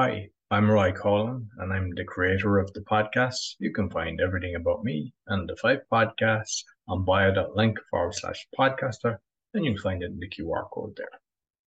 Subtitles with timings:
[0.00, 3.56] Hi, I'm Roy Collin, and I'm the creator of the podcast.
[3.58, 9.18] You can find everything about me and the five podcasts on bio.link forward slash podcaster,
[9.54, 11.10] and you'll find it in the QR code there.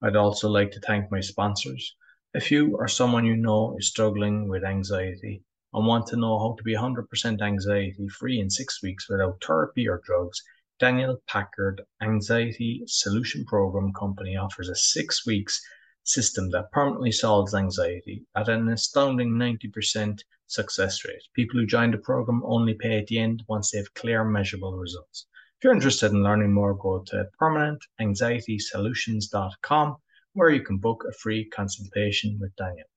[0.02, 1.94] I'd also like to thank my sponsors.
[2.34, 5.44] If you or someone you know is struggling with anxiety
[5.74, 9.90] and want to know how to be 100% anxiety free in six weeks without therapy
[9.90, 10.42] or drugs,
[10.80, 15.62] Daniel Packard Anxiety Solution Program Company offers a six weeks
[16.04, 21.22] system that permanently solves anxiety at an astounding 90% success rate.
[21.34, 24.78] People who join the program only pay at the end once they have clear, measurable
[24.78, 25.28] results.
[25.58, 29.98] If you're interested in learning more, go to permanentanxietysolutions.com
[30.34, 32.88] where you can book a free consultation with Daniel.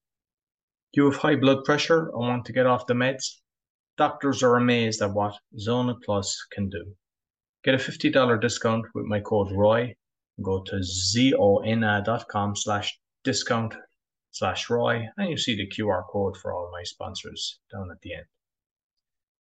[0.93, 3.41] You have high blood pressure and want to get off the meds?
[3.97, 6.95] Doctors are amazed at what Zona Plus can do.
[7.65, 9.95] Get a $50 discount with my code ROY
[10.43, 13.75] go to zona.com slash discount
[14.31, 18.15] slash Roy, and you see the QR code for all my sponsors down at the
[18.15, 18.27] end.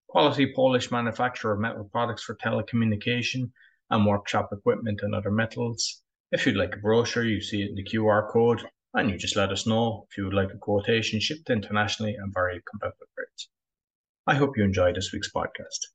[0.09, 3.51] Quality Polish manufacturer of metal products for telecommunication
[3.91, 6.03] and workshop equipment and other metals.
[6.31, 8.63] If you'd like a brochure, you see it in the QR code,
[8.95, 12.33] and you just let us know if you would like a quotation shipped internationally and
[12.33, 13.49] very competitive rates.
[14.27, 15.94] I hope you enjoyed this week's podcast.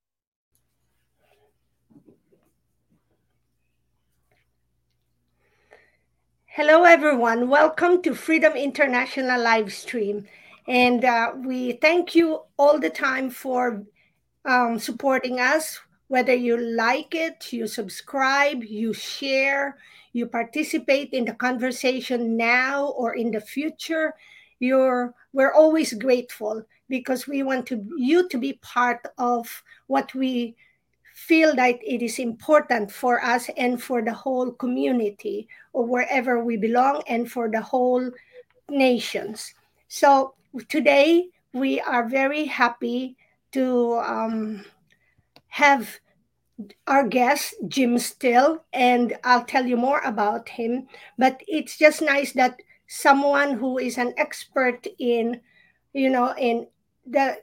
[6.52, 7.48] Hello, everyone.
[7.48, 10.26] Welcome to Freedom International live stream.
[10.68, 13.86] And uh, we thank you all the time for
[14.46, 19.78] um, supporting us, whether you like it, you subscribe, you share,
[20.12, 24.16] you participate in the conversation now or in the future.
[24.60, 30.56] You're, we're always grateful because we want to, you to be part of what we
[31.30, 36.58] feel that it is important for us and for the whole community or wherever we
[36.58, 38.10] belong and for the whole
[38.68, 39.54] nations.
[39.88, 40.34] So
[40.70, 43.16] today we are very happy
[43.52, 44.66] to um,
[45.50, 46.00] have
[46.88, 50.88] our guest Jim Steele, and I'll tell you more about him.
[51.20, 55.42] But it's just nice that someone who is an expert in,
[55.94, 56.66] you know, in
[57.06, 57.38] the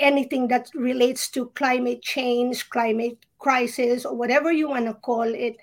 [0.00, 5.56] anything that relates to climate change, climate crisis, or whatever you want to call it,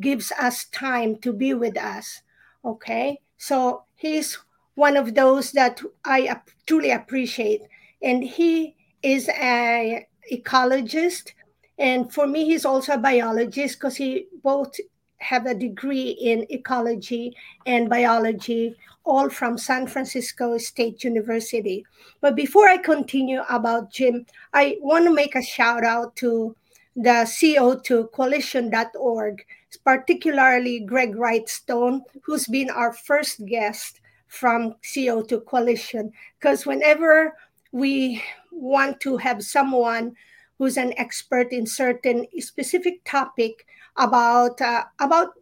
[0.00, 2.22] gives us time to be with us.
[2.64, 4.38] Okay, so he's
[4.74, 7.62] one of those that I truly appreciate,
[8.02, 11.32] and he is a ecologist,
[11.78, 14.74] and for me, he's also a biologist because he both
[15.18, 17.36] have a degree in ecology
[17.66, 21.84] and biology, all from San Francisco State University.
[22.20, 26.54] But before I continue about Jim, I want to make a shout out to
[26.96, 29.44] the CO2 coalition.org,
[29.84, 36.12] particularly Greg Wrightstone, who's been our first guest from CO2 Coalition.
[36.38, 37.34] Because whenever
[37.72, 40.14] we want to have someone
[40.58, 43.64] who's an expert in certain specific topic,
[43.98, 45.34] about uh, about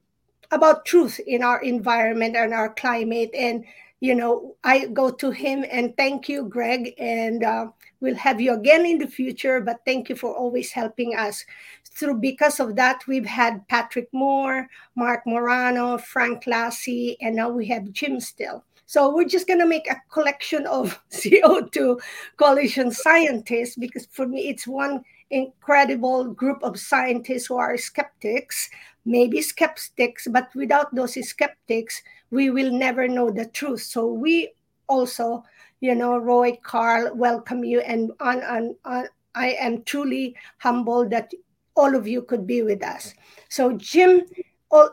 [0.51, 3.31] about truth in our environment and our climate.
[3.35, 3.65] And
[4.01, 7.67] you know i go to him and thank you greg and uh,
[8.01, 11.45] we'll have you again in the future but thank you for always helping us.
[11.85, 17.67] Through because of that we've had patrick moore marc morano frank lasee and now we
[17.69, 18.63] have jim steele.
[18.85, 21.99] So we're just going to make a collection of co2
[22.37, 28.71] coalition scientists because for me it's one incredible group of scientists who are skeptics,
[29.05, 33.83] maybe skeptics, but without those skeptics, we will never know the truth.
[33.83, 34.53] So we
[34.89, 35.45] also,
[35.81, 41.31] you know, Roy, Carl, welcome you, and on, on, on I am truly humbled that
[41.77, 43.13] all of you could be with us.
[43.51, 44.23] So Jim,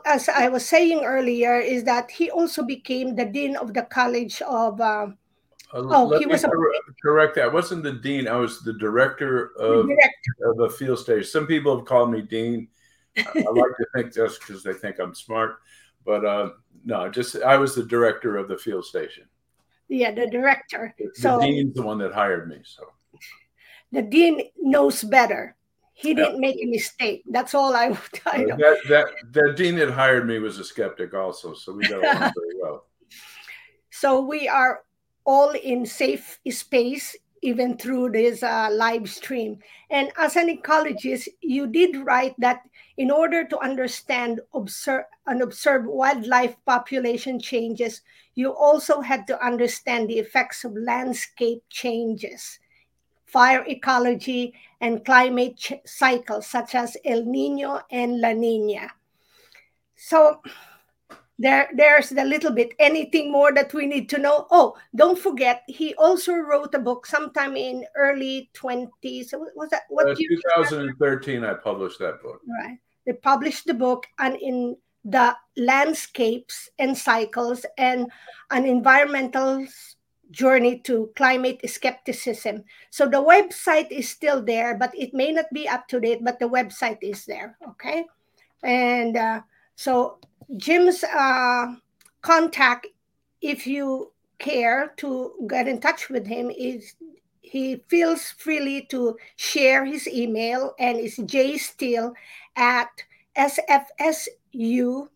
[0.04, 4.42] as I was saying earlier, is that he also became the dean of the College
[4.42, 5.06] of uh,
[5.72, 6.50] uh, oh, he was a
[7.02, 7.44] correct that.
[7.44, 8.28] I wasn't the dean.
[8.28, 10.50] I was the director of director.
[10.50, 11.24] of a field station.
[11.24, 12.68] Some people have called me dean.
[13.16, 15.60] I, I like to think just because they think I'm smart,
[16.04, 16.50] but uh,
[16.84, 19.24] no, just I was the director of the field station.
[19.88, 20.94] Yeah, the director.
[20.98, 22.58] The, so the dean's the one that hired me.
[22.64, 22.84] So
[23.92, 25.56] the dean knows better.
[25.92, 27.22] He didn't make a mistake.
[27.30, 28.52] That's all I would tell you.
[28.52, 32.02] Uh, that, that that dean that hired me was a skeptic also, so we got
[32.02, 32.86] along very well.
[33.90, 34.80] So we are
[35.24, 39.58] all in safe space even through this uh, live stream.
[39.90, 42.62] And as an ecologist, you did write that
[42.96, 48.00] in order to understand observe, and observe wildlife population changes,
[48.34, 52.58] you also had to understand the effects of landscape changes,
[53.26, 58.90] fire ecology, and climate ch- cycles such as El Nino and La Nina.
[59.96, 60.40] So
[61.38, 64.46] there there's the little bit anything more that we need to know.
[64.50, 69.82] Oh don't forget he also wrote a book sometime in early 20s was that?
[69.88, 72.40] What uh, 2013 i published that book.
[72.46, 72.78] Right.
[73.06, 78.10] They published the book and in the landscapes and cycles and
[78.50, 79.66] an environmental
[80.30, 82.64] journey to climate skepticism.
[82.90, 86.38] So the website is still there but it may not be up to date but
[86.38, 88.06] the website is there okay?
[88.62, 89.40] And uh,
[89.76, 90.18] so
[90.56, 91.74] Jim's uh,
[92.22, 92.86] contact,
[93.40, 96.94] if you care to get in touch with him, is
[97.40, 102.12] he feels freely to share his email and it's jsteele
[102.56, 102.90] at
[103.36, 105.08] sfsu.edu.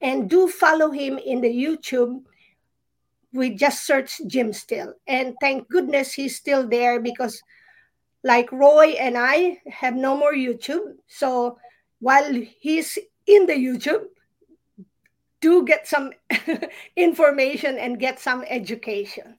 [0.00, 2.22] And do follow him in the YouTube.
[3.32, 4.94] We just search Jim Steele.
[5.06, 7.42] And thank goodness he's still there because,
[8.22, 10.94] like Roy and I, have no more YouTube.
[11.08, 11.58] So
[12.00, 14.06] while he's in the YouTube,
[15.40, 16.12] do get some
[16.96, 19.36] information and get some education.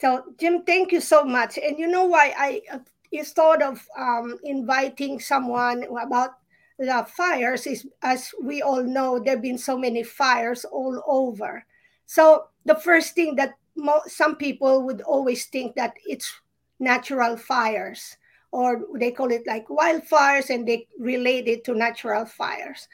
[0.00, 1.58] So, Jim, thank you so much.
[1.58, 2.78] And you know why I uh,
[3.12, 6.38] is thought of um, inviting someone about
[6.78, 11.64] the fires is, as we all know, there have been so many fires all over.
[12.06, 16.32] So the first thing that mo- some people would always think that it's
[16.78, 18.16] natural fires
[18.52, 22.88] or they call it like wildfires and they relate it to natural fires.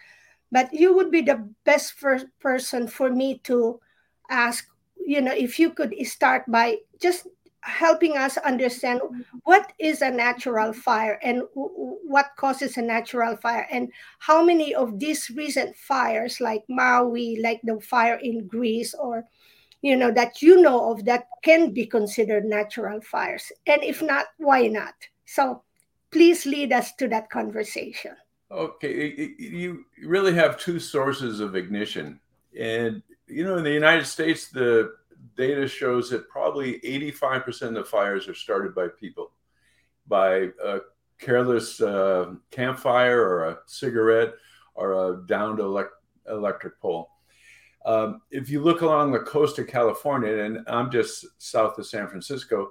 [0.53, 3.81] But you would be the best first person for me to
[4.31, 4.69] ask,
[5.05, 7.27] you know, if you could start by just
[7.67, 9.01] helping us understand
[9.43, 15.01] what is a natural fire and what causes a natural fire and how many of
[15.01, 19.25] these recent fires like maui like the fire in greece or
[19.83, 24.27] you know that you know of that can be considered natural fires and if not
[24.39, 24.95] why not
[25.27, 25.63] so
[26.11, 28.17] please lead us to that conversation.
[28.51, 32.21] Okay, you really have two sources of ignition.
[32.59, 34.95] And, you know, in the United States, the
[35.37, 39.33] data shows that probably 85% of fires are started by people,
[40.07, 40.79] by a
[41.19, 44.35] careless uh, campfire or a cigarette
[44.75, 45.95] or a downed elect-
[46.29, 47.11] electric pole.
[47.85, 52.09] Um, if you look along the coast of California, and I'm just south of San
[52.09, 52.71] Francisco,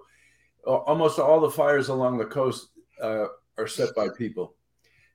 [0.65, 2.69] almost all the fires along the coast
[3.01, 3.25] uh,
[3.57, 4.55] are set by people.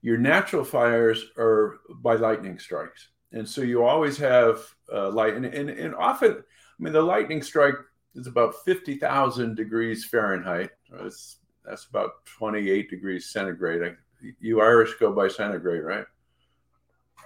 [0.03, 3.09] Your natural fires are by lightning strikes.
[3.33, 4.63] And so you always have
[4.93, 5.35] uh, light.
[5.35, 7.75] And, and, and often, I mean, the lightning strike
[8.15, 10.71] is about 50,000 degrees Fahrenheit.
[10.91, 13.97] That's, that's about 28 degrees centigrade.
[14.41, 16.07] You Irish go by centigrade, right?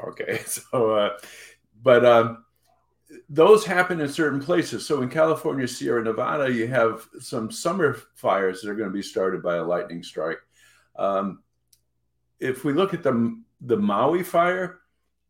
[0.09, 0.41] Okay.
[0.47, 1.19] So, uh,
[1.83, 2.44] but um,
[3.29, 4.87] those happen in certain places.
[4.87, 9.03] So in California, Sierra Nevada, you have some summer fires that are going to be
[9.03, 10.39] started by a lightning strike.
[10.97, 11.43] Um,
[12.41, 14.81] if we look at the the Maui fire,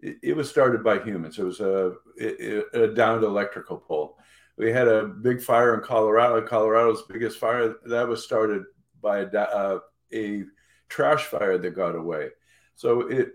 [0.00, 1.38] it, it was started by humans.
[1.38, 4.18] It was a, a, a downed electrical pole.
[4.56, 6.40] We had a big fire in Colorado.
[6.42, 8.64] Colorado's biggest fire that was started
[9.00, 9.78] by a, uh,
[10.12, 10.44] a
[10.88, 12.30] trash fire that got away.
[12.74, 13.34] So it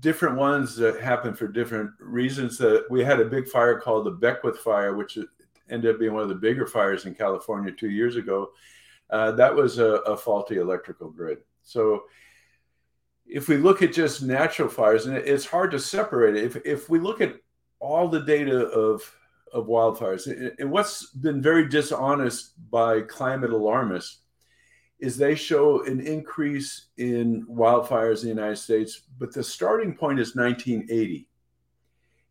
[0.00, 2.58] different ones that happen for different reasons.
[2.58, 5.18] That we had a big fire called the Beckwith fire, which
[5.70, 8.50] ended up being one of the bigger fires in California two years ago.
[9.10, 11.38] Uh, that was a, a, faulty electrical grid.
[11.62, 12.04] So
[13.26, 16.44] if we look at just natural fires, and it's hard to separate it.
[16.44, 17.36] If if we look at
[17.80, 19.02] all the data of
[19.52, 24.18] of wildfires, and what's been very dishonest by climate alarmists
[25.00, 30.18] is they show an increase in wildfires in the United States, but the starting point
[30.18, 31.28] is 1980.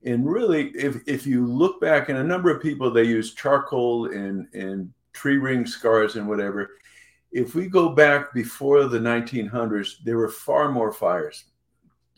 [0.04, 4.12] And really, if, if you look back, and a number of people, they use charcoal
[4.12, 6.72] and, and tree ring scars and whatever.
[7.32, 11.46] If we go back before the 1900s, there were far more fires,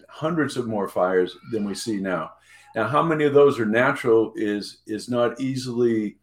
[0.07, 2.33] hundreds of more fires than we see now.
[2.75, 6.18] Now, how many of those are natural is is not easily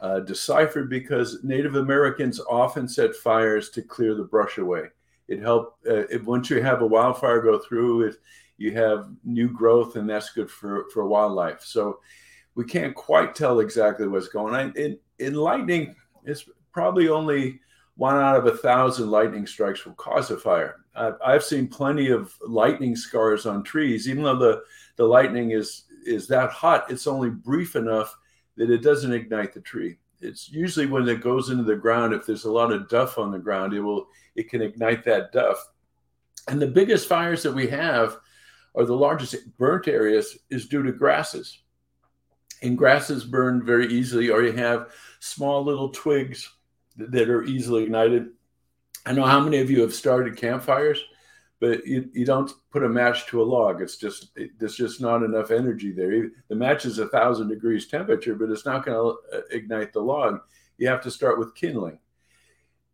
[0.00, 4.84] uh, deciphered because Native Americans often set fires to clear the brush away.
[5.28, 8.16] It helped uh, if, once you have a wildfire go through, if
[8.58, 11.62] you have new growth, and that's good for for wildlife.
[11.62, 12.00] So
[12.54, 14.72] we can't quite tell exactly what's going on.
[14.76, 17.60] In, in lightning, it's probably only
[17.96, 20.76] one out of a thousand lightning strikes will cause a fire.
[20.94, 24.62] I've, I've seen plenty of lightning scars on trees, even though the
[24.96, 26.90] the lightning is is that hot.
[26.90, 28.16] It's only brief enough
[28.56, 29.96] that it doesn't ignite the tree.
[30.20, 33.30] It's usually when it goes into the ground, if there's a lot of duff on
[33.30, 35.56] the ground, it will it can ignite that duff.
[36.48, 38.18] And the biggest fires that we have
[38.74, 41.60] are the largest burnt areas is due to grasses.
[42.62, 46.50] And grasses burn very easily, or you have small little twigs
[46.96, 48.28] that are easily ignited.
[49.06, 51.02] I know how many of you have started campfires,
[51.60, 53.82] but you, you don't put a match to a log.
[53.82, 56.30] It's just it, there's just not enough energy there.
[56.48, 60.00] The match is a thousand degrees temperature, but it's not going to uh, ignite the
[60.00, 60.40] log.
[60.78, 61.98] You have to start with kindling.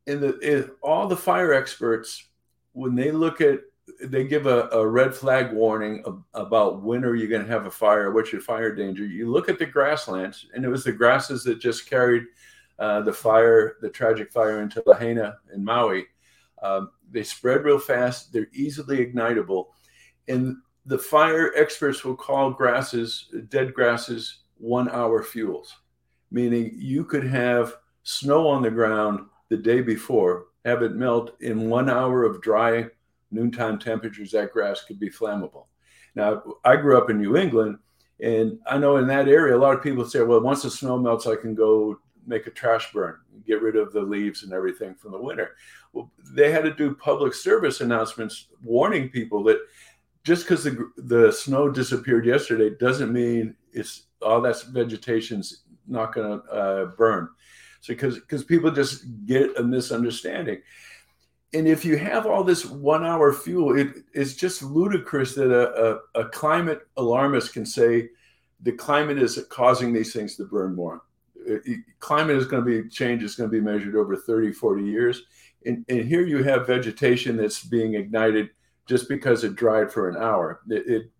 [0.08, 2.26] And the all the fire experts,
[2.72, 3.60] when they look at,
[4.02, 6.02] they give a, a red flag warning
[6.34, 9.06] about when are you going to have a fire, what's your fire danger.
[9.06, 12.24] You look at the grasslands, and it was the grasses that just carried
[12.80, 16.06] uh, the fire, the tragic fire into Lahaina in Maui
[16.62, 18.32] um, they spread real fast.
[18.32, 19.66] They're easily ignitable,
[20.28, 25.74] and the fire experts will call grasses, dead grasses, one-hour fuels,
[26.30, 31.68] meaning you could have snow on the ground the day before, have it melt in
[31.68, 32.86] one hour of dry
[33.30, 34.30] noontime temperatures.
[34.30, 35.66] That grass could be flammable.
[36.14, 37.78] Now, I grew up in New England,
[38.20, 40.98] and I know in that area, a lot of people say, well, once the snow
[40.98, 43.16] melts, I can go make a trash burn,
[43.46, 45.56] get rid of the leaves and everything from the winter.
[45.92, 49.58] Well, they had to do public service announcements warning people that
[50.24, 56.40] just because the, the snow disappeared yesterday doesn't mean it's all that vegetation's not going
[56.40, 57.28] to uh, burn.
[57.80, 60.60] So because because people just get a misunderstanding.
[61.54, 66.00] And if you have all this one hour fuel, it, it's just ludicrous that a,
[66.18, 68.08] a, a climate alarmist can say
[68.60, 71.02] the climate is causing these things to burn more
[71.50, 71.58] Uh,
[72.00, 75.22] climate is going to be change is going to be measured over 30 40 years.
[75.64, 78.50] And, and, here you have vegetation that's being ignited
[78.86, 80.60] just because it dried for an hour.
[80.68, 81.10] It, it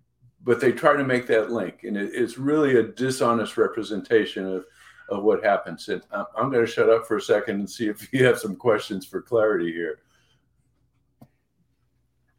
[0.45, 4.64] but they try to make that link and it, it's really a dishonest representation of
[5.09, 5.88] of what happens.
[5.88, 8.56] And i'm going to shut up for a second and see if you have some
[8.56, 10.00] questions for clarity here.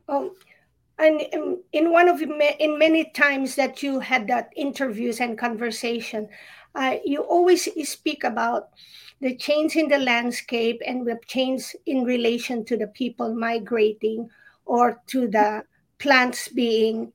[0.09, 0.33] Oh
[0.99, 6.27] and um, in one of in many times that you had that interviews and conversation
[6.77, 8.69] uh, you always speak about
[9.19, 14.29] the change in the landscape and the change in relation to the people migrating
[14.65, 15.63] or to the
[15.97, 17.11] plants being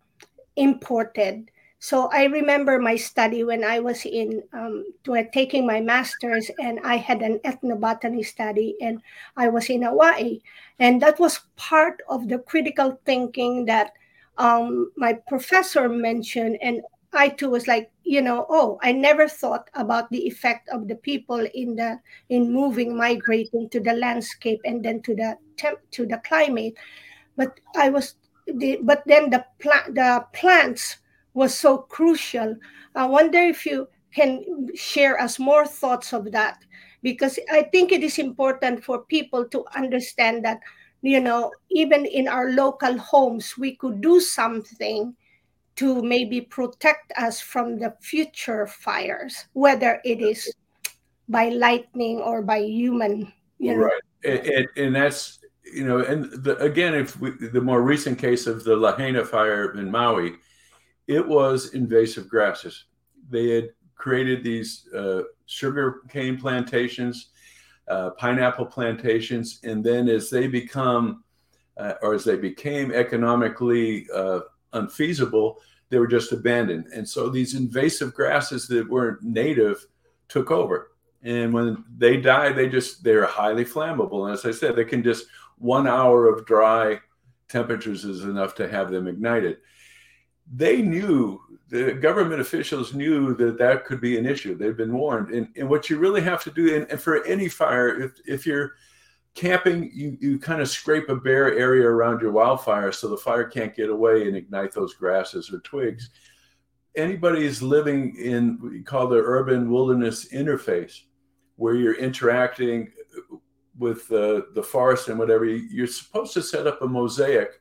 [0.56, 1.48] imported.
[1.78, 4.84] So I remember my study when I was in um,
[5.32, 9.02] taking my master's, and I had an ethnobotany study, and
[9.36, 10.40] I was in Hawaii,
[10.78, 13.94] and that was part of the critical thinking that
[14.38, 16.82] um, my professor mentioned, and
[17.14, 20.96] I too was like, you know, oh, I never thought about the effect of the
[20.96, 26.06] people in the in moving, migrating to the landscape and then to the temp to
[26.06, 26.74] the climate.
[27.36, 28.14] But I was
[28.46, 30.98] the but then the plant the plants
[31.34, 32.56] was so crucial.
[32.94, 36.58] I wonder if you can share us more thoughts of that
[37.02, 40.60] because I think it is important for people to understand that
[41.02, 45.16] you know even in our local homes we could do something
[45.82, 50.54] to maybe protect us from the future fires, whether it is
[51.28, 53.32] by lightning or by human.
[53.58, 53.90] You know?
[53.90, 58.46] Right, and, and, that's you know, and the, again, if we, the more recent case
[58.46, 60.34] of the Lahaina fire in Maui,
[61.08, 62.84] it was invasive grasses.
[63.28, 67.30] They had created these uh, sugar cane plantations,
[67.88, 71.24] uh, pineapple plantations, and then as they become
[71.76, 74.40] uh, or as they became economically uh,
[74.74, 75.58] unfeasible,
[75.92, 76.86] they were just abandoned.
[76.94, 79.86] And so these invasive grasses that weren't native
[80.26, 80.92] took over.
[81.22, 84.24] And when they die, they just they're highly flammable.
[84.24, 85.26] And as I said, they can just
[85.58, 86.98] one hour of dry
[87.50, 89.58] temperatures is enough to have them ignited.
[90.50, 94.56] They knew the government officials knew that that could be an issue.
[94.56, 95.28] They've been warned.
[95.28, 98.46] And, and what you really have to do, and, and for any fire, if, if
[98.46, 98.72] you're
[99.34, 103.44] camping, you, you kind of scrape a bare area around your wildfire so the fire
[103.44, 106.10] can't get away and ignite those grasses or twigs.
[106.96, 111.00] Anybody is living in what you call the urban wilderness interface,
[111.56, 112.92] where you're interacting
[113.78, 117.60] with the, the forest and whatever, you're supposed to set up a mosaic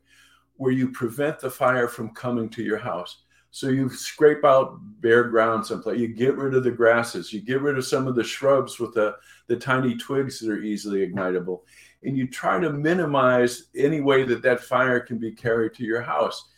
[0.56, 3.24] where you prevent the fire from coming to your house.
[3.52, 6.00] So you scrape out bare ground someplace.
[6.00, 7.34] You get rid of the grasses.
[7.34, 9.16] You get rid of some of the shrubs with the,
[9.52, 11.62] the tiny twigs that are easily ignitable.
[12.04, 16.02] And you try to minimize any way that that fire can be carried to your
[16.02, 16.50] house.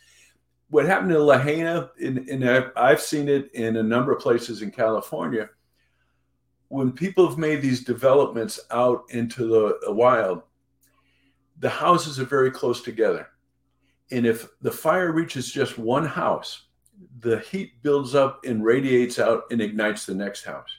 [0.70, 4.70] What happened in Lahaina, and, I've, I've seen it in a number of places in
[4.70, 5.50] California,
[6.68, 9.48] when people have made these developments out into
[9.82, 10.42] the wild,
[11.58, 13.28] the houses are very close together.
[14.12, 16.62] And if the fire reaches just one house,
[17.20, 20.70] the heat builds up and radiates out and ignites the next house.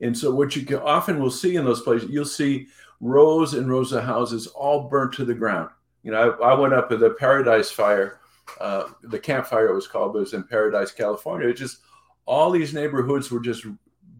[0.00, 2.66] And so, what you can often will see in those places, you'll see
[3.00, 5.70] rows and rows of houses all burnt to the ground.
[6.02, 8.20] You know, I, I went up to the Paradise Fire,
[8.60, 11.48] uh, the campfire it was called, but it was in Paradise, California.
[11.48, 11.78] It just
[12.26, 13.66] all these neighborhoods were just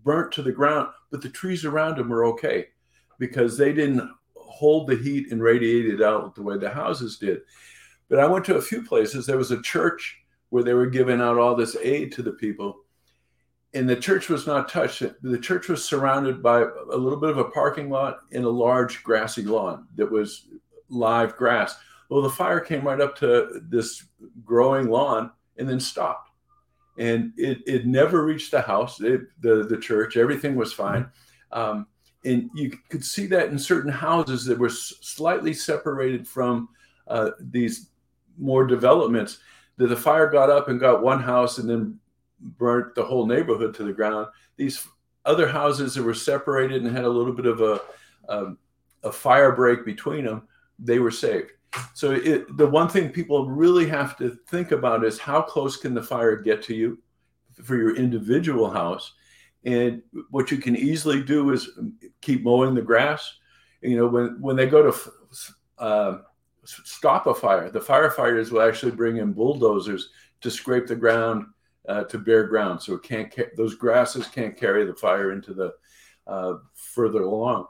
[0.03, 2.69] burnt to the ground, but the trees around them were okay
[3.19, 7.41] because they didn't hold the heat and radiate it out the way the houses did.
[8.09, 9.27] But I went to a few places.
[9.27, 10.19] There was a church
[10.51, 12.84] where they were giving out all this aid to the people.
[13.75, 15.03] And the church was not touched.
[15.23, 19.03] The church was surrounded by a little bit of a parking lot and a large
[19.03, 20.47] grassy lawn that was
[20.89, 21.77] live grass.
[22.09, 24.05] Well, the fire came right up to this
[24.45, 26.31] growing lawn and then stopped.
[26.99, 31.11] And it, it never reached the house, it, the, the church, everything was fine.
[31.51, 31.89] Um,
[32.25, 36.69] and you could see that in certain houses that were slightly separated from
[37.09, 37.91] uh, these
[38.39, 39.39] more developments
[39.77, 41.99] that the fire got up and got one house and then
[42.41, 44.29] burnt the whole neighborhood to the ground.
[44.57, 44.87] These
[45.25, 47.81] other houses that were separated and had a little bit of a,
[48.29, 48.53] a,
[49.05, 50.49] a fire break between them,
[50.79, 51.51] they were saved.
[51.95, 55.95] So it, the one thing people really have to think about is how close can
[55.95, 56.99] the fire get to you
[57.63, 59.15] for your individual house?
[59.65, 61.71] And what you can easily do is
[62.21, 63.39] keep mowing the grass.
[63.81, 65.11] You know, when when they go to
[65.79, 66.19] uh,
[66.65, 70.11] stop a fire, the firefighters will actually bring in bulldozers
[70.43, 71.47] to scrape the ground
[71.89, 75.53] uh, to bare ground, so it can't ca- those grasses can't carry the fire into
[75.53, 75.73] the
[76.27, 77.67] uh, further along.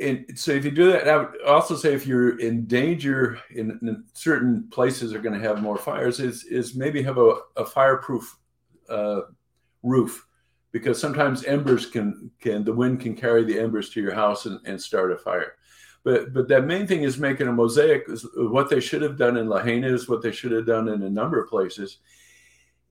[0.00, 3.78] And so, if you do that, I would also say if you're in danger in,
[3.82, 7.64] in certain places are going to have more fires, is is maybe have a, a
[7.64, 8.36] fireproof
[8.88, 9.20] uh,
[9.84, 10.26] roof
[10.72, 14.58] because sometimes embers can can the wind can carry the embers to your house and,
[14.66, 15.54] and start a fire.
[16.02, 18.06] But but that main thing is making a mosaic.
[18.08, 21.02] Is what they should have done in Lahaina is what they should have done in
[21.04, 21.98] a number of places.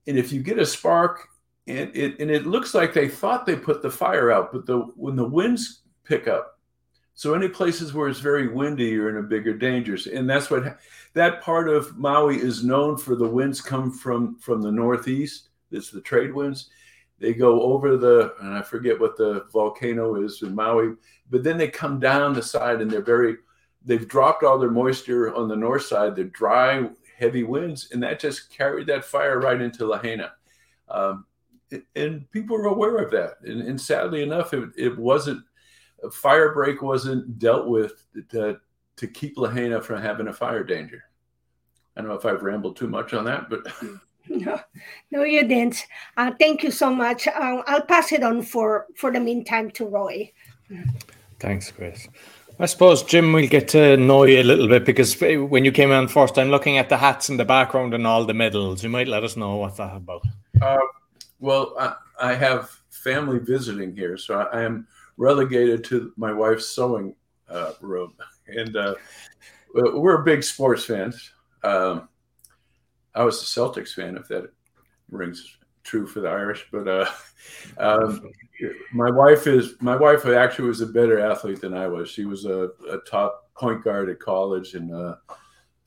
[0.08, 1.30] And if you get a spark,
[1.68, 4.80] and it and it looks like they thought they put the fire out, but the
[4.96, 6.60] when the winds pick up,
[7.14, 9.98] so any places where it's very windy, you're in a bigger danger.
[10.14, 10.78] And that's what
[11.14, 13.16] that part of Maui is known for.
[13.16, 15.50] The winds come from from the northeast.
[15.72, 16.70] It's the trade winds
[17.24, 20.96] they go over the and I forget what the volcano is in Maui,
[21.30, 23.38] but then they come down the side and they're very
[23.86, 26.16] they've dropped all their moisture on the north side.
[26.16, 26.90] They're dry,
[27.24, 30.34] heavy winds, and that just carried that fire right into Lahaina.
[30.90, 31.26] Um,
[31.96, 33.38] and people are aware of that.
[33.44, 35.44] And, and sadly enough, it, it, wasn't
[36.04, 38.60] a fire break wasn't dealt with to,
[38.98, 41.04] to keep Lahaina from having a fire danger.
[41.96, 43.66] I don't know if I've rambled too much on that, but
[44.30, 44.60] No,
[45.12, 45.86] no, you didn't.
[46.16, 47.28] Uh, thank you so much.
[47.28, 50.32] Uh, I'll pass it on for for the meantime to Roy.
[51.40, 52.08] Thanks, Chris.
[52.60, 55.92] I suppose Jim will get to know you a little bit because when you came
[55.92, 58.84] on first, I'm looking at the hats in the background and all the medals.
[58.84, 60.24] You might let us know what that's about.
[60.62, 60.78] Uh,
[61.40, 64.88] well, I, I, have family visiting here, so I, I, am
[65.18, 67.16] relegated to my wife's sewing
[67.50, 68.14] uh, room,
[68.48, 68.96] and uh,
[69.74, 71.32] we're big sports fans.
[71.64, 72.08] Um,
[73.16, 74.52] I was a Celtics fan, if that
[75.10, 76.68] rings true for the Irish.
[76.72, 77.12] But uh,
[77.78, 78.30] um,
[78.94, 82.10] my wife is my wife actually was a better athlete than I was.
[82.10, 85.20] She was a, a top point guard at college and a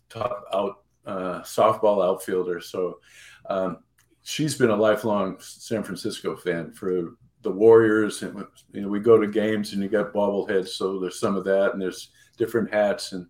[0.08, 2.60] top out uh, softball outfielder.
[2.60, 3.00] So
[3.48, 3.78] um,
[4.22, 8.22] she's been a lifelong San Francisco fan for the Warriors.
[8.22, 11.44] And you know, we go to games and you got bobbleheads, so there's some of
[11.44, 13.26] that, and there's different hats and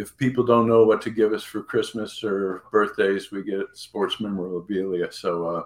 [0.00, 4.18] if people don't know what to give us for Christmas or birthdays, we get sports
[4.18, 5.12] memorabilia.
[5.12, 5.62] So uh,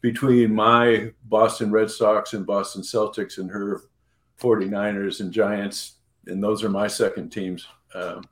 [0.00, 3.82] between my Boston Red Sox and Boston Celtics and her
[4.40, 7.66] 49ers and Giants, and those are my second teams.
[7.94, 8.24] Um,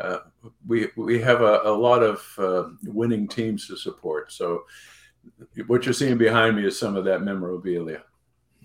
[0.00, 0.18] uh,
[0.66, 4.32] we we have a, a lot of uh, winning teams to support.
[4.32, 4.64] So
[5.66, 8.02] what you're seeing behind me is some of that memorabilia.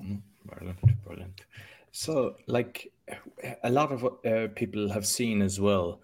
[0.01, 0.15] Mm-hmm.
[0.45, 1.41] Brilliant, brilliant.
[1.91, 2.91] So, like
[3.63, 6.01] a lot of uh, people have seen as well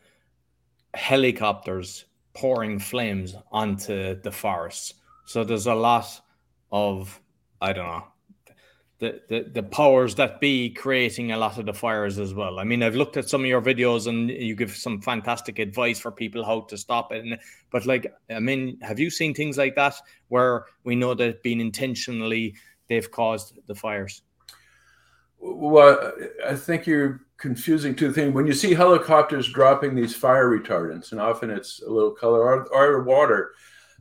[0.94, 4.96] helicopters pouring flames onto the forest.
[5.26, 6.22] So there's a lot
[6.72, 7.20] of
[7.62, 8.04] I don't know
[9.04, 12.60] the, the the powers that be creating a lot of the fires as well.
[12.60, 16.00] I mean, I've looked at some of your videos and you give some fantastic advice
[16.00, 17.26] for people how to stop it.
[17.26, 17.38] And,
[17.70, 19.96] but like, I mean, have you seen things like that
[20.30, 22.56] where we know that being intentionally
[22.88, 24.22] they've caused the fires?
[25.46, 26.14] Well,
[26.48, 28.34] I think you're confusing two things.
[28.34, 32.64] When you see helicopters dropping these fire retardants, and often it's a little color or,
[32.74, 33.52] or water,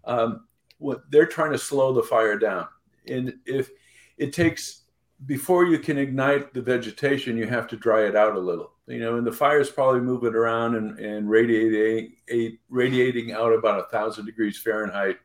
[0.05, 0.47] um,
[0.79, 2.69] what they're trying to slow the fire down.
[3.09, 3.71] And if
[4.19, 4.83] it takes
[5.27, 8.75] before you can ignite the vegetation, you have to dry it out a little.
[8.87, 13.53] You know, and the fire is probably moving around and, and radiating a, radiating out
[13.53, 15.19] about a thousand degrees Fahrenheit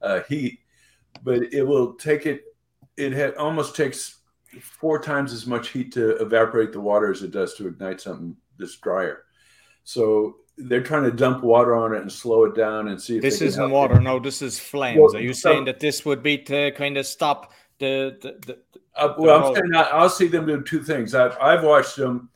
[0.00, 0.60] uh, heat,
[1.24, 2.42] but it will take it.
[2.96, 4.18] It had, almost takes
[4.60, 8.36] four times as much heat to evaporate the water as it does to ignite something
[8.58, 9.24] that's drier.
[9.84, 13.22] So they're trying to dump water on it and slow it down and see if
[13.22, 13.96] this isn't water.
[13.96, 14.02] It.
[14.02, 14.98] No, this is flames.
[14.98, 18.16] Well, Are you saying that this would be to kind of stop the?
[18.22, 21.14] the, the, uh, well, I'm saying I'll see them do two things.
[21.14, 22.30] I've, I've watched them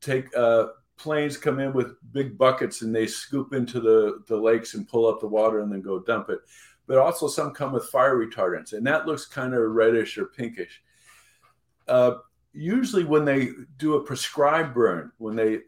[0.00, 4.74] take uh, planes come in with big buckets and they scoop into the, the lakes
[4.74, 6.40] and pull up the water and then go dump it.
[6.86, 10.82] But also some come with fire retardants, and that looks kind of reddish or pinkish.
[11.92, 12.16] Uh,
[12.54, 15.58] usually, when they do a prescribed burn, when they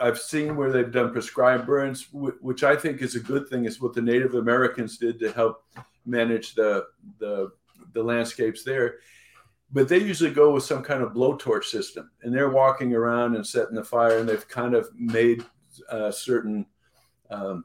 [0.00, 3.80] I've seen where they've done prescribed burns, which I think is a good thing, is
[3.80, 5.64] what the Native Americans did to help
[6.06, 6.86] manage the
[7.18, 7.50] the,
[7.94, 8.98] the landscapes there.
[9.72, 13.44] But they usually go with some kind of blowtorch system and they're walking around and
[13.44, 15.44] setting the fire and they've kind of made
[15.88, 16.66] uh, certain
[17.30, 17.64] um,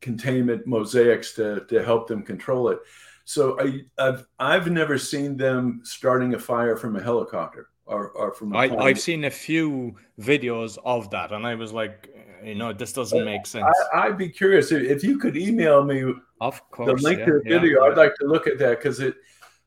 [0.00, 2.78] containment mosaics to, to help them control it
[3.26, 8.32] so I, have I've never seen them starting a fire from a helicopter or, or
[8.32, 12.08] from a I, have seen a few videos of that and i was like
[12.44, 13.66] you know this doesn't make sense.
[13.92, 17.32] I, would be curious if you could email me of course the link yeah, to
[17.32, 17.84] the video.
[17.84, 17.90] Yeah.
[17.90, 19.16] i'd like to look at that because it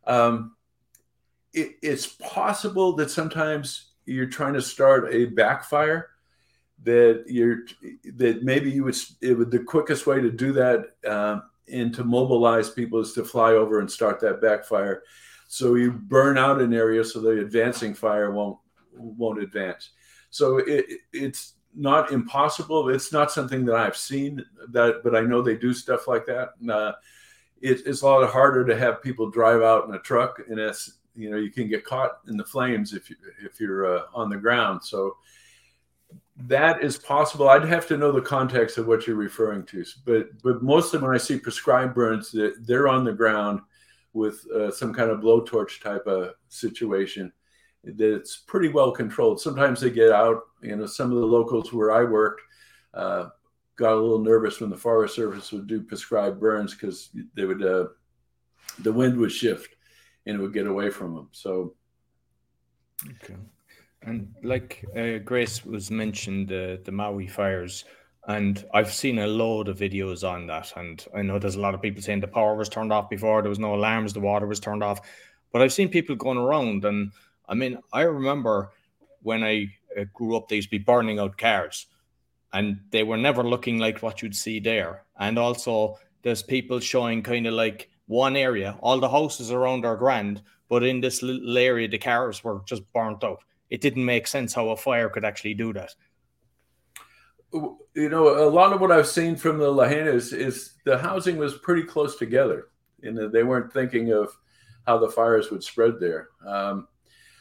[0.08, 0.56] um,
[1.54, 6.12] it, it's possible that sometimes you're trying to start a backfire
[6.84, 7.66] that you're
[8.16, 12.04] that maybe you would it would the quickest way to do that um, and to
[12.04, 15.04] mobilize people is to fly over and start that backfire.
[15.48, 18.58] So you burn out an area so the advancing fire won't
[18.94, 19.92] won't advance.
[20.30, 22.90] So it, it's not impossible.
[22.90, 26.50] It's not something that i've seen that but i know they do stuff like that.
[26.70, 26.94] Uh,
[27.62, 31.00] it, it's a lot harder to have people drive out in a truck and it's
[31.16, 34.30] you know you can get caught in the flames if you if you're uh, on
[34.30, 34.82] the ground.
[34.84, 35.18] So
[36.48, 40.28] that is possible i'd have to know the context of what you're referring to but
[40.42, 43.60] but most of when i see prescribed burns they're on the ground
[44.14, 47.32] with uh, some kind of blowtorch type of situation
[47.84, 51.92] that's pretty well controlled sometimes they get out you know some of the locals where
[51.92, 52.42] i worked
[52.94, 53.30] uh,
[53.76, 57.64] got a little nervous when the forest service would do prescribed burns because they would
[57.64, 57.86] uh,
[58.80, 59.76] the wind would shift
[60.26, 61.30] and it would get away from them.
[61.32, 61.76] So,
[63.24, 63.36] okay.
[64.02, 67.84] And like uh, Grace was mentioned, uh, the Maui fires,
[68.28, 70.72] and I've seen a load of videos on that.
[70.76, 73.42] And I know there's a lot of people saying the power was turned off before,
[73.42, 75.02] there was no alarms, the water was turned off.
[75.52, 77.12] But I've seen people going around, and
[77.48, 78.72] I mean, I remember
[79.22, 79.68] when I
[80.00, 81.88] uh, grew up, they used to be burning out cars,
[82.54, 85.04] and they were never looking like what you'd see there.
[85.20, 88.78] And also, there's people showing kind of like one area.
[88.82, 92.84] All the houses around are grand, but in this little area, the cars were just
[92.94, 93.44] burnt out.
[93.70, 95.94] It didn't make sense how a fire could actually do that.
[97.52, 101.58] You know, a lot of what I've seen from the Lahaina's is the housing was
[101.58, 102.68] pretty close together,
[103.02, 104.30] and they weren't thinking of
[104.86, 106.30] how the fires would spread there.
[106.46, 106.88] Um,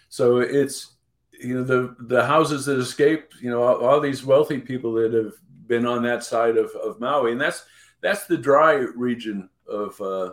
[0.09, 0.97] so it's
[1.41, 5.13] you know the the houses that escaped, you know, all, all, these wealthy people that
[5.13, 5.33] have
[5.67, 7.65] been on that side of, of Maui, and that's
[8.01, 10.33] that's the dry region of uh,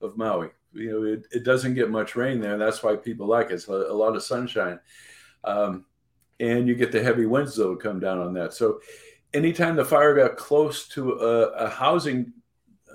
[0.00, 0.50] of Maui.
[0.72, 2.56] You know, it, it doesn't get much rain there.
[2.56, 3.54] That's why people like it.
[3.54, 4.78] It's a, a lot of sunshine.
[5.44, 5.84] Um,
[6.38, 8.54] and you get the heavy winds that will come down on that.
[8.54, 8.80] So
[9.34, 12.32] anytime the fire got close to a, a housing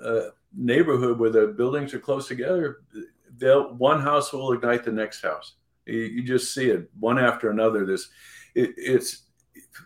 [0.02, 2.80] uh, neighborhood where the buildings are close together,
[3.38, 5.54] they'll one house will ignite the next house.
[5.86, 7.86] You, you just see it one after another.
[7.86, 8.08] This
[8.54, 9.22] it, it's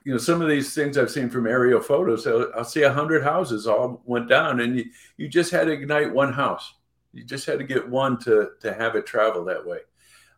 [0.04, 2.26] you know some of these things I've seen from aerial photos.
[2.26, 5.72] I'll, I'll see a hundred houses all went down, and you you just had to
[5.72, 6.74] ignite one house.
[7.12, 9.80] You just had to get one to to have it travel that way.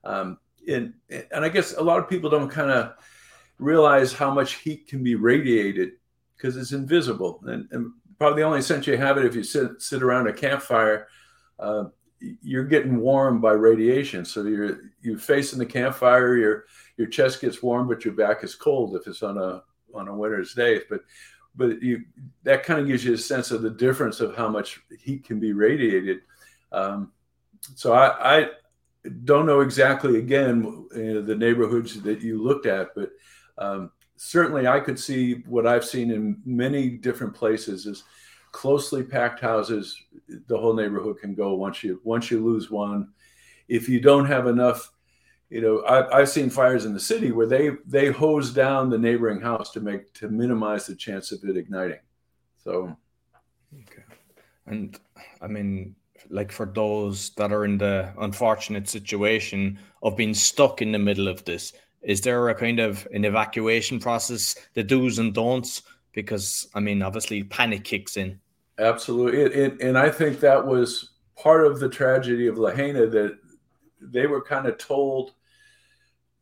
[0.04, 2.94] Um, and and I guess a lot of people don't kind of
[3.58, 5.92] realize how much heat can be radiated
[6.36, 7.40] because it's invisible.
[7.46, 10.32] And, and, probably the only sense you have it if you sit sit around a
[10.32, 11.08] campfire.
[11.58, 11.86] Uh,
[12.20, 16.36] you're getting warm by radiation, so you're you facing the campfire.
[16.36, 16.64] Your
[16.96, 20.14] your chest gets warm, but your back is cold if it's on a on a
[20.14, 20.82] winter's day.
[20.88, 21.00] But
[21.56, 22.04] but you
[22.44, 25.40] that kind of gives you a sense of the difference of how much heat can
[25.40, 26.20] be radiated.
[26.70, 27.10] Um,
[27.74, 28.48] so I, I,
[29.24, 33.10] don't know exactly again the neighborhoods that you looked at, but
[33.58, 38.04] um, certainly I could see what I've seen in many different places is
[38.52, 40.00] closely packed houses.
[40.46, 43.08] The whole neighborhood can go once you once you lose one.
[43.68, 44.92] If you don't have enough,
[45.50, 48.98] you know, I, I've seen fires in the city where they they hose down the
[48.98, 52.00] neighboring house to make to minimize the chance of it igniting.
[52.62, 52.96] So,
[53.74, 54.04] okay,
[54.66, 54.96] and
[55.40, 55.96] I mean
[56.30, 61.28] like for those that are in the unfortunate situation of being stuck in the middle
[61.28, 65.82] of this is there a kind of an evacuation process the do's and don'ts?
[66.12, 68.38] Because i mean obviously panic kicks in.
[68.78, 69.40] Absolutely.
[69.40, 73.38] It, it, and i think that was part of the tragedy of lahaina that
[74.00, 75.32] they were kind of told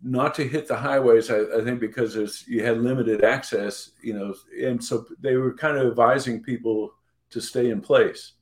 [0.03, 4.35] not to hit the highways i, I think because you had limited access you know
[4.61, 6.93] and so they were kind of advising people
[7.31, 8.33] to stay in place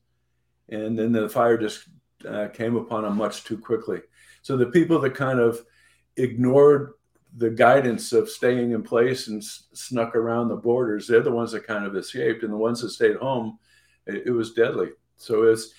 [0.71, 1.87] and then the fire just
[2.27, 4.01] uh, came upon them much too quickly.
[4.41, 5.63] So the people that kind of
[6.17, 6.93] ignored
[7.37, 11.67] the guidance of staying in place and snuck around the borders, they're the ones that
[11.67, 13.59] kind of escaped, and the ones that stayed home,
[14.07, 14.89] it, it was deadly.
[15.17, 15.73] So it's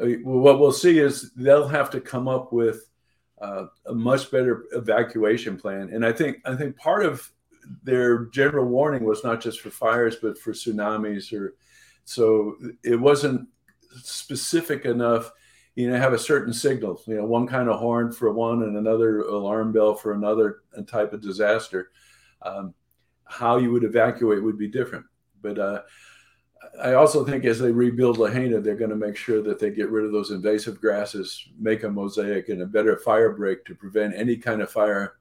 [0.00, 2.90] uh, what we'll see is they'll have to come up with
[3.40, 7.30] uh, a much better evacuation plan, and I think I think part of
[7.82, 11.54] their general warning was not just for fires but for tsunamis or
[12.04, 13.46] so it wasn't
[14.02, 15.32] specific enough
[15.78, 18.76] you know have a certain signal you know one kind of horn for one and
[18.76, 21.92] another alarm bell for another type of disaster.
[22.42, 22.74] Um,
[23.24, 25.04] how you would evacuate would be different.
[25.40, 25.82] But uh,
[26.82, 29.90] i also think as they rebuild lahaina they're going to make sure that they get
[29.90, 34.12] rid of those invasive grasses make a mosaic and a better fire break to prevent
[34.16, 35.14] any kind of fire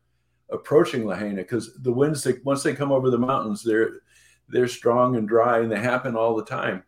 [0.49, 1.43] approaching lahaina.
[1.43, 4.01] Because the winds that once they come over the mountains they're
[4.49, 6.83] they're strong and dry and they happen all the time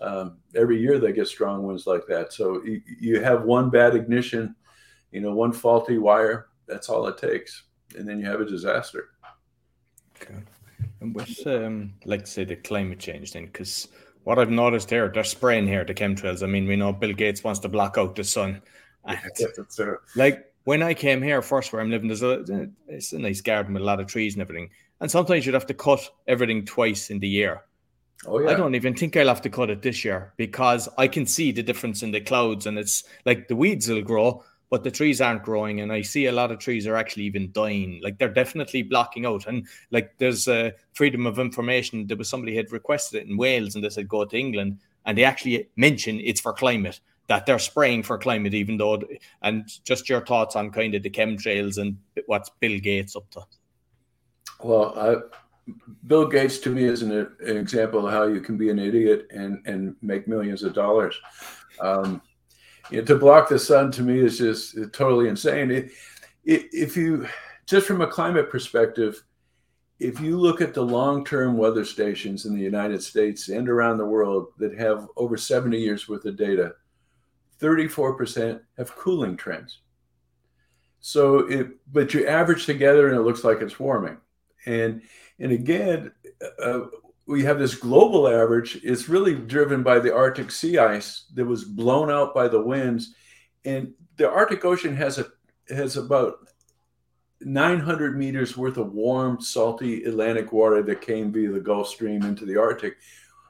[0.00, 2.32] um, every year they get strong winds like that.
[2.32, 4.54] So you, you, have one bad ignition,
[5.10, 6.48] you know, one faulty wire.
[6.66, 7.64] That's all it takes,
[7.96, 9.10] and then you have a disaster.
[10.16, 10.40] Okay.
[11.00, 13.88] And with um, like say the climate change then, because
[14.24, 16.42] what I've noticed here, they're spraying here the chemtrails.
[16.42, 18.62] I mean, we know Bill Gates wants to block out the sun.
[19.04, 19.18] And,
[20.14, 23.74] like when I came here first, where I'm living, there's a it's a nice garden
[23.74, 24.70] with a lot of trees and everything.
[25.00, 27.62] And sometimes you'd have to cut everything twice in the year.
[28.26, 28.50] Oh, yeah.
[28.50, 31.52] I don't even think I'll have to cut it this year because I can see
[31.52, 35.20] the difference in the clouds and it's like the weeds will grow, but the trees
[35.20, 35.80] aren't growing.
[35.80, 38.00] And I see a lot of trees are actually even dying.
[38.02, 39.46] Like they're definitely blocking out.
[39.46, 42.06] And like there's a freedom of information.
[42.06, 45.16] There was somebody had requested it in Wales and they said go to England and
[45.16, 49.00] they actually mention it's for climate that they're spraying for climate, even though,
[49.42, 53.42] and just your thoughts on kind of the chemtrails and what's Bill Gates up to.
[54.64, 55.14] Well, I,
[56.06, 59.28] Bill Gates to me is an, an, example of how you can be an idiot
[59.30, 61.14] and and make millions of dollars.
[61.80, 62.22] Um,
[62.90, 65.70] you know, to block the sun to me is just totally insane.
[65.70, 65.90] It,
[66.44, 67.28] it, if you
[67.66, 69.22] just from a climate perspective,
[70.00, 74.06] if you look at the long-term weather stations in the United States and around the
[74.06, 76.74] world that have over 70 years worth of data,
[77.60, 79.80] 34% have cooling trends.
[81.00, 84.16] So it, but you average together and it looks like it's warming.
[84.66, 85.02] And
[85.40, 86.12] and again,
[86.62, 86.80] uh,
[87.26, 88.78] we have this global average.
[88.82, 93.14] It's really driven by the Arctic sea ice that was blown out by the winds,
[93.64, 95.26] and the Arctic Ocean has a
[95.68, 96.48] has about
[97.40, 102.44] 900 meters worth of warm, salty Atlantic water that came via the Gulf Stream into
[102.44, 102.96] the Arctic.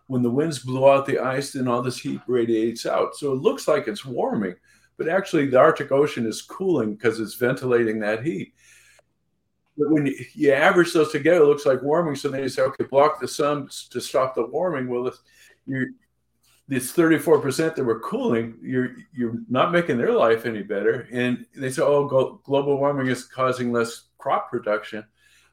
[0.06, 3.16] When the winds blow out the ice, then all this heat radiates out.
[3.16, 4.54] So it looks like it's warming,
[4.96, 8.54] but actually the Arctic Ocean is cooling because it's ventilating that heat.
[9.80, 12.14] But when you, average those together, it looks like warming.
[12.14, 14.88] So then you say, okay, block the sun to stop the warming.
[14.88, 15.18] Well, this,
[15.66, 15.86] you're
[16.68, 21.08] this 34% that were cooling, you're you're not making their life any better.
[21.10, 22.04] And they say, oh,
[22.44, 25.04] global warming is causing less crop production.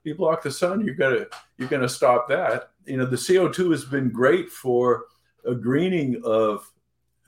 [0.04, 1.26] You block the sun, you're gonna
[1.58, 2.72] you're gonna stop that.
[2.86, 5.06] You know, the CO2 has been great for
[5.46, 6.70] a greening of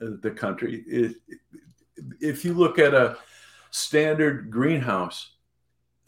[0.00, 0.84] uh, the country.
[0.86, 1.16] It,
[2.20, 3.16] if you look at a
[3.70, 5.32] standard greenhouse,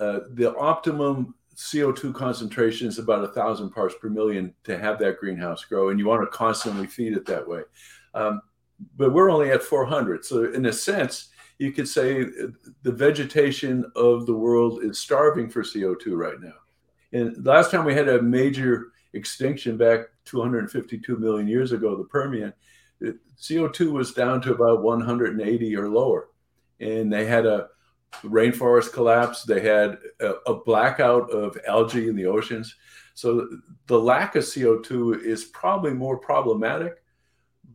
[0.03, 5.19] uh, the optimum CO2 concentration is about a thousand parts per million to have that
[5.21, 7.62] greenhouse grow, and you want to constantly feed it that way.
[8.15, 8.43] Um,
[8.97, 12.25] but we're only at 400, so in a sense, you could say
[12.83, 16.59] the vegetation of the world is starving for CO2 right now.
[17.12, 22.53] And last time we had a major extinction back 252 million years ago, the Permian,
[23.41, 26.31] CO2 was down to about 180 or lower,
[26.81, 27.69] and they had a
[28.22, 29.42] rainforest collapse.
[29.42, 32.77] They had a, a, blackout of algae in the oceans.
[33.14, 33.48] So
[33.87, 37.03] the lack of CO2 is probably more problematic,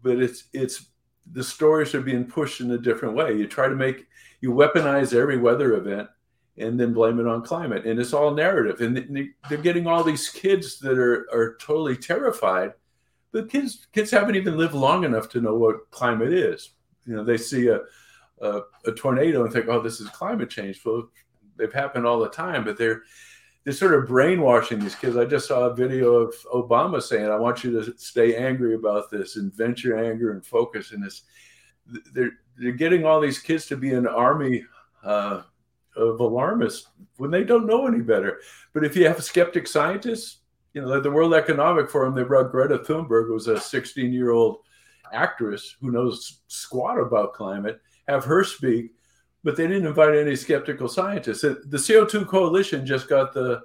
[0.01, 0.87] but it's it's
[1.31, 3.35] the stories are being pushed in a different way.
[3.35, 4.07] You try to make
[4.41, 6.09] you weaponize every weather event
[6.57, 8.81] and then blame it on climate, and it's all narrative.
[8.81, 12.73] And they're getting all these kids that are are totally terrified.
[13.31, 16.71] But kids kids haven't even lived long enough to know what climate is.
[17.05, 17.81] You know, they see a
[18.41, 20.81] a, a tornado and think, oh, this is climate change.
[20.85, 21.09] Well,
[21.57, 23.03] they've happened all the time, but they're
[23.63, 25.17] they're sort of brainwashing these kids.
[25.17, 29.11] I just saw a video of Obama saying, "I want you to stay angry about
[29.11, 31.23] this and vent your anger and focus." in this,
[32.13, 34.63] they're they're getting all these kids to be an army
[35.03, 35.41] uh,
[35.95, 38.39] of alarmists when they don't know any better.
[38.73, 40.37] But if you have skeptic scientists,
[40.73, 44.31] you know, the World Economic Forum, they brought Greta Thunberg, who was a 16 year
[44.31, 44.59] old
[45.11, 48.91] actress who knows squat about climate have her speak,
[49.43, 51.41] but they didn't invite any skeptical scientists.
[51.41, 53.61] The CO2 Coalition just got the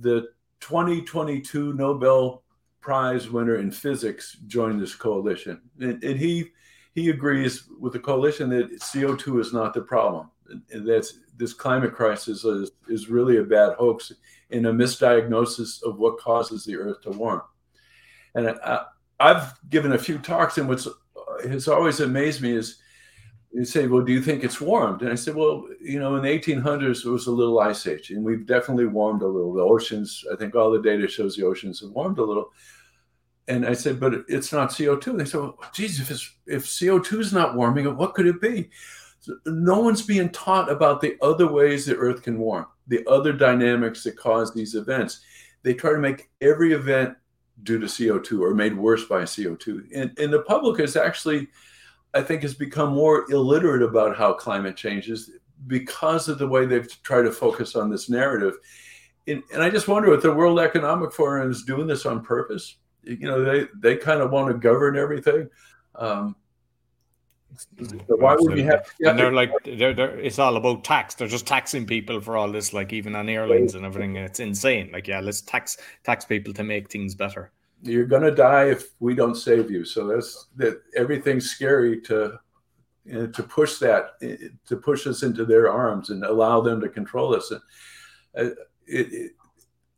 [0.00, 0.28] the
[0.60, 2.42] 2022 Nobel
[2.80, 6.52] Prize winner in physics joined this coalition, and, and he
[6.94, 10.30] he agrees with the coalition that CO2 is not the problem.
[10.70, 14.12] And that this climate crisis is, is really a bad hoax
[14.50, 17.42] and a misdiagnosis of what causes the Earth to warm.
[18.34, 18.84] And I,
[19.20, 20.88] I've given a few talks, and what's
[21.42, 22.78] has always amazed me is
[23.56, 25.02] you say, well, do you think it's warmed?
[25.02, 28.10] And I said, well, you know, in the 1800s, it was a little ice age,
[28.10, 29.54] and we've definitely warmed a little.
[29.54, 32.52] The oceans, I think all the data shows the oceans have warmed a little.
[33.48, 35.06] And I said, but it's not CO2.
[35.06, 38.40] And they said, well, geez, if, it's, if CO2 is not warming, what could it
[38.40, 38.70] be?
[39.20, 43.32] So no one's being taught about the other ways the Earth can warm, the other
[43.32, 45.20] dynamics that cause these events.
[45.62, 47.16] They try to make every event
[47.62, 49.88] due to CO2 or made worse by CO2.
[49.94, 51.48] And, and the public is actually–
[52.16, 55.30] I think, has become more illiterate about how climate changes
[55.66, 58.54] because of the way they've tried to focus on this narrative.
[59.26, 62.76] And, and I just wonder if the World Economic Forum is doing this on purpose.
[63.02, 65.48] You know, they, they kind of want to govern everything.
[65.94, 66.36] Um,
[68.08, 68.90] why would you have?
[69.00, 71.14] and they're like, they're, they're, it's all about tax.
[71.14, 74.16] They're just taxing people for all this, like even on airlines and everything.
[74.16, 74.90] It's insane.
[74.92, 78.88] Like, yeah, let's tax tax people to make things better you're going to die if
[79.00, 79.84] we don't save you.
[79.84, 82.38] So that's that everything's scary to
[83.06, 84.18] to push that
[84.66, 87.50] to push us into their arms and allow them to control us.
[87.50, 87.60] And
[88.36, 88.54] uh,
[88.86, 89.32] it, it,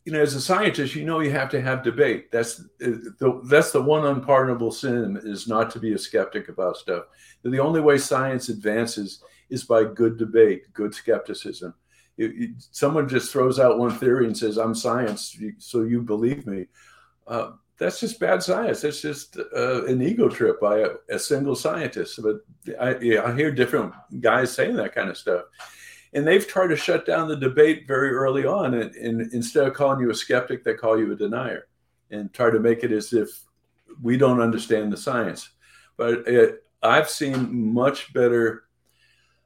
[0.05, 2.33] you know, as a scientist, you know you have to have debate.
[2.33, 7.05] That's the that's the one unpardonable sin is not to be a skeptic about stuff.
[7.43, 11.75] The only way science advances is by good debate, good skepticism.
[12.17, 16.67] It, someone just throws out one theory and says, "I'm science, so you believe me."
[17.27, 18.81] Uh, that's just bad science.
[18.81, 22.21] That's just uh, an ego trip by a, a single scientist.
[22.23, 22.41] But
[22.81, 25.45] I, yeah, I, hear different guys saying that kind of stuff.
[26.13, 28.75] And they've tried to shut down the debate very early on.
[28.75, 31.69] And, and instead of calling you a skeptic, they call you a denier
[32.11, 33.29] and try to make it as if
[34.03, 35.51] we don't understand the science.
[35.97, 38.65] But it, I've seen much better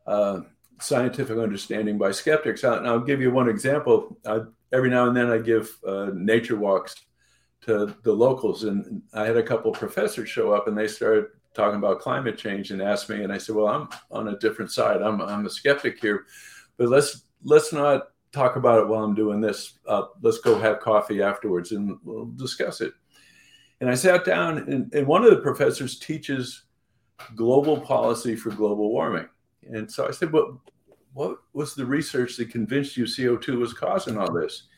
[0.06, 0.40] uh,
[0.80, 2.64] scientific understanding by skeptics.
[2.64, 4.16] And I'll give you one example.
[4.24, 4.40] I,
[4.72, 6.94] every now and then I give uh, nature walks
[7.62, 8.64] to the locals.
[8.64, 12.38] And I had a couple of professors show up and they started talking about climate
[12.38, 15.02] change and asked me, and I said, well, I'm on a different side.
[15.02, 16.26] I'm, I'm a skeptic here,
[16.76, 19.78] but let's, let's not talk about it while I'm doing this.
[19.86, 22.94] Uh, let's go have coffee afterwards and we'll discuss it.
[23.80, 26.64] And I sat down and, and one of the professors teaches
[27.36, 29.28] global policy for global warming.
[29.70, 30.60] And so I said, well,
[31.12, 34.68] what was the research that convinced you CO2 was causing all this?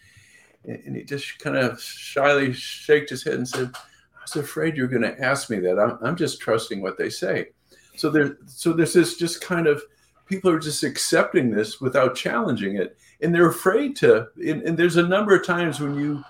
[0.66, 4.83] And he just kind of shyly shaked his head and said, I was afraid you
[4.83, 5.79] were going to ask me that.
[5.79, 7.48] I'm, I'm just trusting what they say.
[7.96, 9.83] So there, so there's this just kind of
[10.27, 14.29] people are just accepting this without challenging it, and they're afraid to.
[14.37, 16.24] And, and there's a number of times when you,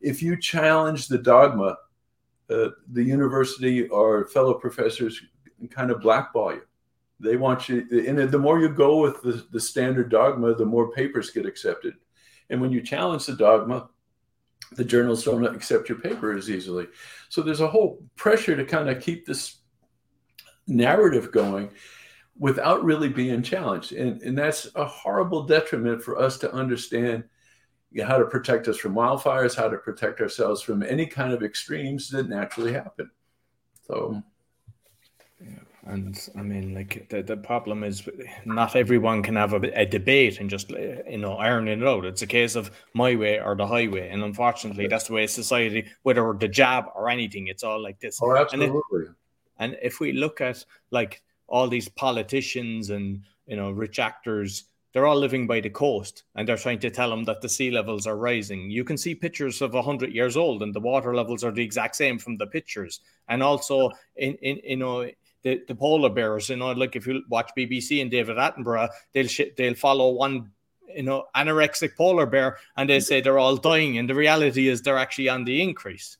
[0.00, 1.76] if you challenge the dogma,
[2.48, 5.20] uh, the university or fellow professors
[5.70, 6.62] kind of blackball you.
[7.20, 10.90] They want you, and the more you go with the, the standard dogma, the more
[10.90, 11.94] papers get accepted.
[12.52, 13.88] And when you challenge the dogma,
[14.72, 16.86] the journals don't accept your paper as easily.
[17.30, 19.56] So there's a whole pressure to kind of keep this
[20.66, 21.70] narrative going
[22.38, 23.92] without really being challenged.
[23.92, 27.24] And, and that's a horrible detriment for us to understand
[28.04, 32.10] how to protect us from wildfires, how to protect ourselves from any kind of extremes
[32.10, 33.10] that naturally happen.
[33.86, 34.22] So
[35.84, 38.08] and I mean, like the, the problem is
[38.44, 42.04] not everyone can have a, a, debate and just you know ironing it out.
[42.04, 45.86] It's a case of my way or the highway, and unfortunately, that's the way society,
[46.04, 48.20] whether the jab or anything, it's all like this.
[48.22, 49.06] Oh, absolutely.
[49.58, 53.98] And, it, and if we look at like all these politicians and you know rich
[53.98, 57.48] actors, they're all living by the coast, and they're trying to tell them that the
[57.48, 58.70] sea levels are rising.
[58.70, 61.96] You can see pictures of hundred years old, and the water levels are the exact
[61.96, 63.00] same from the pictures.
[63.28, 65.10] And also, in in you know
[65.42, 66.48] the, the polar bears.
[66.48, 70.50] You know, like if you watch BBC and David Attenborough, they'll sh- they'll follow one
[70.94, 74.82] you know anorexic polar bear and they say they're all dying, and the reality is
[74.82, 76.16] they're actually on the increase.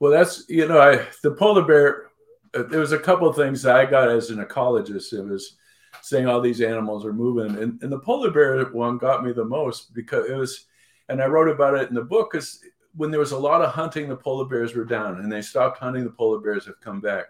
[0.00, 2.10] Well, that's you know, I the polar bear.
[2.54, 5.12] Uh, there was a couple of things that I got as an ecologist.
[5.12, 5.56] It was
[6.02, 9.44] saying all these animals are moving, and, and the polar bear one got me the
[9.44, 10.66] most because it was,
[11.08, 12.60] and I wrote about it in the book because
[12.96, 15.78] when there was a lot of hunting, the polar bears were down, and they stopped
[15.78, 16.04] hunting.
[16.04, 17.26] The polar bears have come back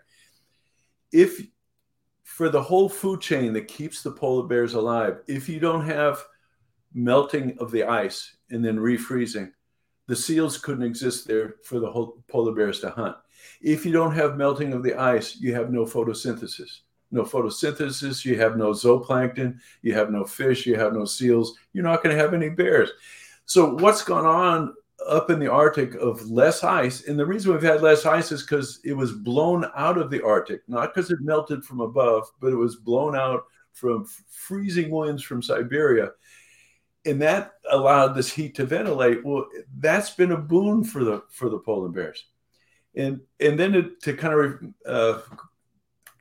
[1.15, 1.47] if
[2.25, 6.25] for the whole food chain that keeps the polar bears alive, if you don't have
[6.93, 9.51] melting of the ice and then refreezing,
[10.09, 13.17] the seals couldn't exist there for the whole polar bears to hunt.
[13.63, 16.81] If you don't have melting of the ice, you have no photosynthesis.
[17.13, 21.85] No photosynthesis, you have no zooplankton, you have no fish, you have no seals, you're
[21.85, 22.91] not going to have any bears.
[23.47, 24.75] So, what's gone on
[25.09, 27.07] up in the Arctic of less ice.
[27.07, 30.25] And the reason we've had less ice is because it was blown out of the
[30.25, 35.23] Arctic, not because it melted from above, but it was blown out from freezing winds
[35.23, 36.11] from Siberia.
[37.05, 39.25] And that allowed this heat to ventilate.
[39.25, 39.47] Well,
[39.79, 42.25] that's been a boon for the for the polar bears.
[42.97, 45.21] And and then to, to kind of uh,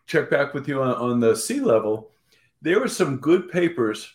[0.07, 2.11] check back with you on, on, the sea level,
[2.61, 4.11] there were some good papers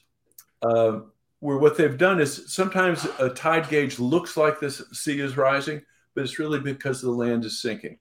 [0.61, 1.01] uh,
[1.41, 5.81] where what they've done is sometimes a tide gauge looks like the sea is rising,
[6.15, 7.99] but it's really because the land is sinking.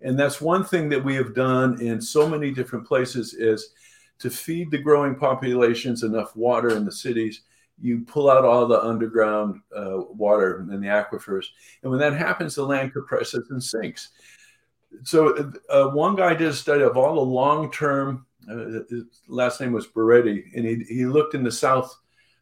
[0.00, 3.70] And that's one thing that we have done in so many different places is
[4.18, 7.42] to feed the growing populations enough water in the cities.
[7.80, 11.46] You pull out all the underground uh, water in the aquifers.
[11.82, 14.10] And when that happens, the land compresses and sinks.
[15.04, 19.72] So uh, one guy did a study of all the long-term, uh, his last name
[19.72, 21.94] was Boretti, and he, he looked in the South,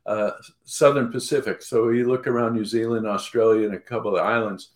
[0.07, 0.33] uh,
[0.65, 1.63] Southern Pacific.
[1.63, 4.71] So he look around New Zealand, Australia, and a couple of islands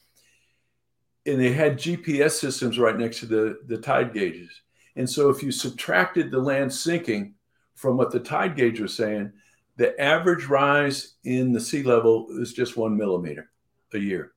[1.27, 4.51] and they had GPS systems right next to the, the tide gauges.
[4.97, 7.35] And so if you subtracted the land sinking
[7.75, 9.33] from what the tide gauge was saying,
[9.77, 13.51] the average rise in the sea level is just one millimeter
[13.95, 14.33] a year.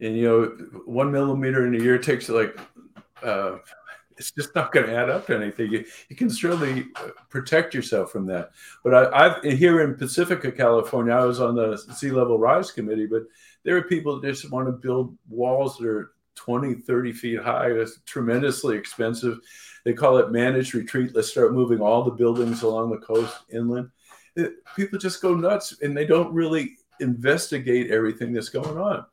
[0.00, 0.44] And you know,
[0.84, 2.58] one millimeter in a year takes like
[3.22, 3.58] uh,
[4.22, 5.72] it's just not going to add up to anything.
[5.72, 8.52] You, you can certainly uh, protect yourself from that.
[8.84, 13.06] But I, I've here in Pacifica, California, I was on the sea level rise committee,
[13.06, 13.24] but
[13.64, 17.70] there are people that just want to build walls that are 20, 30 feet high.
[17.70, 19.40] It's tremendously expensive.
[19.84, 21.14] They call it managed retreat.
[21.14, 23.90] Let's start moving all the buildings along the coast inland.
[24.36, 29.04] It, people just go nuts and they don't really investigate everything that's going on.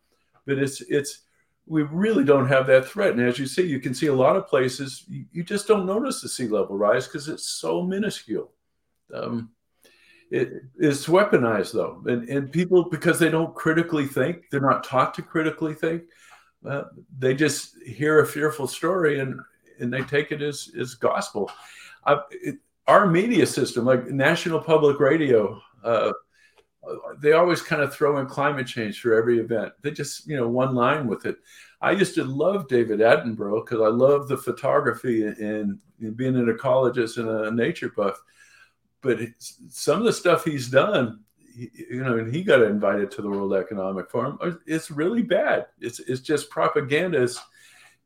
[0.46, 1.22] But it's it's
[1.70, 3.12] we really don't have that threat.
[3.12, 5.86] And as you see, you can see a lot of places you, you just don't
[5.86, 8.52] notice the sea level rise because it's so minuscule.
[9.14, 9.52] Um,
[10.32, 15.14] it is weaponized though and, and people because they don't critically think they're not taught
[15.16, 16.04] to critically think
[16.68, 16.84] uh,
[17.18, 19.40] they just hear a fearful story and
[19.80, 21.50] and they take it as as gospel
[22.30, 22.58] it,
[22.88, 26.12] our media system like national public radio uh,
[27.20, 30.48] they always kind of throw in climate change for every event they just you know
[30.48, 31.36] one line with it
[31.82, 36.48] i used to love david attenborough because i love the photography and, and being an
[36.48, 38.22] ecologist and a nature buff
[39.02, 39.20] but
[39.70, 41.22] some of the stuff he's done,
[41.56, 44.38] you know, and he got invited to the World Economic Forum.
[44.42, 45.68] Uh, it's really bad.
[45.80, 47.42] It's it's just propagandists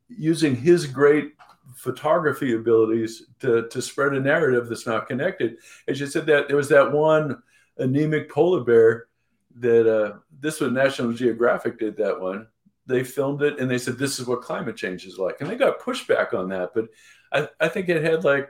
[0.07, 1.33] using his great
[1.75, 5.57] photography abilities to to spread a narrative that's not connected.
[5.87, 7.41] As you said, that there was that one
[7.77, 9.07] anemic polar bear
[9.55, 12.47] that uh, this was National Geographic did that one.
[12.85, 15.55] They filmed it and they said this is what climate change is like, and they
[15.55, 16.71] got pushback on that.
[16.73, 16.89] But
[17.31, 18.49] I, I think it had like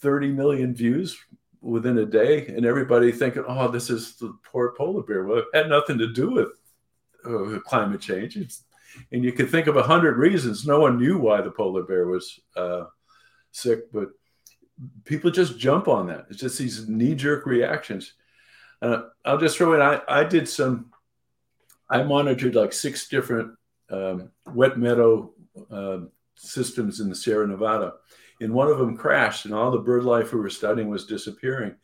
[0.00, 1.18] 30 million views
[1.60, 5.44] within a day, and everybody thinking, "Oh, this is the poor polar bear." Well, it
[5.54, 6.48] had nothing to do with
[7.24, 8.36] uh, climate change.
[8.36, 8.64] It's,
[9.12, 10.66] and you could think of a hundred reasons.
[10.66, 12.84] No one knew why the polar bear was uh,
[13.52, 14.10] sick, but
[15.04, 16.26] people just jump on that.
[16.30, 18.14] It's just these knee-jerk reactions.
[18.82, 19.80] Uh, I'll just throw in.
[19.80, 20.92] I, I did some.
[21.88, 23.56] I monitored like six different
[23.90, 25.32] um, wet meadow
[25.70, 25.98] uh,
[26.34, 27.94] systems in the Sierra Nevada
[28.40, 31.74] and one of them crashed and all the bird life we were studying was disappearing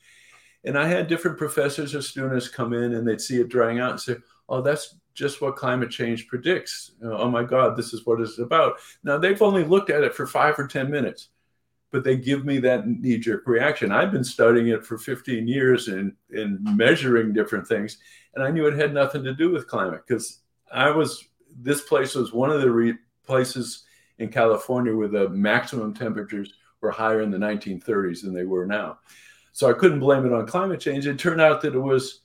[0.65, 3.91] and i had different professors or students come in and they'd see it drying out
[3.91, 4.17] and say
[4.49, 8.75] oh that's just what climate change predicts oh my god this is what it's about
[9.05, 11.29] now they've only looked at it for five or ten minutes
[11.93, 16.15] but they give me that knee-jerk reaction i've been studying it for 15 years and,
[16.31, 17.99] and measuring different things
[18.35, 20.41] and i knew it had nothing to do with climate because
[20.73, 21.29] i was
[21.61, 23.85] this place was one of the re- places
[24.19, 28.99] in California where the maximum temperatures were higher in the 1930s than they were now.
[29.53, 31.07] So I couldn't blame it on climate change.
[31.07, 32.21] It turned out that it was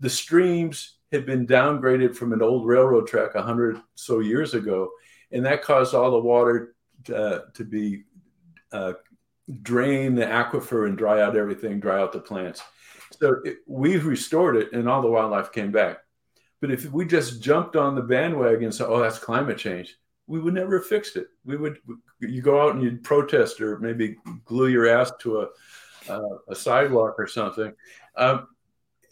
[0.00, 4.90] the streams had been downgraded from an old railroad track 100 so years ago,
[5.30, 6.74] and that caused all the water
[7.14, 8.04] uh, to be
[8.72, 8.94] uh,
[9.62, 12.62] drain the aquifer and dry out everything, dry out the plants.
[13.20, 15.98] So it, we've restored it, and all the wildlife came back.
[16.60, 19.96] But if we just jumped on the bandwagon and said, "Oh, that's climate change,"
[20.26, 21.26] we would never have fixed it.
[21.44, 21.78] We would
[22.20, 25.48] you go out and you'd protest or maybe glue your ass to a
[26.08, 27.72] uh, a sidewalk or something,
[28.16, 28.48] um,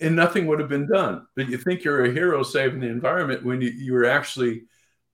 [0.00, 1.26] and nothing would have been done.
[1.36, 4.64] But you think you're a hero saving the environment when you, you were actually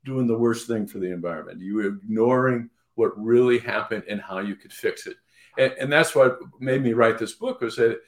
[0.04, 1.60] doing the worst thing for the environment.
[1.60, 5.16] You were ignoring what really happened and how you could fix it.
[5.56, 8.00] And, and that's what made me write this book was that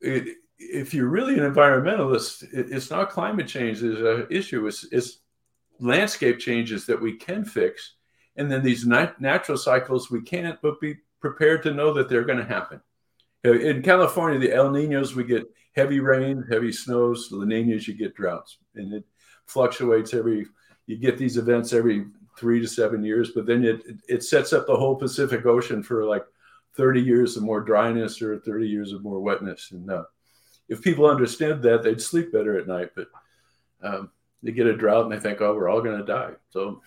[0.00, 4.66] it, if you're really an environmentalist, it, it's not climate change is an issue.
[4.66, 5.18] It's, it's
[5.80, 7.94] landscape changes that we can fix,
[8.36, 12.24] and then these nat- natural cycles we can't, but be prepared to know that they're
[12.24, 12.80] going to happen.
[13.44, 17.28] In California, the El Ninos, we get heavy rain, heavy snows.
[17.30, 19.04] La Ninas, you get droughts, and it
[19.46, 20.46] fluctuates every.
[20.86, 22.06] You get these events every
[22.38, 26.04] three to seven years, but then it it sets up the whole Pacific Ocean for
[26.04, 26.24] like
[26.76, 29.72] 30 years of more dryness or 30 years of more wetness.
[29.72, 30.04] And uh,
[30.68, 32.90] if people understood that, they'd sleep better at night.
[32.94, 33.08] But
[33.82, 34.10] um,
[34.42, 36.32] they get a drought and they think, oh, we're all going to die.
[36.50, 36.80] So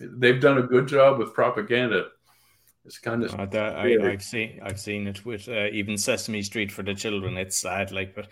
[0.00, 2.06] they've done a good job with propaganda.
[2.86, 3.34] It's kind of.
[3.34, 7.36] Uh, I, have seen I've seen it with uh, even Sesame Street for the children.
[7.36, 8.14] It's sad, like.
[8.14, 8.28] But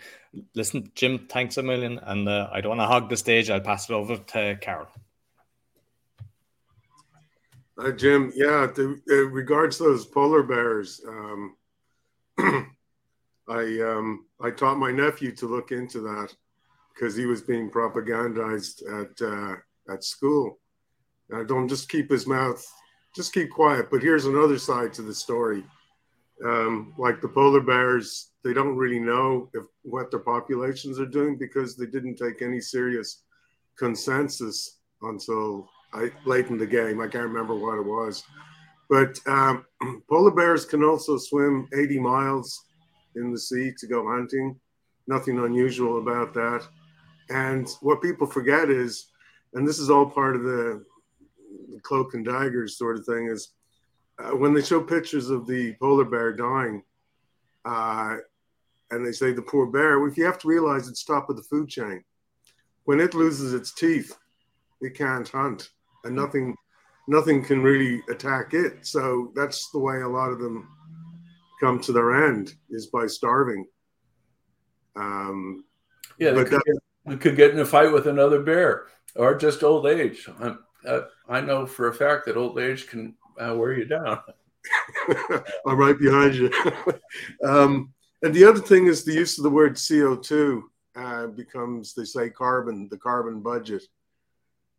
[0.55, 3.51] listen, Jim, thanks a million, and uh, I don't want to hog the stage.
[3.51, 4.87] I'll pass it over to Carol.
[7.79, 8.99] Uh, Jim, yeah, the,
[9.31, 11.55] regards those polar bears, um,
[13.47, 16.35] I um, I taught my nephew to look into that
[16.93, 19.55] because he was being propagandized at uh,
[19.93, 20.59] at school.
[21.33, 22.65] Uh, don't just keep his mouth,
[23.15, 23.89] just keep quiet.
[23.89, 25.63] But here's another side to the story.
[26.43, 31.37] Um, like the polar bears, they don't really know if what their populations are doing
[31.37, 33.23] because they didn't take any serious
[33.77, 37.01] consensus until I, late in the game.
[37.01, 38.23] I can't remember what it was.
[38.89, 39.65] But um,
[40.09, 42.65] polar bears can also swim 80 miles
[43.15, 44.59] in the sea to go hunting.
[45.07, 46.67] Nothing unusual about that.
[47.29, 49.07] And what people forget is,
[49.53, 50.83] and this is all part of the,
[51.83, 53.53] cloak and daggers sort of thing, is
[54.19, 56.83] uh, when they show pictures of the polar bear dying,
[57.63, 58.17] uh,
[58.91, 61.43] and they say the poor bear, if you have to realize it's top of the
[61.43, 62.03] food chain.
[62.83, 64.17] When it loses its teeth,
[64.81, 65.69] it can't hunt
[66.03, 66.55] and nothing
[67.07, 68.85] nothing can really attack it.
[68.85, 70.69] So that's the way a lot of them
[71.59, 73.65] come to their end is by starving.
[74.95, 75.65] Um,
[76.19, 76.61] yeah, they could,
[77.07, 80.27] get, could, get, in a fight with another bear or just old age.
[80.39, 84.19] Uh, I know for a fact that old age can uh, wear you down.
[85.65, 86.51] I'm right behind you.
[87.43, 90.61] um, and the other thing is the use of the word CO2
[90.95, 93.83] uh, becomes, they say, carbon, the carbon budget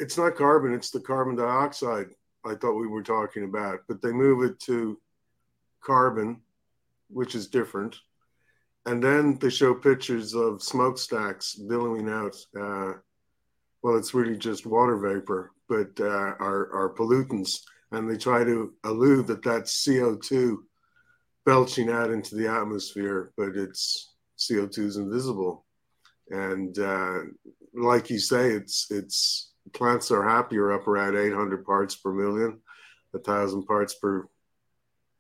[0.01, 2.09] it's not carbon, it's the carbon dioxide
[2.45, 4.99] I thought we were talking about, but they move it to
[5.83, 6.41] carbon,
[7.09, 7.97] which is different.
[8.87, 12.37] And then they show pictures of smokestacks billowing out.
[12.59, 12.95] Uh,
[13.83, 17.61] well, it's really just water vapor, but uh, are, are pollutants.
[17.93, 20.57] And they try to allude that that's CO2
[21.45, 25.67] belching out into the atmosphere, but it's CO2 is invisible.
[26.31, 27.19] And uh,
[27.75, 32.61] like you say, it's it's plants are happier up around 800 parts per million,
[33.14, 34.27] a thousand parts per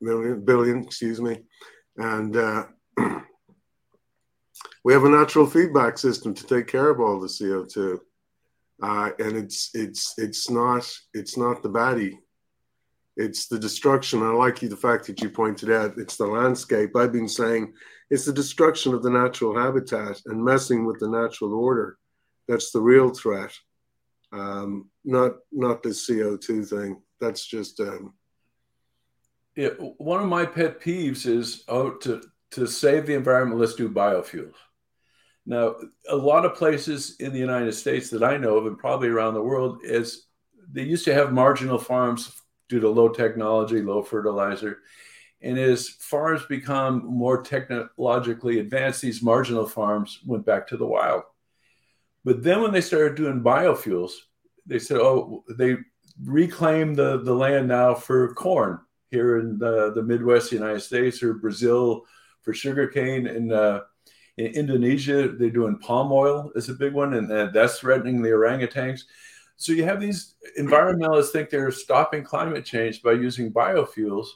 [0.00, 1.42] million, billion, excuse me.
[1.96, 2.66] And uh,
[4.84, 7.98] we have a natural feedback system to take care of all the CO2.
[8.82, 12.16] Uh, and it's it's it's not it's not the baddie.
[13.16, 14.22] It's the destruction.
[14.22, 16.96] I like you the fact that you pointed out it's the landscape.
[16.96, 17.74] I've been saying
[18.08, 21.98] it's the destruction of the natural habitat and messing with the natural order.
[22.48, 23.52] That's the real threat
[24.32, 27.00] um, not not the CO two thing.
[27.20, 27.80] That's just.
[27.80, 28.14] Um,
[29.56, 32.22] yeah, one of my pet peeves is oh to
[32.52, 34.54] to save the environment, let's do biofuels.
[35.46, 35.76] Now,
[36.08, 39.34] a lot of places in the United States that I know of, and probably around
[39.34, 40.26] the world, is
[40.70, 42.32] they used to have marginal farms
[42.68, 44.78] due to low technology, low fertilizer.
[45.42, 51.22] And as farms become more technologically advanced, these marginal farms went back to the wild.
[52.24, 54.12] But then when they started doing biofuels,
[54.66, 55.76] they said, oh, they
[56.22, 61.22] reclaim the, the land now for corn here in the, the Midwest the United States
[61.22, 62.04] or Brazil
[62.42, 63.26] for sugarcane.
[63.26, 63.82] And uh,
[64.36, 68.30] in Indonesia, they're doing palm oil is a big one, and, and that's threatening the
[68.30, 69.02] orangutans.
[69.56, 74.26] So you have these environmentalists think they're stopping climate change by using biofuels,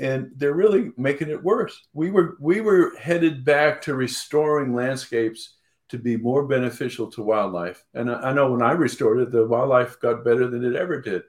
[0.00, 1.88] and they're really making it worse.
[1.92, 5.56] We were we were headed back to restoring landscapes
[5.88, 7.84] to be more beneficial to wildlife.
[7.94, 11.00] And I, I, know when I restored it, the wildlife got better than it ever
[11.00, 11.22] did.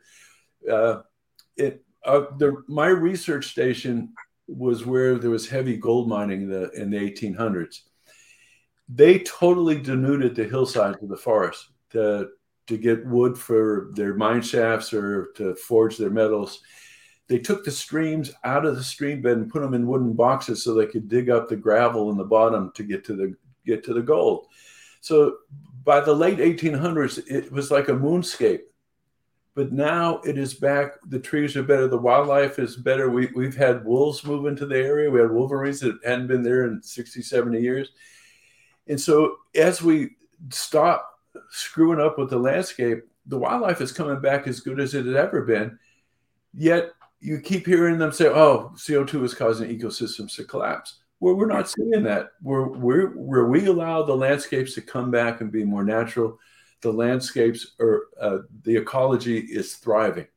[0.69, 1.01] Uh,
[1.55, 4.13] it uh, the my research station
[4.47, 7.81] was where there was heavy gold mining in the in the 1800s.
[8.87, 12.29] They totally denuded the hillsides of the forest to
[12.67, 16.61] to get wood for their mine shafts or to forge their metals.
[17.27, 20.63] They took the streams out of the stream bed and put them in wooden boxes
[20.63, 23.35] so they could dig up the gravel in the bottom to get to the
[23.65, 24.47] get to the gold.
[25.01, 25.37] So
[25.83, 28.61] by the late 1800s, it was like a moonscape.
[29.55, 30.93] But now it is back.
[31.07, 31.87] The trees are better.
[31.87, 33.09] The wildlife is better.
[33.09, 35.09] We, we've had wolves move into the area.
[35.09, 37.89] We had wolverines that hadn't been there in 60, 70 years.
[38.87, 40.11] And so as we
[40.49, 41.19] stop
[41.49, 45.15] screwing up with the landscape, the wildlife is coming back as good as it had
[45.15, 45.77] ever been.
[46.53, 51.69] Yet you keep hearing them say, oh, CO2 is causing ecosystems to collapse we're not
[51.69, 52.31] seeing that.
[52.41, 56.39] Where where where we allow the landscapes to come back and be more natural,
[56.81, 60.27] the landscapes are uh, the ecology is thriving,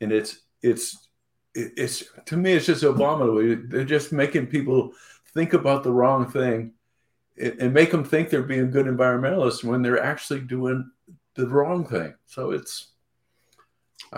[0.00, 1.08] and it's it's
[1.54, 3.56] it's to me it's just abominable.
[3.68, 4.92] They're just making people
[5.34, 6.72] think about the wrong thing
[7.36, 10.88] and make them think they're being good environmentalists when they're actually doing
[11.34, 12.14] the wrong thing.
[12.26, 12.92] So it's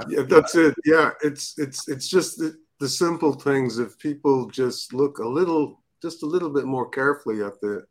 [0.09, 0.75] yeah, that's it.
[0.85, 3.79] Yeah, it's it's it's just the, the simple things.
[3.79, 7.85] If people just look a little, just a little bit more carefully at the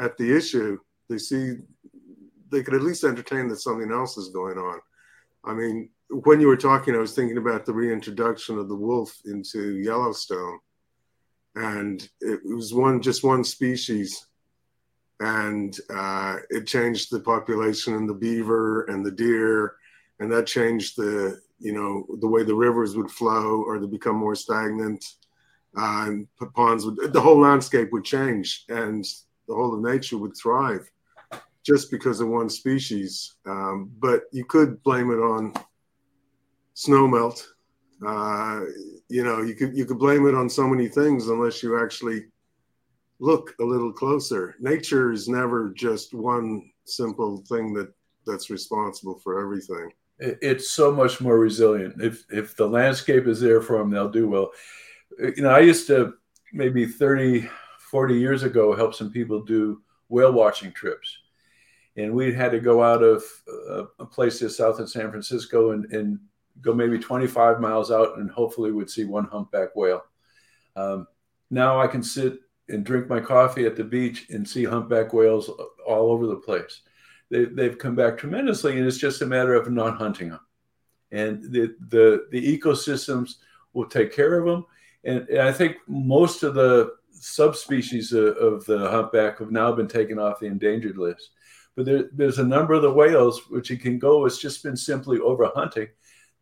[0.00, 0.78] at the issue,
[1.08, 1.54] they see
[2.50, 4.80] they could at least entertain that something else is going on.
[5.44, 9.16] I mean, when you were talking, I was thinking about the reintroduction of the wolf
[9.24, 10.58] into Yellowstone,
[11.54, 14.26] and it was one just one species,
[15.20, 19.76] and uh, it changed the population and the beaver and the deer,
[20.18, 24.16] and that changed the you know the way the rivers would flow or they become
[24.16, 25.04] more stagnant,
[25.76, 29.04] and ponds would the whole landscape would change and
[29.46, 30.90] the whole of nature would thrive
[31.64, 33.34] just because of one species.
[33.44, 35.52] Um, but you could blame it on
[36.74, 37.44] snowmelt.
[38.06, 38.60] Uh,
[39.08, 42.26] you know, you could you could blame it on so many things unless you actually
[43.18, 44.54] look a little closer.
[44.60, 47.92] Nature is never just one simple thing that
[48.26, 49.90] that's responsible for everything.
[50.18, 52.02] It's so much more resilient.
[52.02, 54.50] If if the landscape is there for them, they'll do well.
[55.18, 56.14] You know, I used to
[56.52, 57.48] maybe 30,
[57.78, 61.18] 40 years ago help some people do whale watching trips
[61.96, 63.22] and we had to go out of
[63.70, 66.18] uh, a place just south of San Francisco and, and,
[66.62, 70.02] go maybe 25 miles out and hopefully would see one humpback whale.
[70.74, 71.06] Um,
[71.50, 72.38] now I can sit
[72.70, 75.50] and drink my coffee at the beach and see humpback whales
[75.86, 76.80] all over the place.
[77.30, 80.40] They, they've come back tremendously, and it's just a matter of not hunting them.
[81.12, 83.34] And the, the, the ecosystems
[83.74, 84.64] will take care of them.
[85.06, 89.88] And, and I think most of the subspecies of, of the humpback have now been
[89.88, 91.30] taken off the endangered list
[91.76, 94.24] but there, there's a number of the whales which it can go.
[94.24, 95.88] It's just been simply over hunting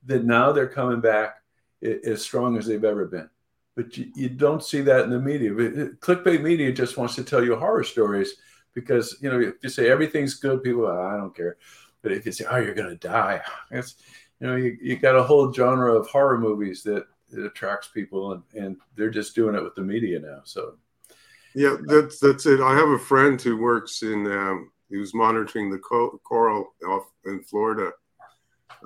[0.06, 1.42] that now they're coming back
[1.82, 3.28] as strong as they've ever been.
[3.74, 5.52] But you, you don't see that in the media.
[5.52, 8.34] Uh, clickbait media just wants to tell you horror stories
[8.74, 11.56] because you know if you say everything's good, people I don't care.
[12.00, 13.42] But if you say oh you're gonna die,
[13.72, 13.96] it's
[14.40, 18.32] you know you, you got a whole genre of horror movies that, that attracts people
[18.32, 20.40] and, and they're just doing it with the media now.
[20.44, 20.76] So
[21.54, 22.60] yeah, that's that's it.
[22.60, 27.42] I have a friend who works in um, he was monitoring the coral off in
[27.42, 27.92] Florida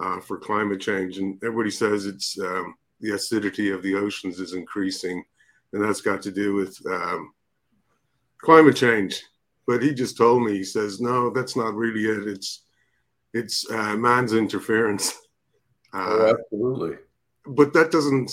[0.01, 4.53] uh, for climate change, and everybody says it's um, the acidity of the oceans is
[4.53, 5.25] increasing,
[5.73, 7.33] and that's got to do with um,
[8.39, 9.23] climate change.
[9.67, 12.27] But he just told me, he says, no, that's not really it.
[12.29, 12.65] It's
[13.35, 15.13] it's uh, man's interference.
[15.93, 16.97] Uh, oh, absolutely.
[17.49, 18.31] But that doesn't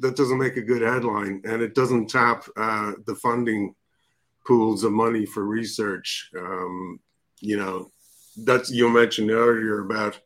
[0.00, 3.74] that doesn't make a good headline, and it doesn't tap uh, the funding
[4.46, 6.30] pools of money for research.
[6.36, 7.00] Um,
[7.40, 7.90] you know,
[8.44, 10.20] that's you mentioned earlier about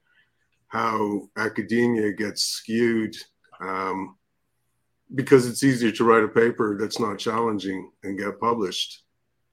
[0.68, 3.14] how academia gets skewed
[3.60, 4.16] um,
[5.14, 9.02] because it's easier to write a paper that's not challenging and get published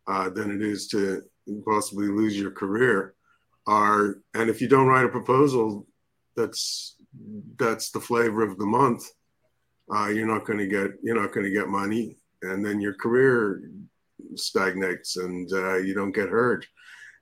[0.08, 1.22] uh, than it is to
[1.66, 3.16] possibly lose your career.
[3.68, 5.86] Are and if you don't write a proposal,
[6.36, 6.96] that's
[7.57, 9.03] that's the flavor of the month.
[9.93, 12.93] Uh, you're not going to get you're not going to get money, and then your
[12.93, 13.62] career
[14.36, 16.66] stagnates and uh, you don't get heard.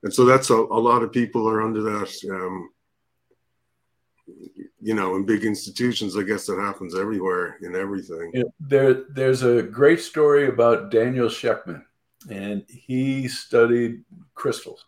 [0.04, 2.14] And so that's a, a lot of people are under that.
[2.32, 2.70] Um,
[4.82, 8.44] you know, in big institutions, I guess that happens everywhere in everything.
[8.60, 11.84] There, there's a great story about Daniel Shechtman,
[12.30, 14.04] and he studied
[14.36, 14.86] crystals.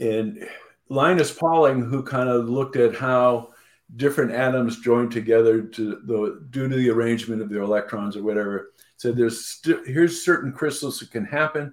[0.00, 0.46] And
[0.88, 3.52] Linus Pauling, who kind of looked at how
[3.96, 8.72] different atoms join together to the due to the arrangement of their electrons or whatever,
[8.96, 11.72] said there's st- here's certain crystals that can happen,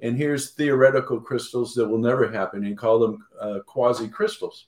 [0.00, 2.64] and here's theoretical crystals that will never happen.
[2.64, 4.66] and called them uh, quasi crystals.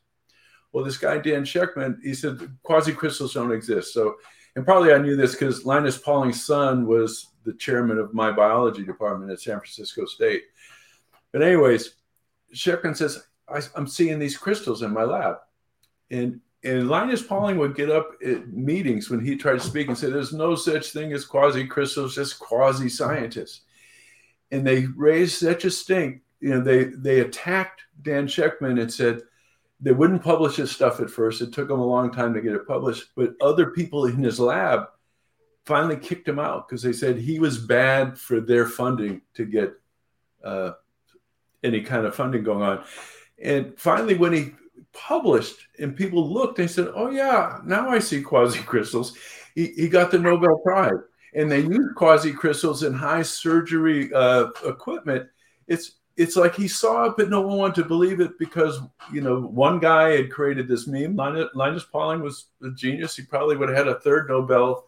[0.73, 3.95] Well, this guy Dan Shechtman, he said quasi crystals don't exist.
[3.95, 4.17] So,
[4.57, 8.85] and probably I knew this because Linus Pauling's son was the chairman of my biology
[8.85, 10.43] department at San Francisco State.
[11.33, 11.95] But anyways,
[12.55, 15.37] Shechtman says I'm seeing these crystals in my lab,
[16.11, 19.97] and and Linus Pauling would get up at meetings when he tried to speak and
[19.97, 23.61] say, There's no such thing as quasi crystals, just quasi scientists.
[24.51, 26.23] And they raised such a stink.
[26.41, 29.23] You know, they they attacked Dan Shechtman and said
[29.81, 31.41] they wouldn't publish his stuff at first.
[31.41, 34.41] It took him a long time to get it published, but other people in his
[34.41, 34.87] lab
[35.67, 39.73] finally kicked him out because they said he was bad for their funding to get
[40.43, 40.73] uh,
[41.63, 42.85] any kind of funding going on.
[43.43, 44.53] And finally, when he
[44.93, 49.17] published and people looked and said, oh, yeah, now I see quasi crystals.
[49.55, 50.95] He, he got the Nobel Prize.
[51.35, 55.29] And they use quasi crystals in high surgery uh, equipment.
[55.67, 58.81] It's it's like he saw it, but no one wanted to believe it because
[59.13, 61.15] you know one guy had created this meme.
[61.15, 63.17] Linus, Linus Pauling was a genius.
[63.17, 64.87] He probably would have had a third Nobel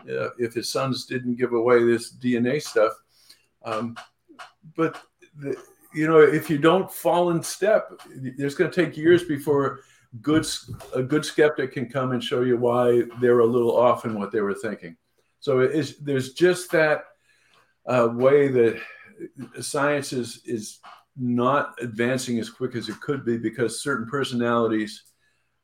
[0.00, 2.92] uh, if his sons didn't give away this DNA stuff.
[3.64, 3.96] Um,
[4.76, 5.00] but
[5.38, 5.56] the,
[5.94, 9.80] you know, if you don't fall in step, it's going to take years before
[10.20, 10.46] good
[10.94, 14.30] a good skeptic can come and show you why they're a little off in what
[14.30, 14.96] they were thinking.
[15.40, 15.66] So
[16.00, 17.04] there's just that
[17.86, 18.80] uh, way that
[19.60, 20.80] science is is
[21.16, 25.04] not advancing as quick as it could be because certain personalities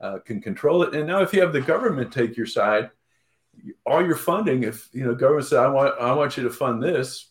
[0.00, 0.94] uh, can control it.
[0.94, 2.90] And now, if you have the government take your side,
[3.84, 6.82] all your funding, if you know government said, "I want I want you to fund
[6.82, 7.29] this,"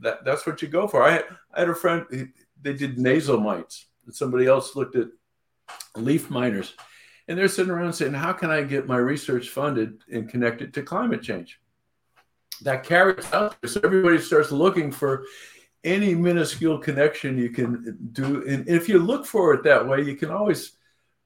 [0.00, 1.02] that that's what you go for.
[1.02, 1.24] I had,
[1.54, 3.86] I had a friend they did nasal mites.
[4.10, 5.08] Somebody else looked at
[5.96, 6.74] leaf miners,
[7.28, 10.82] and they're sitting around saying, "How can I get my research funded and connected to
[10.82, 11.60] climate change?"
[12.62, 15.24] That carries out there, so everybody starts looking for
[15.84, 20.16] any minuscule connection you can do, and if you look for it that way, you
[20.16, 20.76] can always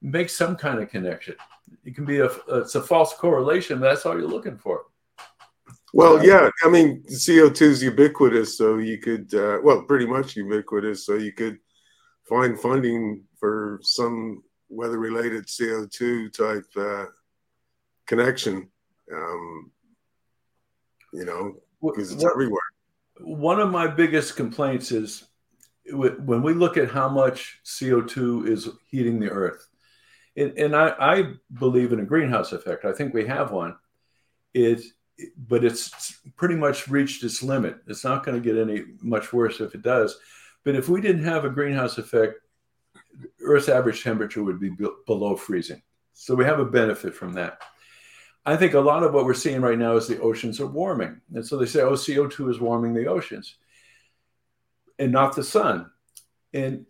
[0.01, 1.35] make some kind of connection.
[1.85, 4.85] It can be a it's a false correlation, but that's all you're looking for.
[5.93, 11.05] Well, yeah, I mean, CO2 is ubiquitous, so you could, uh, well, pretty much ubiquitous,
[11.05, 11.57] so you could
[12.29, 17.05] find funding for some weather related CO2 type uh,
[18.05, 18.69] connection,
[19.13, 19.71] um,
[21.11, 22.61] you know, because it's what, everywhere.
[23.19, 25.25] One of my biggest complaints is
[25.91, 29.67] when we look at how much CO2 is heating the earth,
[30.37, 32.85] and, and I, I believe in a greenhouse effect.
[32.85, 33.75] I think we have one.
[34.53, 34.83] It
[35.37, 37.77] but it's pretty much reached its limit.
[37.87, 40.17] It's not going to get any much worse if it does.
[40.63, 42.35] But if we didn't have a greenhouse effect,
[43.43, 45.81] Earth's average temperature would be below freezing.
[46.13, 47.59] So we have a benefit from that.
[48.45, 51.21] I think a lot of what we're seeing right now is the oceans are warming.
[51.33, 53.57] And so they say, oh, CO2 is warming the oceans
[54.97, 55.91] and not the sun.
[56.53, 56.85] And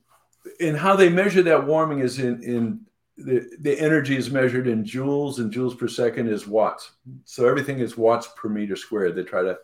[0.59, 2.81] and how they measure that warming is in, in
[3.23, 6.91] the, the energy is measured in joules and joules per second is watts.
[7.25, 9.15] So everything is watts per meter squared.
[9.15, 9.57] They try to,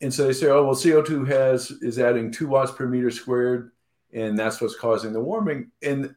[0.00, 3.72] and so they say, oh, well, CO2 has is adding two watts per meter squared,
[4.12, 5.70] and that's what's causing the warming.
[5.82, 6.14] And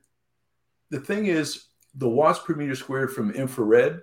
[0.89, 4.01] the thing is, the watts per meter squared from infrared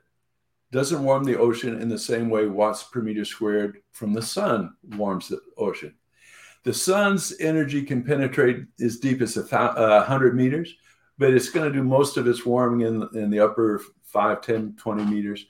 [0.70, 4.74] doesn't warm the ocean in the same way watts per meter squared from the sun
[4.96, 5.94] warms the ocean.
[6.64, 10.74] The sun's energy can penetrate as deep as a th- uh, 100 meters
[11.22, 14.74] but it's going to do most of its warming in, in the upper 5, 10,
[14.76, 15.46] 20 meters.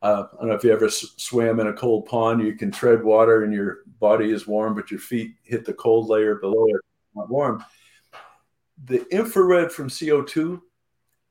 [0.00, 2.70] Uh, I don't know if you ever s- swam in a cold pond, you can
[2.70, 6.66] tread water and your body is warm, but your feet hit the cold layer below
[6.68, 6.80] it,
[7.16, 7.64] not warm.
[8.84, 10.60] The infrared from CO2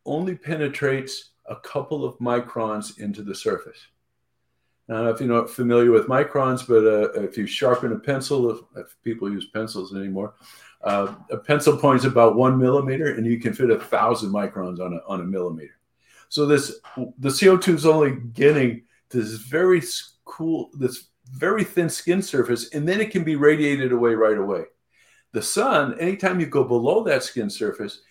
[0.05, 3.79] only penetrates a couple of microns into the surface.
[4.89, 7.99] I don't know if you're not familiar with microns, but uh, if you sharpen a
[7.99, 10.33] pencil, if, if people use pencils anymore,
[10.83, 14.81] uh, a pencil point is about one millimeter, and you can fit a thousand microns
[14.81, 15.79] on a, on a millimeter.
[16.27, 19.81] So this the CO2 is only getting this very
[20.25, 24.63] cool, this very thin skin surface, and then it can be radiated away right away.
[25.31, 28.01] The sun, anytime you go below that skin surface,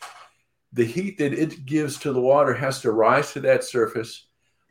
[0.73, 4.27] the heat that it gives to the water has to rise to that surface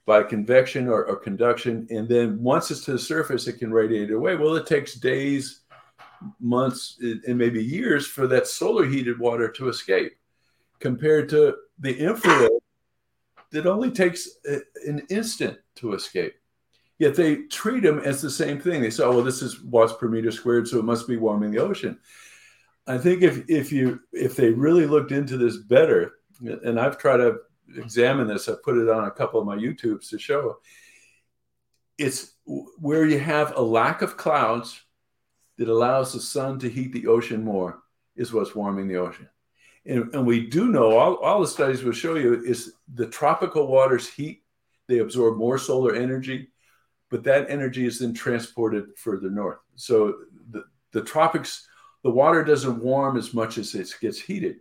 [0.06, 1.88] by convection or, or conduction.
[1.90, 4.36] And then once it's to the surface, it can radiate away.
[4.36, 5.62] Well, it takes days,
[6.40, 10.14] months and maybe years for that solar heated water to escape
[10.80, 12.52] compared to the infrared
[13.52, 14.30] that only takes
[14.86, 16.36] an instant to escape.
[17.00, 18.82] Yet they treat them as the same thing.
[18.82, 21.52] They say, oh, well, this is watts per meter squared, so it must be warming
[21.52, 22.00] the ocean.
[22.86, 27.18] I think if if you if they really looked into this better, and I've tried
[27.18, 27.38] to
[27.78, 30.60] examine this, I've put it on a couple of my YouTubes to show.
[31.98, 34.82] It's where you have a lack of clouds
[35.58, 37.84] that allows the sun to heat the ocean more
[38.16, 39.30] is what's warming the ocean.
[39.86, 43.68] And, and we do know, all, all the studies will show you, is the tropical
[43.68, 44.44] waters heat,
[44.88, 46.50] they absorb more solar energy,
[47.10, 49.60] but that energy is then transported further north.
[49.76, 50.16] So
[50.50, 51.68] the, the tropics,
[52.04, 54.58] the water doesn't warm as much as it gets heated.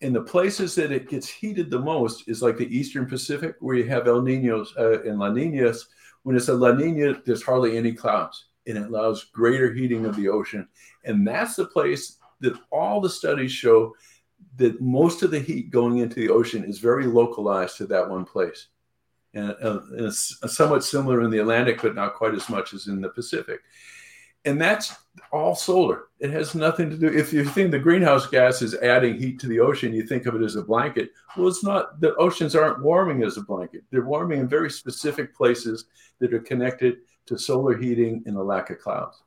[0.00, 3.76] And the places that it gets heated the most is like the Eastern Pacific, where
[3.76, 5.88] you have El Ninos uh, and La Ninas.
[6.22, 10.14] When it's a La Nina, there's hardly any clouds and it allows greater heating of
[10.14, 10.68] the ocean.
[11.04, 13.94] And that's the place that all the studies show
[14.56, 18.24] that most of the heat going into the ocean is very localized to that one
[18.24, 18.68] place.
[19.34, 22.86] And, uh, and it's somewhat similar in the Atlantic, but not quite as much as
[22.86, 23.60] in the Pacific.
[24.44, 24.94] And that's
[25.32, 26.04] all solar.
[26.20, 27.06] It has nothing to do.
[27.06, 30.34] If you think the greenhouse gas is adding heat to the ocean, you think of
[30.34, 31.12] it as a blanket.
[31.36, 32.00] Well, it's not.
[32.00, 33.84] The oceans aren't warming as a blanket.
[33.90, 35.86] They're warming in very specific places
[36.18, 39.22] that are connected to solar heating and a lack of clouds.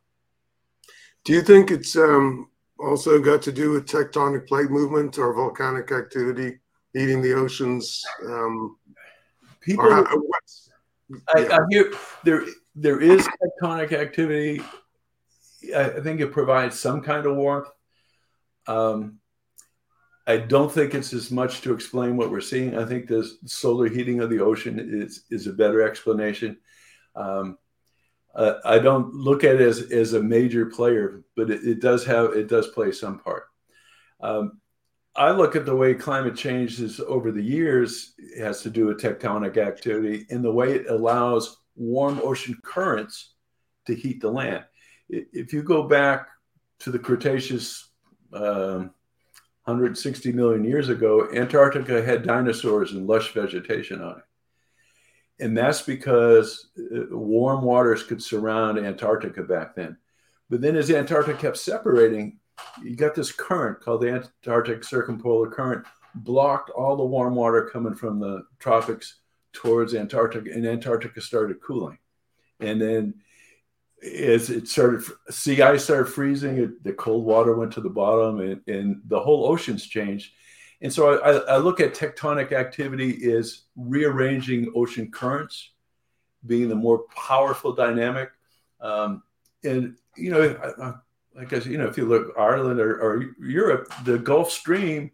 [1.23, 5.91] Do you think it's um, also got to do with tectonic plate movement or volcanic
[5.91, 6.59] activity
[6.93, 8.03] heating the oceans?
[8.25, 8.77] Um,
[9.61, 10.05] People, how,
[11.35, 11.47] I.
[11.47, 12.43] I, hear there
[12.75, 14.61] there is tectonic activity.
[15.75, 17.69] I, think it provides some kind of warmth.
[18.67, 19.19] Um,
[20.27, 22.77] I don't think it's as much to explain what we're seeing.
[22.77, 26.57] I think the solar heating of the ocean is is a better explanation.
[27.15, 27.57] Um,
[28.33, 32.05] uh, I don't look at it as, as a major player, but it, it does
[32.05, 33.43] have it does play some part.
[34.21, 34.61] Um,
[35.15, 39.57] I look at the way climate changes over the years has to do with tectonic
[39.57, 43.33] activity and the way it allows warm ocean currents
[43.87, 44.63] to heat the land.
[45.11, 46.29] If you go back
[46.79, 47.89] to the Cretaceous
[48.33, 48.85] uh,
[49.65, 55.43] 160 million years ago, Antarctica had dinosaurs and lush vegetation on it.
[55.43, 59.97] And that's because uh, warm waters could surround Antarctica back then.
[60.49, 62.39] But then as Antarctica kept separating,
[62.83, 65.85] you got this current called the Antarctic Circumpolar Current,
[66.15, 69.19] blocked all the warm water coming from the tropics
[69.53, 71.97] towards Antarctica, and Antarctica started cooling.
[72.59, 73.15] And then
[74.03, 78.39] as it started, sea ice started freezing, it, the cold water went to the bottom,
[78.39, 80.33] and, and the whole oceans changed.
[80.81, 85.71] And so I, I, look at tectonic activity as rearranging ocean currents,
[86.47, 88.31] being the more powerful dynamic.
[88.79, 89.21] Um,
[89.63, 93.93] and, you know, I, I, guess, you know, if you look Ireland or, or Europe,
[94.03, 95.11] the Gulf Stream,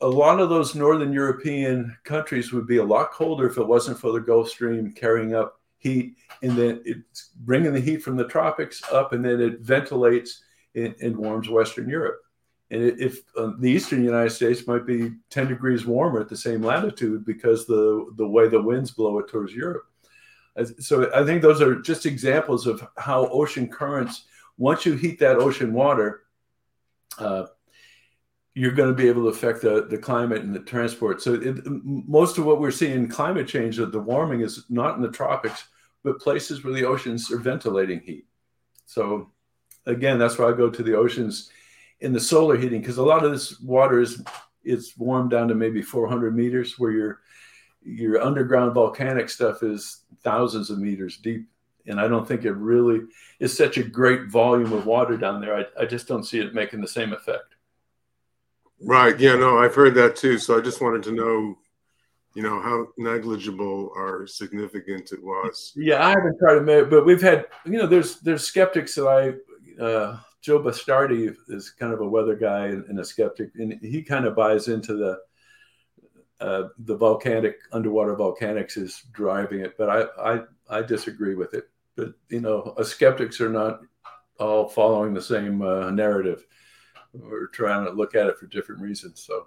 [0.00, 3.98] a lot of those Northern European countries would be a lot colder if it wasn't
[3.98, 6.16] for the Gulf Stream carrying up heat.
[6.42, 10.42] And then it's bringing the heat from the tropics up and then it ventilates
[10.74, 12.20] and, and warms Western Europe.
[12.70, 16.62] And if uh, the eastern United States might be 10 degrees warmer at the same
[16.62, 19.84] latitude because the, the way the winds blow it towards Europe.
[20.78, 24.24] So I think those are just examples of how ocean currents,
[24.56, 26.22] once you heat that ocean water,
[27.18, 27.46] uh,
[28.54, 31.20] you're going to be able to affect the, the climate and the transport.
[31.20, 35.02] So it, most of what we're seeing in climate change, the warming is not in
[35.02, 35.64] the tropics,
[36.04, 38.26] but places where the oceans are ventilating heat.
[38.86, 39.32] So
[39.86, 41.50] again, that's why I go to the oceans
[42.00, 44.22] in the solar heating because a lot of this water is
[44.62, 47.20] it's warmed down to maybe 400 meters where your
[47.82, 51.46] your underground volcanic stuff is thousands of meters deep
[51.86, 53.00] and i don't think it really
[53.40, 56.54] is such a great volume of water down there i, I just don't see it
[56.54, 57.53] making the same effect
[58.82, 61.56] right yeah no i've heard that too so i just wanted to know
[62.34, 67.06] you know how negligible or significant it was yeah i haven't tried to make but
[67.06, 69.32] we've had you know there's there's skeptics that i
[69.82, 74.02] uh, Joe Bastardi is kind of a weather guy and, and a skeptic, and he
[74.02, 75.18] kind of buys into the
[76.38, 81.70] uh, the volcanic underwater volcanics is driving it, but I, I I disagree with it.
[81.96, 83.80] But you know, skeptics are not
[84.38, 86.44] all following the same uh, narrative.
[87.14, 89.20] We're trying to look at it for different reasons.
[89.20, 89.46] So,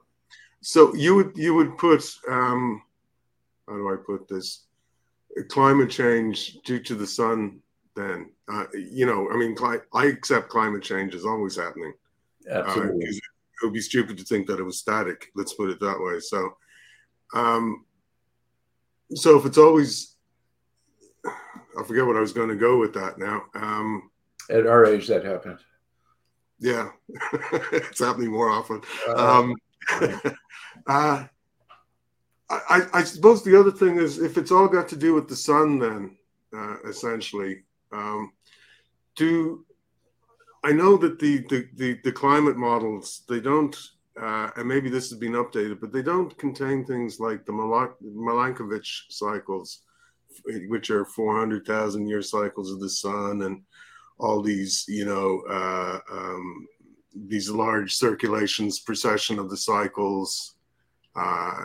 [0.61, 2.81] so you would you would put um,
[3.67, 4.63] how do I put this?
[5.49, 7.61] Climate change due to the sun
[7.95, 9.57] then uh, you know, I mean,
[9.93, 11.93] I accept climate change is always happening.
[12.49, 13.05] Absolutely.
[13.05, 15.31] Uh, it would be stupid to think that it was static.
[15.35, 16.19] Let's put it that way.
[16.19, 16.55] So,
[17.33, 17.85] um,
[19.13, 20.15] so if it's always,
[21.25, 23.43] I forget what I was going to go with that now.
[23.53, 24.11] Um,
[24.49, 25.59] At our age, that happens.
[26.59, 26.89] Yeah,
[27.71, 28.81] it's happening more often.
[29.07, 29.55] Uh, um,
[30.87, 31.25] uh,
[32.49, 35.35] I, I, suppose the other thing is if it's all got to do with the
[35.35, 36.17] sun, then
[36.55, 38.31] uh, essentially, um,
[39.15, 39.65] do
[40.63, 43.75] I know that the, the, the, the climate models, they don't,
[44.21, 49.03] uh, and maybe this has been updated, but they don't contain things like the Milankovitch
[49.09, 49.83] cycles,
[50.67, 53.61] which are 400,000 year cycles of the sun and
[54.19, 56.67] all these, you know, uh, um,
[57.15, 60.55] these large circulations, precession of the cycles.
[61.15, 61.63] Uh,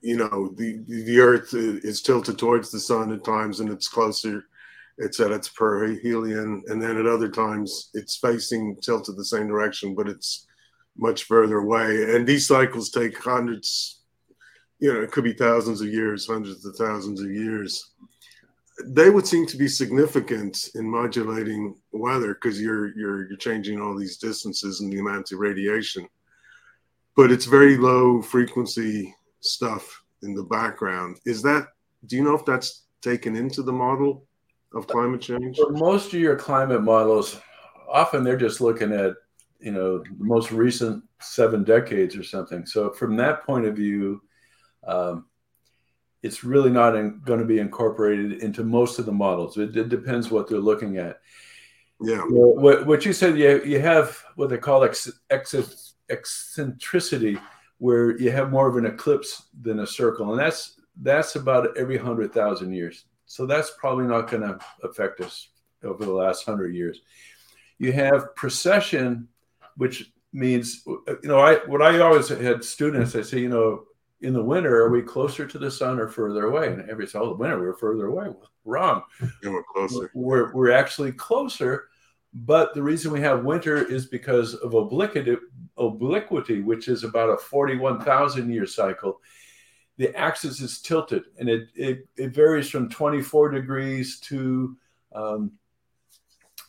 [0.00, 4.44] you know, the, the earth is tilted towards the sun at times and it's closer
[4.98, 9.94] it's at its perihelion, and then at other times it's facing tilted the same direction,
[9.94, 10.46] but it's
[10.96, 12.14] much further away.
[12.14, 14.00] And these cycles take hundreds,
[14.78, 17.90] you know, it could be thousands of years, hundreds of thousands of years.
[18.86, 23.96] They would seem to be significant in modulating weather because you're you're you're changing all
[23.96, 26.08] these distances and the amount of radiation.
[27.16, 31.18] But it's very low frequency stuff in the background.
[31.26, 31.68] Is that
[32.06, 34.26] do you know if that's taken into the model?
[34.74, 35.56] of climate change?
[35.56, 37.40] For most of your climate models,
[37.88, 39.14] often they're just looking at
[39.60, 42.66] you know the most recent seven decades or something.
[42.66, 44.22] So from that point of view,
[44.86, 45.26] um,
[46.22, 46.92] it's really not
[47.24, 49.58] going to be incorporated into most of the models.
[49.58, 51.20] It, it, depends what they're looking at.
[52.00, 52.24] Yeah.
[52.30, 57.38] Well, what, what you said, you, you have what they call ex, ex, eccentricity,
[57.78, 61.96] where you have more of an eclipse than a circle, and that's that's about every
[61.96, 63.06] hundred thousand years.
[63.26, 65.48] So that's probably not going to affect us
[65.82, 67.00] over the last hundred years.
[67.78, 69.26] You have precession,
[69.76, 73.16] which means you know I what I always had students.
[73.16, 73.84] I say, you know,
[74.22, 76.68] in the winter, are we closer to the sun or further away?
[76.68, 78.28] And every oh, the winter we're further away.
[78.64, 79.02] Wrong.
[79.42, 80.10] Yeah, we're closer.
[80.14, 81.88] We're we're actually closer.
[82.34, 85.36] But the reason we have winter is because of obliquity,
[85.76, 89.20] obliquity which is about a 41,000 year cycle.
[89.98, 94.76] The axis is tilted and it, it, it varies from 24 degrees to
[95.14, 95.52] um,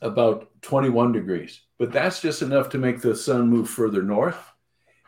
[0.02, 1.62] about 21 degrees.
[1.80, 4.53] But that's just enough to make the sun move further north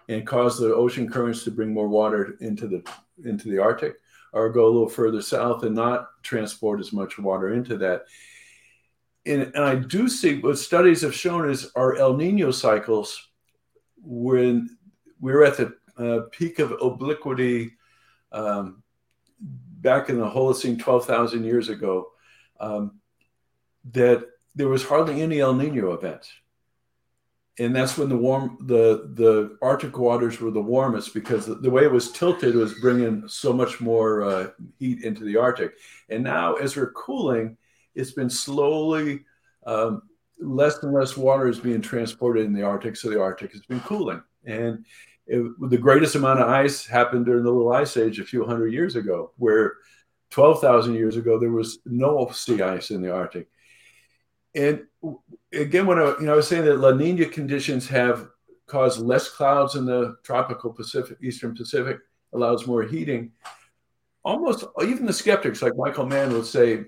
[0.10, 2.84] and cause the ocean currents to bring more water into the
[3.24, 3.96] into the Arctic,
[4.34, 8.04] or go a little further south and not transport as much water into that.
[9.26, 13.30] And, and I do see what studies have shown is our El Nino cycles
[14.04, 14.78] when
[15.20, 17.72] we're at the uh, peak of obliquity
[18.32, 18.84] um,
[19.40, 22.12] back in the Holocene 12,000 years ago,
[22.60, 23.00] um,
[23.92, 26.32] that there was hardly any El Nino events
[27.58, 31.84] and that's when the warm the the Arctic waters were the warmest because the, way
[31.84, 34.48] it was tilted was bringing so much more uh,
[34.78, 35.74] heat into the Arctic.
[36.10, 37.58] And now, as we're cooling,
[37.94, 39.24] it's been slowly
[39.66, 40.02] um,
[40.40, 43.80] less and less water is being transported in the Arctic, so the Arctic has been
[43.82, 44.22] cooling.
[44.46, 44.86] And
[45.26, 48.74] it, the greatest amount of ice happened during the Little Ice Age a few hundred
[48.74, 49.76] years ago, where
[50.32, 53.48] 12,000 years ago there was no sea ice in the Arctic.
[54.54, 54.84] And
[55.54, 58.30] again, when I, you know, I was saying that La Nina conditions have
[58.68, 61.98] caused less clouds in the tropical Pacific, Eastern Pacific,
[62.34, 63.32] allows more heating.
[64.24, 66.86] Almost even the skeptics like Michael Mann would say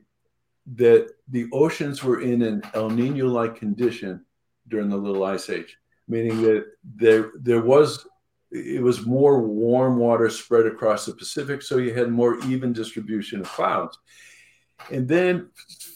[0.75, 4.25] that the oceans were in an El Nino-like condition
[4.67, 8.05] during the Little Ice Age, meaning that there there was
[8.51, 13.41] it was more warm water spread across the Pacific, so you had more even distribution
[13.41, 13.97] of clouds.
[14.91, 15.49] And then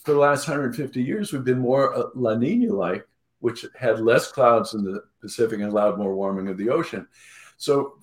[0.04, 3.08] for the last 150 years, we've been more uh, La Nina like,
[3.40, 7.08] which had less clouds in the Pacific and allowed more warming of the ocean.
[7.58, 7.98] So,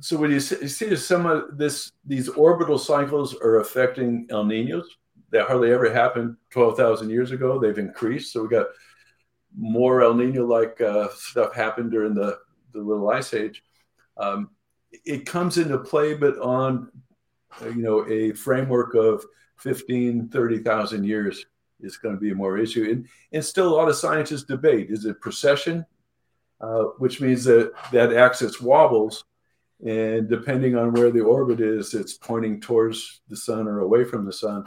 [0.00, 4.26] so what you see, you see is some of this, these orbital cycles are affecting
[4.30, 4.96] El Ninos
[5.30, 7.58] that hardly ever happened 12,000 years ago.
[7.58, 8.32] They've increased.
[8.32, 8.66] So we got
[9.56, 12.38] more El Nino like uh, stuff happened during the,
[12.72, 13.62] the little ice age.
[14.16, 14.50] Um,
[15.04, 16.90] it comes into play, but on,
[17.62, 19.24] uh, you know, a framework of
[19.58, 21.46] 15, 30,000 years
[21.80, 22.88] is going to be a more issue.
[22.90, 25.84] And, and still a lot of scientists debate, is it precession,
[26.60, 29.24] uh, which means that that axis wobbles
[29.84, 34.24] and depending on where the orbit is, it's pointing towards the sun or away from
[34.24, 34.64] the sun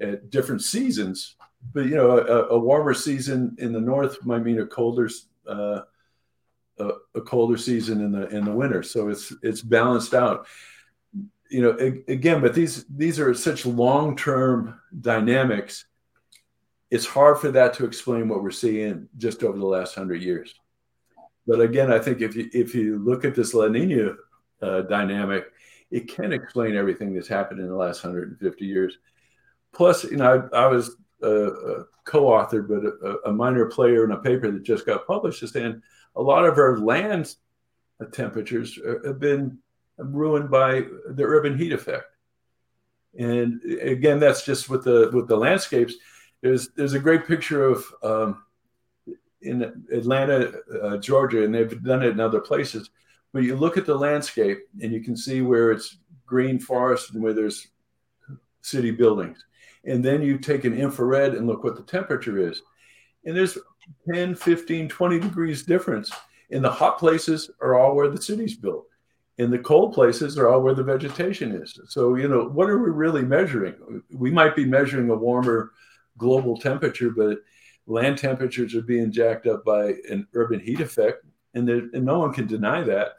[0.00, 1.36] at different seasons.
[1.72, 5.08] But you know, a, a warmer season in the north might mean a colder,
[5.46, 5.82] uh,
[6.78, 8.82] a, a, colder season in the in the winter.
[8.82, 10.46] So it's it's balanced out
[11.50, 15.86] you know again but these these are such long-term dynamics.
[16.90, 20.54] It's hard for that to explain what we're seeing just over the last 100 years.
[21.46, 24.14] But again i think if you if you look at this la nina
[24.62, 25.46] uh, dynamic
[25.90, 28.98] it can explain everything that's happened in the last 150 years.
[29.72, 34.12] Plus you know i, I was a, a co-author but a, a, minor player in
[34.12, 35.82] a paper that just got published is saying
[36.14, 37.34] a lot of our land
[38.12, 39.58] temperatures have been
[39.98, 42.06] ruined by the urban heat effect.
[43.18, 45.94] And again, that's just with the with the landscapes.
[46.40, 48.44] There's there's a great picture of um,
[49.42, 52.90] in Atlanta, uh, Georgia, and they've done it in other places.
[53.32, 57.22] But you look at the landscape, and you can see where it's green forest and
[57.22, 57.68] where there's
[58.62, 59.44] city buildings.
[59.84, 62.62] And then you take an infrared and look what the temperature is.
[63.24, 63.58] And there's
[64.12, 66.10] 10, 15, 20 degrees difference.
[66.50, 68.87] And the hot places are all where the city's built
[69.38, 71.78] in the cold places are all where the vegetation is.
[71.88, 74.02] So, you know, what are we really measuring?
[74.10, 75.72] We might be measuring a warmer
[76.18, 77.38] global temperature, but
[77.86, 81.24] land temperatures are being jacked up by an urban heat effect,
[81.54, 83.12] and, there, and no one can deny that.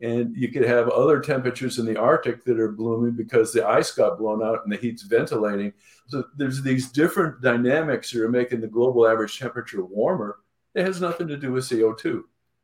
[0.00, 3.92] And you could have other temperatures in the Arctic that are blooming because the ice
[3.92, 5.72] got blown out and the heat's ventilating.
[6.08, 10.38] So there's these different dynamics that are making the global average temperature warmer.
[10.74, 12.22] It has nothing to do with CO2.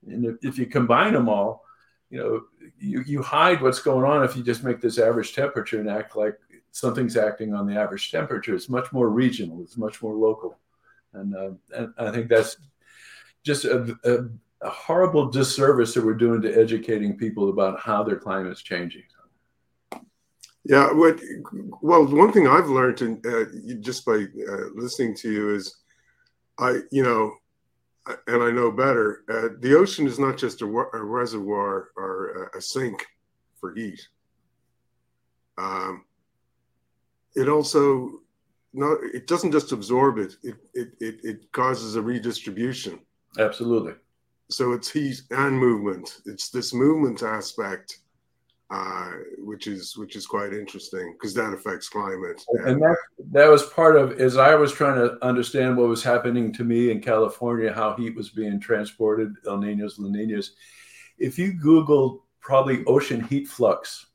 [0.09, 1.65] And if, if you combine them all,
[2.13, 2.43] you know,
[2.79, 6.15] you, you hide what's going on if you just make this average temperature and act
[6.15, 6.39] like
[6.71, 8.55] something's acting on the average temperature.
[8.55, 9.63] It's much more regional.
[9.63, 10.59] It's much more local,
[11.15, 12.59] and, uh, and I think that's
[13.45, 18.17] just a, a, a, horrible disservice that we're doing to educating people about how their
[18.17, 19.05] climate is changing.
[20.65, 21.19] Yeah, what?
[21.81, 25.77] Well, one thing I've learned in, uh, just by uh, listening to you is
[26.59, 27.33] I, you know,
[28.27, 29.25] and I know better.
[29.29, 33.07] Uh, the ocean is not just a, a reservoir or a, a, sink
[33.61, 34.09] for heat.
[35.57, 36.05] Um,
[37.35, 38.21] it also
[38.73, 38.99] not.
[39.15, 40.37] It doesn't just absorb it.
[40.43, 42.99] It it it, it causes a redistribution.
[43.39, 43.95] Absolutely.
[44.51, 46.21] So it's heat and movement.
[46.27, 48.01] It's this movement aspect
[48.73, 52.43] uh, which is which is quite interesting because that affects climate.
[52.65, 52.97] And that
[53.31, 56.91] that was part of as I was trying to understand what was happening to me
[56.91, 60.53] in California, how heat was being transported, El Ninos, La Ninas.
[61.19, 64.07] If you Google probably ocean heat flux,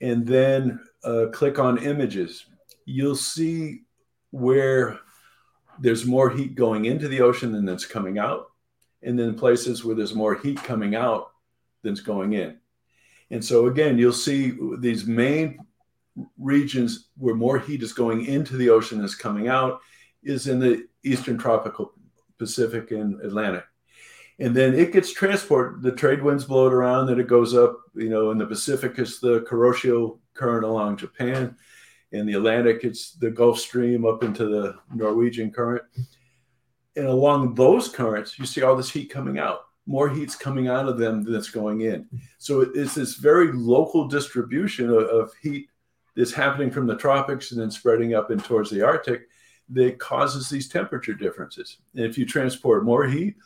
[0.00, 2.46] and then uh, click on images,
[2.86, 3.82] you'll see
[4.32, 4.98] where
[5.78, 8.50] there's more heat going into the ocean than that's coming out,
[9.02, 11.30] and then places where there's more heat coming out
[11.84, 12.58] than's going in.
[13.30, 15.58] And so again, you'll see these main
[16.38, 19.80] regions where more heat is going into the ocean is coming out
[20.22, 21.92] is in the eastern tropical
[22.38, 23.64] Pacific and Atlantic.
[24.38, 27.78] And then it gets transported, the trade winds blow it around, then it goes up,
[27.94, 31.56] you know, in the Pacific, it's the Kuroshio current along Japan.
[32.10, 35.82] In the Atlantic, it's the Gulf Stream up into the Norwegian current.
[36.96, 40.88] And along those currents, you see all this heat coming out more heat's coming out
[40.88, 42.08] of them than it's going in.
[42.38, 45.68] So it's this very local distribution of, of, heat
[46.16, 49.28] that's happening from the tropics and then spreading up and towards the Arctic
[49.70, 51.78] that causes these temperature differences.
[51.94, 53.36] And if you transport more heat,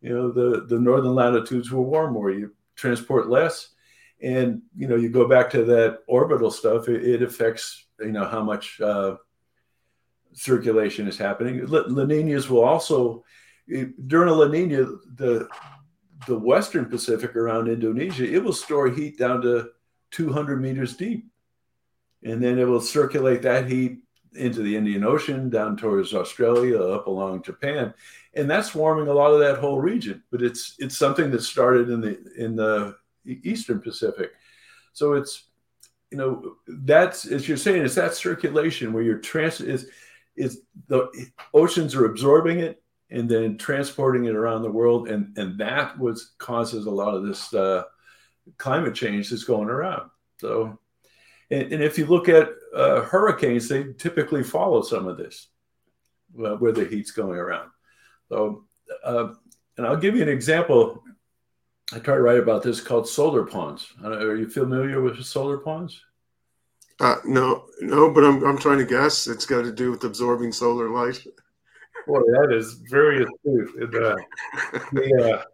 [0.00, 2.30] you know, the, the northern latitudes will warm more.
[2.30, 3.70] You transport less,
[4.22, 8.24] and you know, you go back to that orbital stuff, it, it affects, you know,
[8.24, 9.16] how much uh,
[10.32, 11.66] circulation is happening.
[11.66, 13.24] La, La Ninas will also
[14.06, 14.84] during a La Nina,
[15.14, 15.48] the
[16.26, 19.70] the Western Pacific around Indonesia, it will store heat down to
[20.10, 21.26] 200 meters deep.
[22.24, 23.98] And then it will circulate that heat
[24.34, 27.94] into the Indian Ocean, down towards Australia, up along Japan.
[28.34, 30.22] And that's warming a lot of that whole region.
[30.30, 34.32] But it's it's something that started in the in the Eastern Pacific.
[34.92, 35.44] So it's
[36.10, 39.88] you know that's as you're saying, it's that circulation where you're trans is
[40.36, 41.08] is the
[41.54, 46.34] oceans are absorbing it and then transporting it around the world, and and that was
[46.38, 47.82] causes a lot of this uh,
[48.56, 50.10] climate change that's going around.
[50.40, 50.78] So,
[51.50, 55.48] and, and if you look at uh, hurricanes, they typically follow some of this,
[56.44, 57.70] uh, where the heat's going around.
[58.28, 58.64] So,
[59.04, 59.28] uh,
[59.76, 61.02] and I'll give you an example.
[61.92, 63.86] I try to write about this called solar ponds.
[64.04, 66.02] Are you familiar with solar ponds?
[67.00, 69.26] Uh, no, no, but I'm, I'm trying to guess.
[69.26, 71.24] It's got to do with absorbing solar light.
[72.06, 73.74] Boy, that is very astute.
[73.76, 74.16] And, uh,
[74.92, 75.44] the,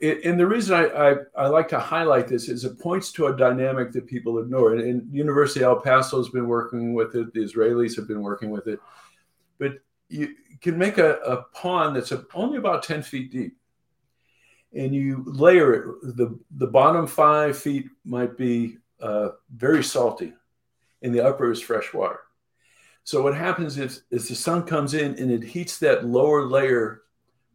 [0.00, 3.26] it, and the reason I, I, I, like to highlight this is it points to
[3.26, 4.74] a dynamic that people ignore.
[4.74, 7.32] And, and University of El Paso has been working with it.
[7.32, 8.80] The Israelis have been working with it.
[9.58, 9.78] But
[10.08, 13.56] you can make a, a pond that's only about 10 feet deep.
[14.74, 16.16] And you layer it.
[16.16, 20.32] The, the bottom five feet might be uh, very salty,
[21.02, 22.20] and the upper is fresh water.
[23.04, 27.02] So what happens is, is the sun comes in and it heats that lower layer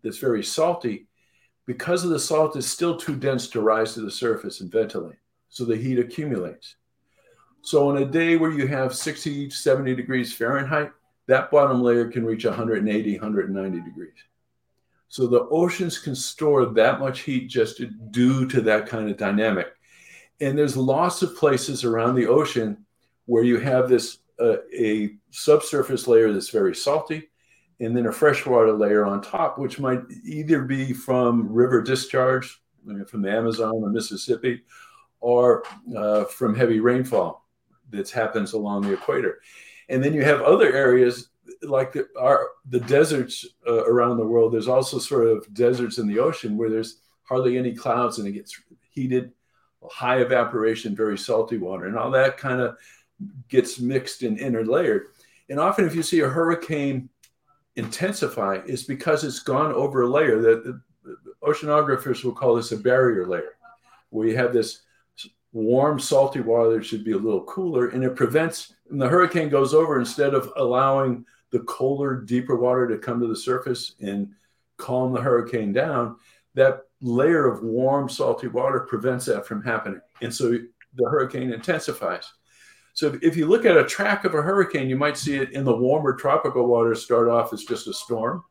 [0.03, 1.07] that's very salty.
[1.65, 5.17] Because of the salt is still too dense to rise to the surface and ventilate.
[5.49, 6.75] So the heat accumulates.
[7.61, 10.91] So on a day where you have 60, 70 degrees Fahrenheit,
[11.27, 14.13] that bottom layer can reach 180, 190 degrees.
[15.09, 17.81] So the oceans can store that much heat just
[18.11, 19.67] due to that kind of dynamic.
[20.41, 22.85] And there's lots of places around the ocean
[23.25, 27.29] where you have this a, subsurface layer that's very salty,
[27.79, 32.61] and then a freshwater layer on top, which might either be from river discharge
[33.07, 34.61] from the Amazon or Mississippi,
[35.19, 35.63] or
[35.95, 37.45] uh, from heavy rainfall
[37.91, 39.39] that happens along the equator.
[39.89, 41.29] And then you have other areas
[41.63, 44.53] like the, our, the deserts uh, around the world.
[44.53, 48.33] There's also sort of deserts in the ocean where there's hardly any clouds and it
[48.33, 48.59] gets
[48.91, 49.31] heated,
[49.89, 52.77] high evaporation, very salty water, and all that kind of
[53.47, 55.01] gets mixed and interlayered.
[55.49, 57.09] And often, if you see a hurricane
[57.75, 60.81] intensify, it's because it's gone over a layer that
[61.43, 63.55] oceanographers will call this a barrier layer,
[64.09, 64.81] where you have this
[65.51, 69.49] warm, salty water that should be a little cooler, and it prevents when the hurricane
[69.49, 74.29] goes over, instead of allowing the colder, deeper water to come to the surface and
[74.77, 76.15] calm the hurricane down,
[76.53, 80.01] that layer of warm, salty water prevents that from happening.
[80.21, 82.31] And so the hurricane intensifies.
[82.99, 85.63] So if you look at a track of a hurricane, you might see it in
[85.63, 88.43] the warmer tropical waters start off as just a storm,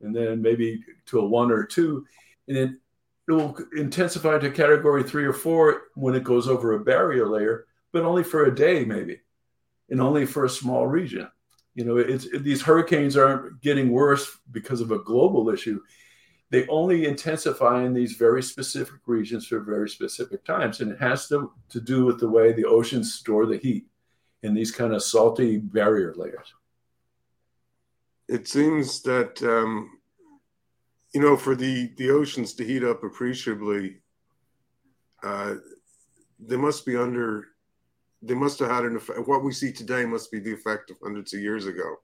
[0.00, 2.04] and then maybe to a one or two,
[2.48, 2.80] and then
[3.28, 7.66] it will intensify to category three or four when it goes over a barrier layer,
[7.92, 9.20] but only for a day maybe,
[9.90, 11.30] and only for a small region.
[11.76, 15.80] You know, it's these hurricanes aren't getting worse because of a global issue.
[16.52, 21.26] They only intensify in these very specific regions for very specific times, and it has
[21.28, 23.86] to, to do with the way the oceans store the heat
[24.42, 26.52] in these kind of salty barrier layers.
[28.28, 29.98] It seems that um,
[31.14, 34.02] you know, for the the oceans to heat up appreciably,
[35.22, 35.54] uh,
[36.38, 37.46] they must be under.
[38.20, 39.26] They must have had an effect.
[39.26, 41.96] What we see today must be the effect of hundreds of years ago.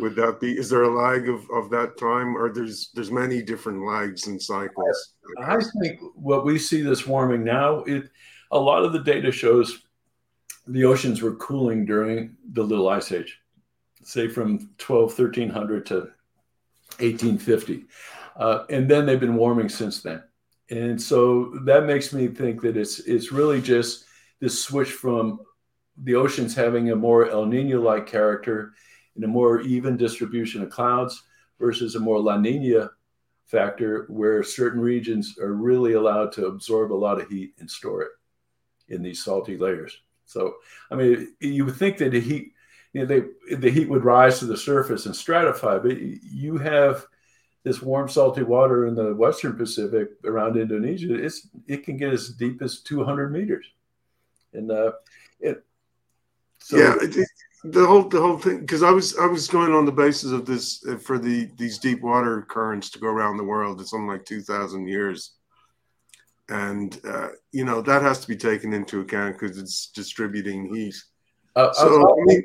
[0.00, 0.58] Would that be?
[0.58, 4.40] Is there a lag of, of that time, or there's there's many different lags and
[4.40, 5.14] cycles?
[5.38, 8.10] I think what we see this warming now, it
[8.50, 9.82] a lot of the data shows
[10.66, 13.38] the oceans were cooling during the Little Ice Age,
[14.02, 15.94] say from 12, 1300 to
[16.98, 17.84] 1850.
[18.36, 20.22] Uh, and then they've been warming since then.
[20.70, 24.04] And so that makes me think that it's it's really just
[24.40, 25.40] this switch from
[26.02, 28.72] the oceans having a more El Nino like character
[29.14, 31.22] and a more even distribution of clouds
[31.58, 32.90] versus a more La Nina
[33.46, 38.02] factor where certain regions are really allowed to absorb a lot of heat and store
[38.02, 38.12] it
[38.88, 40.00] in these salty layers.
[40.24, 40.54] So,
[40.90, 42.52] I mean, you would think that the heat
[42.92, 45.82] you know, they, the heat would rise to the surface and stratify.
[45.82, 47.06] But you have
[47.62, 51.14] this warm, salty water in the Western Pacific around Indonesia.
[51.14, 53.66] It's it can get as deep as 200 meters,
[54.52, 54.92] and uh,
[55.38, 55.64] it.
[56.58, 57.28] So, yeah, it,
[57.64, 60.46] the whole the whole thing because I was I was going on the basis of
[60.46, 63.80] this uh, for the these deep water currents to go around the world.
[63.80, 65.34] It's something like 2,000 years.
[66.48, 70.96] And uh, you know that has to be taken into account because it's distributing heat.
[71.54, 72.42] Uh, so I mean,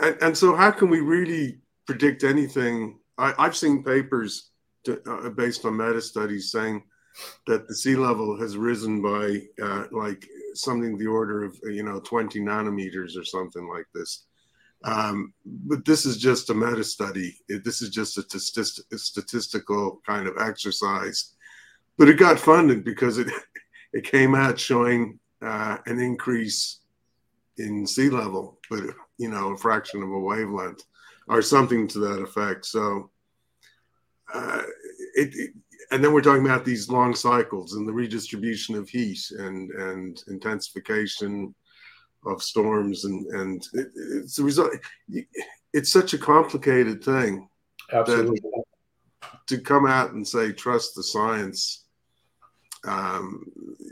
[0.00, 2.98] and, and, so, how can we really predict anything?
[3.18, 4.50] I, have seen papers
[4.84, 6.82] to, uh, based on meta studies saying
[7.46, 12.00] that the sea level has risen by uh, like something the order of you know
[12.00, 14.26] 20 nanometers or something like this.
[14.82, 17.36] Um, but this is just a meta study.
[17.48, 21.34] It, this is just a, statist- a, statistical kind of exercise.
[21.98, 23.28] But it got funded because it
[23.92, 26.78] it came out showing uh, an increase
[27.58, 28.80] in sea level, but
[29.18, 30.84] you know, a fraction of a wavelength
[31.28, 32.64] or something to that effect.
[32.64, 33.10] So,
[34.32, 34.62] uh,
[35.14, 35.50] it, it,
[35.90, 40.22] and then we're talking about these long cycles and the redistribution of heat and and
[40.28, 41.54] intensification
[42.26, 44.72] of storms and and it, it's a result.
[45.72, 47.48] It's such a complicated thing.
[47.92, 48.40] Absolutely.
[49.48, 51.86] to come out and say trust the science
[52.86, 53.44] um,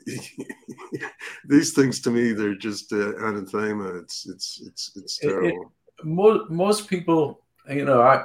[1.44, 3.98] these things to me they're just uh, anathema.
[3.98, 5.48] It's it's it's it's terrible.
[5.48, 8.24] It, it, most most people, you know, I,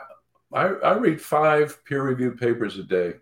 [0.53, 3.15] I I read five peer reviewed papers a day,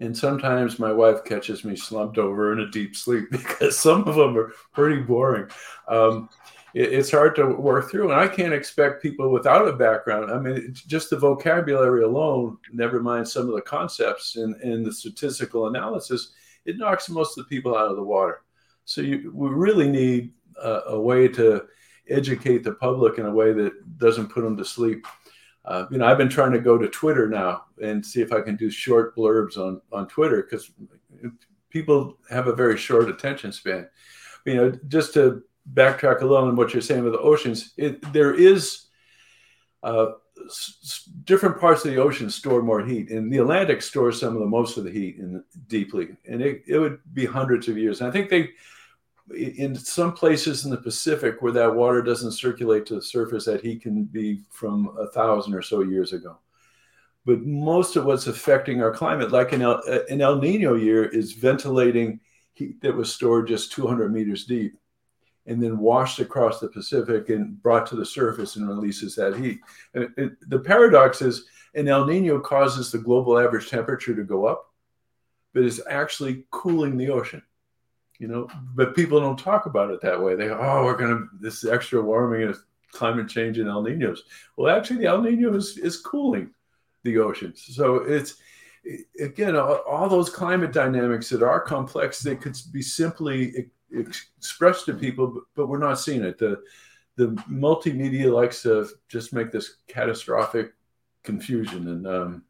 [0.00, 4.16] and sometimes my wife catches me slumped over in a deep sleep because some of
[4.16, 5.48] them are pretty boring.
[5.88, 6.28] Um,
[6.74, 10.30] it, it's hard to work through, and I can't expect people without a background.
[10.30, 14.92] I mean, just the vocabulary alone, never mind some of the concepts and, and the
[14.92, 16.32] statistical analysis,
[16.64, 18.42] it knocks most of the people out of the water.
[18.84, 20.32] So you, we really need
[20.62, 21.66] a, a way to
[22.08, 25.06] educate the public in a way that doesn't put them to sleep.
[25.64, 28.40] Uh, you know, I've been trying to go to Twitter now and see if I
[28.40, 30.70] can do short blurbs on on Twitter because
[31.68, 33.88] people have a very short attention span.
[34.44, 35.42] You know, just to
[35.74, 38.86] backtrack a little on what you're saying with the oceans, it, there is
[39.82, 40.12] uh,
[40.46, 44.40] s- different parts of the ocean store more heat, and the Atlantic stores some of
[44.40, 48.00] the most of the heat in, deeply, and it, it would be hundreds of years.
[48.00, 48.50] And I think they,
[49.34, 53.60] in some places in the Pacific where that water doesn't circulate to the surface, that
[53.60, 56.38] heat can be from a thousand or so years ago.
[57.26, 61.04] But most of what's affecting our climate, like an El, uh, an El Nino year,
[61.04, 62.20] is ventilating
[62.54, 64.74] heat that was stored just 200 meters deep
[65.46, 69.60] and then washed across the Pacific and brought to the surface and releases that heat.
[69.94, 74.46] It, it, the paradox is an El Nino causes the global average temperature to go
[74.46, 74.72] up,
[75.52, 77.42] but it's actually cooling the ocean.
[78.20, 80.34] You know, but people don't talk about it that way.
[80.34, 82.54] They oh, we're gonna this extra warming and
[82.92, 84.24] climate change and El Ninos.
[84.56, 86.50] Well, actually, the El Nino is, is cooling
[87.02, 87.64] the oceans.
[87.74, 88.34] So it's
[89.18, 92.20] again all, all those climate dynamics that are complex.
[92.20, 96.36] They could be simply expressed to people, but, we're not seeing it.
[96.36, 96.62] The
[97.16, 100.74] the multimedia likes to just make this catastrophic
[101.22, 102.44] confusion, and um,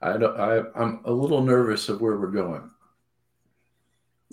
[0.00, 0.10] I.
[0.12, 2.70] I, I'm a little nervous of where we're going.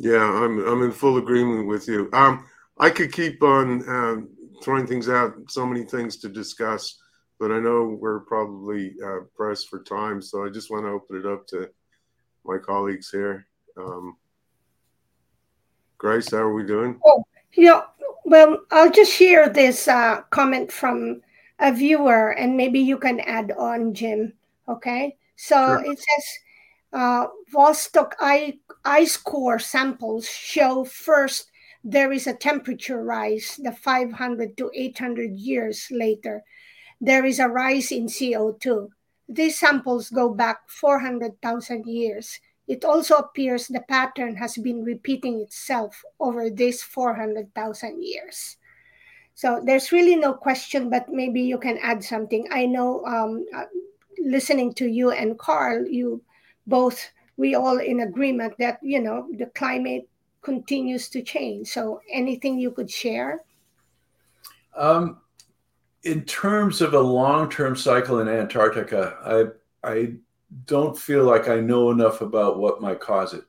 [0.01, 2.09] Yeah, I'm I'm in full agreement with you.
[2.13, 2.45] Um,
[2.79, 4.29] I could keep on um,
[4.63, 6.97] throwing things out, so many things to discuss,
[7.37, 11.17] but I know we're probably uh, pressed for time, so I just want to open
[11.17, 11.69] it up to
[12.45, 13.45] my colleagues here.
[13.77, 14.15] Um,
[15.97, 16.97] Grace, how are we doing?
[17.05, 17.25] Oh,
[17.57, 17.81] yeah.
[18.23, 21.21] well, I'll just share this uh, comment from
[21.59, 24.31] a viewer, and maybe you can add on, Jim.
[24.69, 25.91] Okay, so sure.
[25.91, 26.25] it says
[26.93, 28.13] uh, Vostok
[28.85, 31.49] ice core samples show first
[31.83, 33.59] there is a temperature rise.
[33.61, 36.43] The 500 to 800 years later,
[36.99, 38.89] there is a rise in CO2.
[39.29, 42.39] These samples go back 400,000 years.
[42.67, 48.57] It also appears the pattern has been repeating itself over these 400,000 years.
[49.33, 52.47] So there's really no question, but maybe you can add something.
[52.51, 53.65] I know um, uh,
[54.19, 56.21] listening to you and Carl, you
[56.67, 60.07] both, we all in agreement that, you know, the climate
[60.41, 61.67] continues to change.
[61.67, 63.43] So anything you could share?
[64.75, 65.19] Um,
[66.03, 70.13] in terms of a long-term cycle in Antarctica, I I
[70.65, 73.43] don't feel like I know enough about what might cause it.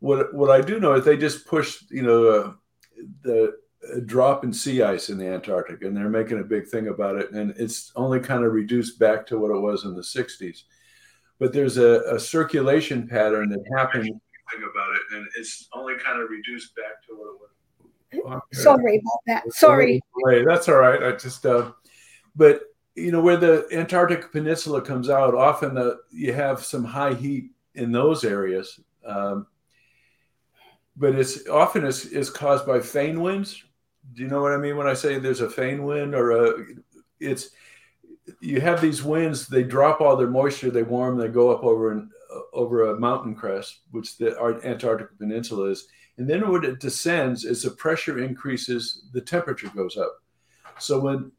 [0.00, 2.52] What what I do know is they just pushed you know uh,
[3.22, 3.56] the
[4.06, 7.30] drop in sea ice in the Antarctic, and they're making a big thing about it,
[7.30, 10.64] and it's only kind of reduced back to what it was in the '60s.
[11.38, 14.06] But there's a, a circulation pattern that happens.
[14.06, 17.48] thing about it, and it's only kind of reduced back to what it was
[18.14, 18.40] Okay.
[18.52, 19.52] Sorry about that.
[19.52, 20.00] Sorry.
[20.44, 21.02] That's all right.
[21.02, 21.72] I just, uh,
[22.34, 22.62] but
[22.94, 27.50] you know, where the Antarctic Peninsula comes out, often the, you have some high heat
[27.74, 28.80] in those areas.
[29.04, 29.46] Um,
[30.96, 33.62] but it's often is, is caused by foehn winds.
[34.14, 36.64] Do you know what I mean when I say there's a foehn wind or a,
[37.20, 37.50] it's,
[38.40, 41.92] you have these winds, they drop all their moisture, they warm, they go up over
[41.92, 42.10] an,
[42.52, 45.88] over a mountain crest, which the Antarctic Peninsula is,
[46.18, 50.20] and then when it descends, as the pressure increases, the temperature goes up.
[50.78, 51.32] So when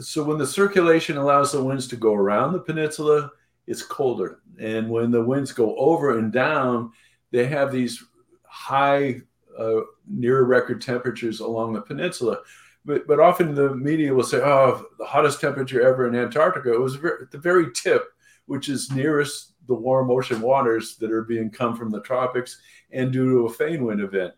[0.00, 3.30] so when the circulation allows the winds to go around the peninsula,
[3.66, 4.40] it's colder.
[4.58, 6.92] And when the winds go over and down,
[7.30, 8.02] they have these
[8.44, 9.20] high,
[9.58, 12.38] uh, near record temperatures along the peninsula.
[12.84, 16.72] But, but often the media will say, oh, the hottest temperature ever in Antarctica.
[16.72, 18.04] It was at the very tip,
[18.46, 22.60] which is nearest the warm ocean waters that are being come from the tropics
[22.90, 24.34] and due to a foehn wind event.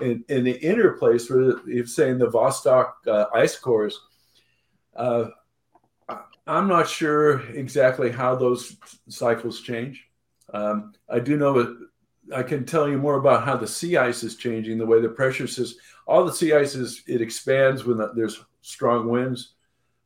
[0.00, 3.98] In, in the inner place where you're saying the Vostok uh, ice cores,
[4.94, 5.28] uh,
[6.46, 8.76] I'm not sure exactly how those
[9.08, 10.06] cycles change.
[10.52, 11.85] Um, I do know
[12.34, 15.08] I can tell you more about how the sea ice is changing, the way the
[15.08, 19.54] pressure system, all the sea ice is, it expands when there's strong winds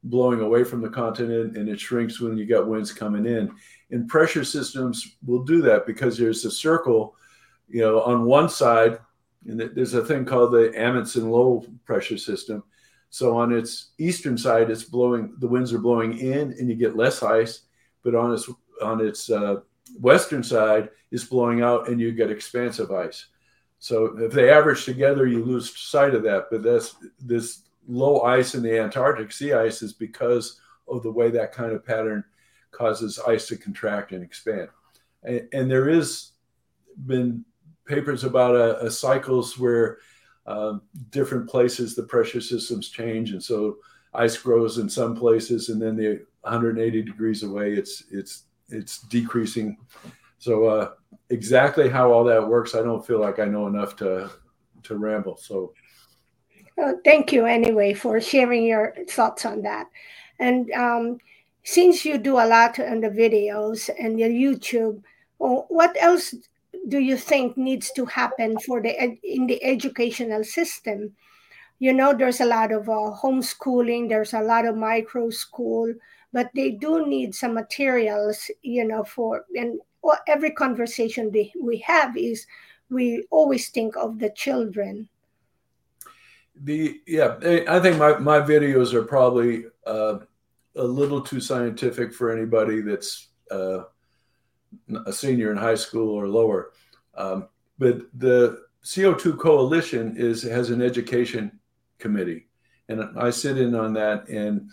[0.04, 3.52] blowing away from the continent and it shrinks when you got winds coming in.
[3.90, 7.16] And pressure systems will do that because there's a circle,
[7.68, 8.98] you know, on one side,
[9.46, 12.62] and there's a thing called the Amundsen low pressure system.
[13.10, 16.96] So on its eastern side, it's blowing, the winds are blowing in and you get
[16.96, 17.62] less ice,
[18.02, 18.48] but on its,
[18.82, 19.56] on its uh,
[19.98, 23.26] western side, is blowing out and you get expansive ice.
[23.78, 26.46] So if they average together, you lose sight of that.
[26.50, 31.30] But that's this low ice in the Antarctic sea ice is because of the way
[31.30, 32.24] that kind of pattern
[32.70, 34.68] causes ice to contract and expand.
[35.22, 36.32] And, and there is
[37.06, 37.44] been
[37.86, 39.98] papers about a, a cycles where
[40.46, 43.78] um, different places the pressure systems change, and so
[44.14, 49.76] ice grows in some places, and then the 180 degrees away, it's it's it's decreasing.
[50.38, 50.90] So uh,
[51.28, 54.30] exactly how all that works, I don't feel like I know enough to
[54.82, 55.36] to ramble.
[55.36, 55.74] So
[56.82, 59.86] uh, thank you anyway for sharing your thoughts on that.
[60.38, 61.18] And um,
[61.64, 65.02] since you do a lot on the videos and your YouTube,
[65.38, 66.34] what else
[66.88, 71.14] do you think needs to happen for the in the educational system?
[71.78, 75.94] You know, there's a lot of uh, homeschooling, there's a lot of micro school,
[76.32, 79.80] but they do need some materials, you know, for and
[80.26, 82.46] every conversation they, we have is
[82.88, 85.08] we always think of the children.
[86.62, 87.36] The yeah
[87.68, 90.18] i think my, my videos are probably uh,
[90.76, 93.84] a little too scientific for anybody that's uh,
[95.06, 96.72] a senior in high school or lower.
[97.14, 97.48] Um,
[97.78, 101.58] but the co2 coalition is has an education
[101.98, 102.46] committee
[102.88, 104.70] and i sit in on that and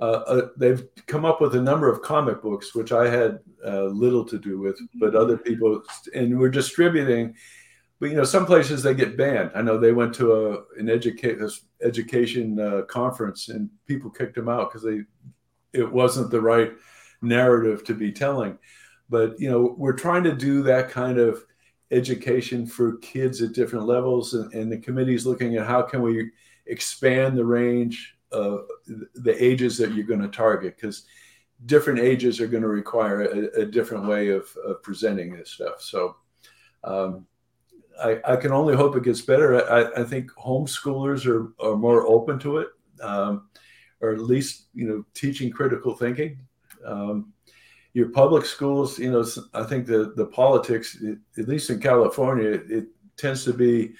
[0.00, 3.84] uh, uh they've come up with a number of comic books which i had uh,
[3.84, 5.82] little to do with but other people
[6.14, 7.34] and we're distributing
[8.00, 9.52] but you know some places they get banned.
[9.54, 11.38] I know they went to a an educate
[11.82, 15.02] education uh, conference and people kicked them out because they
[15.78, 16.72] it wasn't the right
[17.20, 18.58] narrative to be telling.
[19.10, 21.44] But you know we're trying to do that kind of
[21.90, 26.00] education for kids at different levels and, and the committee is looking at how can
[26.02, 26.30] we
[26.66, 31.04] expand the range of the ages that you're going to target because
[31.66, 35.80] different ages are going to require a, a different way of, of, presenting this stuff
[35.80, 36.16] so
[36.84, 37.26] um,
[38.02, 39.70] I, I can only hope it gets better.
[39.70, 42.68] I, I think homeschoolers are, are more open to it,
[43.02, 43.48] um,
[44.00, 46.38] or at least you know teaching critical thinking.
[46.84, 47.32] Um,
[47.92, 51.02] your public schools, you know, I think the the politics,
[51.38, 52.86] at least in California, it
[53.16, 53.94] tends to be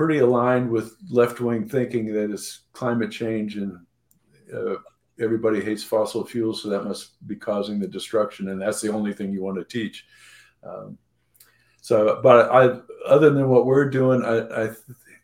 [0.00, 3.78] pretty aligned with left wing thinking that it's climate change and
[4.50, 4.76] uh,
[5.20, 9.12] everybody hates fossil fuels, so that must be causing the destruction, and that's the only
[9.12, 10.06] thing you want to teach.
[10.62, 10.96] Um,
[11.82, 14.70] so, but I, other than what we're doing, I, I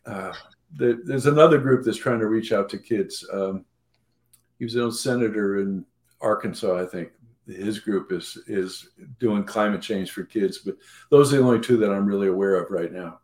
[0.05, 0.33] uh,
[0.75, 3.27] the, there's another group that's trying to reach out to kids.
[3.33, 3.65] Um,
[4.59, 5.87] he was a senator in
[6.21, 7.09] Arkansas, I think.
[7.47, 8.89] His group is is
[9.19, 10.75] doing climate change for kids, but
[11.09, 13.21] those are the only two that I'm really aware of right now.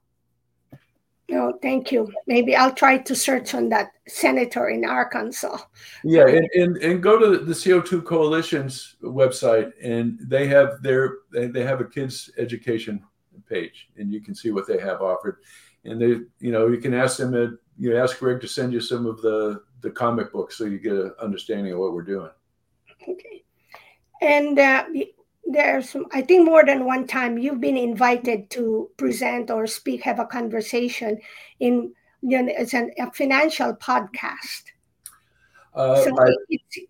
[1.29, 2.11] No, thank you.
[2.27, 5.57] Maybe I'll try to search on that senator in Arkansas.
[6.03, 11.63] Yeah, and, and, and go to the CO2 Coalition's website, and they have their they
[11.63, 13.01] have a kids education
[13.49, 15.37] page, and you can see what they have offered.
[15.85, 17.33] And they, you know, you can ask them.
[17.33, 20.77] Uh, you ask Greg to send you some of the the comic books so you
[20.77, 22.29] get an understanding of what we're doing.
[23.07, 23.43] Okay,
[24.21, 24.85] and uh,
[25.45, 30.19] there's i think more than one time you've been invited to present or speak have
[30.19, 31.19] a conversation
[31.59, 31.93] in
[32.23, 34.71] you know it's an, a financial podcast.
[35.75, 36.29] Uh, so I,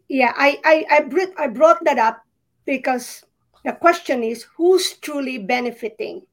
[0.09, 2.23] yeah I, I i brought i brought that up
[2.65, 3.23] because
[3.65, 6.23] the question is who's truly benefiting?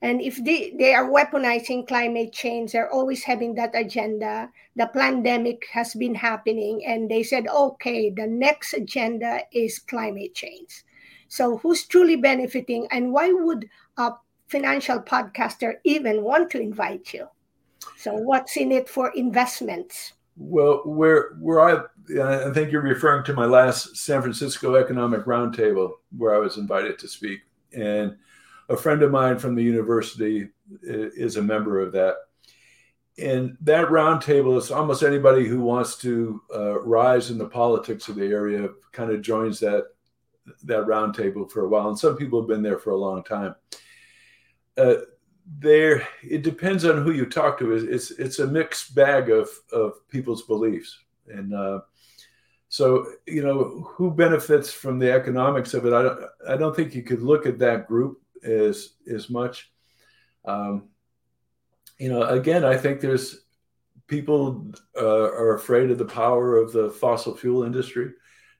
[0.00, 4.50] And if they, they are weaponizing climate change they're always having that agenda.
[4.76, 10.84] The pandemic has been happening and they said okay the next agenda is climate change
[11.28, 13.68] so, who's truly benefiting, and why would
[13.98, 14.12] a
[14.48, 17.28] financial podcaster even want to invite you?
[17.96, 20.14] So, what's in it for investments?
[20.36, 21.82] Well, where where I
[22.22, 26.98] I think you're referring to my last San Francisco Economic Roundtable, where I was invited
[27.00, 27.40] to speak,
[27.72, 28.16] and
[28.68, 30.48] a friend of mine from the university
[30.82, 32.16] is a member of that.
[33.18, 38.14] And that roundtable is almost anybody who wants to uh, rise in the politics of
[38.14, 39.86] the area kind of joins that
[40.64, 43.54] that roundtable for a while, and some people have been there for a long time.
[44.76, 44.96] Uh,
[45.58, 47.72] there, it depends on who you talk to.
[47.72, 51.80] It's it's a mixed bag of of people's beliefs, and uh,
[52.68, 55.92] so you know who benefits from the economics of it.
[55.92, 59.72] I don't I don't think you could look at that group as as much.
[60.44, 60.88] Um,
[61.98, 63.40] you know, again, I think there's
[64.06, 68.12] people uh, are afraid of the power of the fossil fuel industry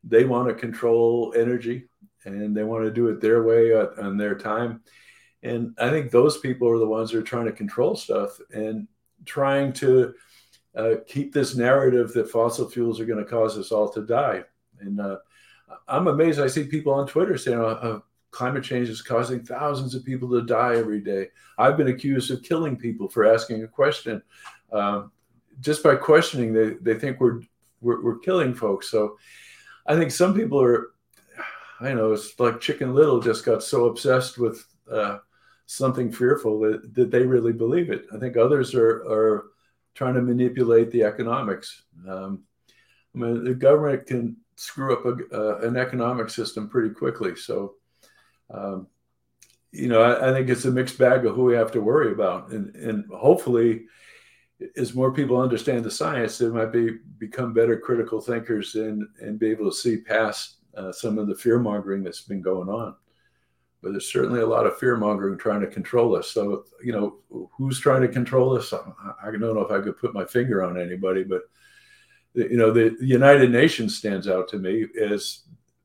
[0.05, 1.89] they want to control energy
[2.25, 4.83] and they want to do it their way on their time.
[5.43, 8.89] And I think those people are the ones that are trying to control stuff and
[9.25, 10.15] trying to
[10.77, 14.43] uh, keep this narrative that fossil fuels are going to cause us all to die.
[14.81, 15.19] And uh,
[15.87, 16.41] I'm amazed.
[16.41, 18.01] I see people on Twitter saying uh,
[18.31, 21.29] climate change is causing thousands of people to die every day.
[21.57, 24.23] I've been accused of killing people for asking a question.
[24.73, 25.12] Um,
[25.61, 27.41] just by questioning, they, they think we're,
[27.81, 28.91] we're, we're killing folks.
[28.91, 29.19] So
[29.89, 30.90] I think some people are,
[31.81, 35.19] I know, it's like Chicken Little just got so obsessed with uh,
[35.65, 38.06] something fearful that, that they really believe it.
[38.15, 39.47] I think others are, are
[39.94, 41.85] trying to manipulate the economics.
[42.06, 42.44] Um,
[43.15, 47.35] I mean, the government can screw up a, uh, an economic system pretty quickly.
[47.35, 47.74] So,
[48.51, 48.89] um,
[49.73, 52.12] you know, I, I, think it's a mixed bag of who we have to worry
[52.12, 53.85] about, and and hopefully,
[54.76, 59.39] as more people understand the science, they might be become better critical thinkers and and
[59.39, 62.94] be able to see past uh, some of the fear mongering that's been going on.
[63.82, 66.30] But there's certainly a lot of fear mongering trying to control us.
[66.30, 68.72] So you know, who's trying to control us?
[68.72, 68.78] I,
[69.22, 71.43] I don't know if I could put my finger on anybody, but
[72.35, 75.43] you know, the, the United Nations stands out to me as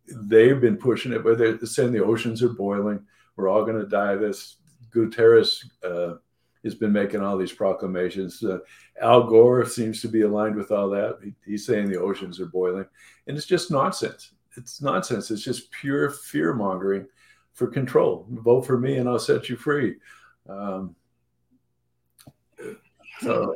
[0.08, 3.04] they've been pushing it, but they're saying the oceans are boiling.
[3.36, 4.16] We're all going to die.
[4.16, 4.58] This
[4.94, 5.64] Guterres.
[5.84, 6.16] Uh,
[6.64, 8.44] has been making all these proclamations.
[8.44, 8.60] Uh,
[9.02, 11.20] Al Gore seems to be aligned with all that.
[11.24, 12.86] He, he's saying the oceans are boiling,
[13.28, 14.32] and it's just nonsense.
[14.56, 15.32] It's nonsense.
[15.32, 17.08] It's just pure fear mongering
[17.54, 18.28] for control.
[18.30, 19.96] Vote for me, and I'll set you free.
[20.48, 20.96] Um,
[23.22, 23.56] so.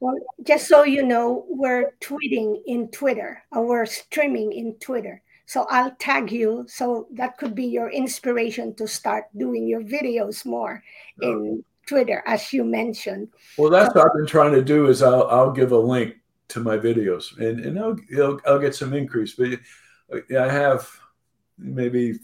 [0.00, 5.22] Well, just so you know, we're tweeting in Twitter, or we're streaming in Twitter.
[5.46, 6.64] So I'll tag you.
[6.66, 10.82] So that could be your inspiration to start doing your videos more
[11.20, 11.62] in
[11.92, 13.28] Twitter, as you mentioned.
[13.58, 14.86] Well, that's what I've been trying to do.
[14.86, 16.16] Is I'll I'll give a link
[16.48, 19.34] to my videos, and and I'll I'll, I'll get some increase.
[19.34, 19.60] But
[20.14, 20.88] I have
[21.58, 22.18] maybe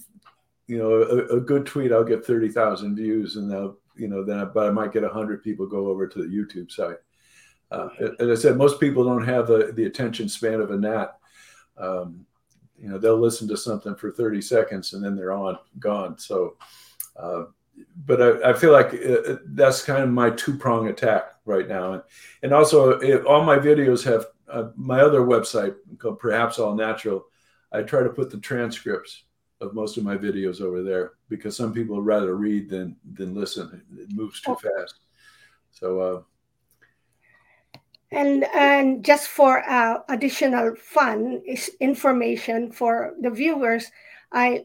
[0.67, 1.93] you know a, a good tweet.
[1.93, 5.05] I'll get thirty thousand views, and they'll you know then I, but I might get
[5.05, 6.99] hundred people go over to the YouTube site.
[7.71, 7.89] Uh,
[8.19, 11.19] as I said, most people don't have the, the attention span of a gnat.
[11.77, 12.25] Um,
[12.81, 16.17] you know, they'll listen to something for 30 seconds and then they're on, gone.
[16.17, 16.57] So,
[17.17, 17.45] uh,
[18.07, 21.95] but I, I, feel like uh, that's kind of my two prong attack right now.
[21.95, 22.03] And,
[22.43, 27.27] and also, it, all my videos have uh, my other website called Perhaps All Natural.
[27.73, 29.25] I try to put the transcripts
[29.61, 33.83] of most of my videos over there because some people rather read than than listen.
[33.99, 34.95] It moves too fast.
[35.71, 36.01] So.
[36.01, 36.23] Uh,
[38.11, 41.43] and and just for uh, additional fun
[41.81, 43.91] information for the viewers,
[44.33, 44.65] I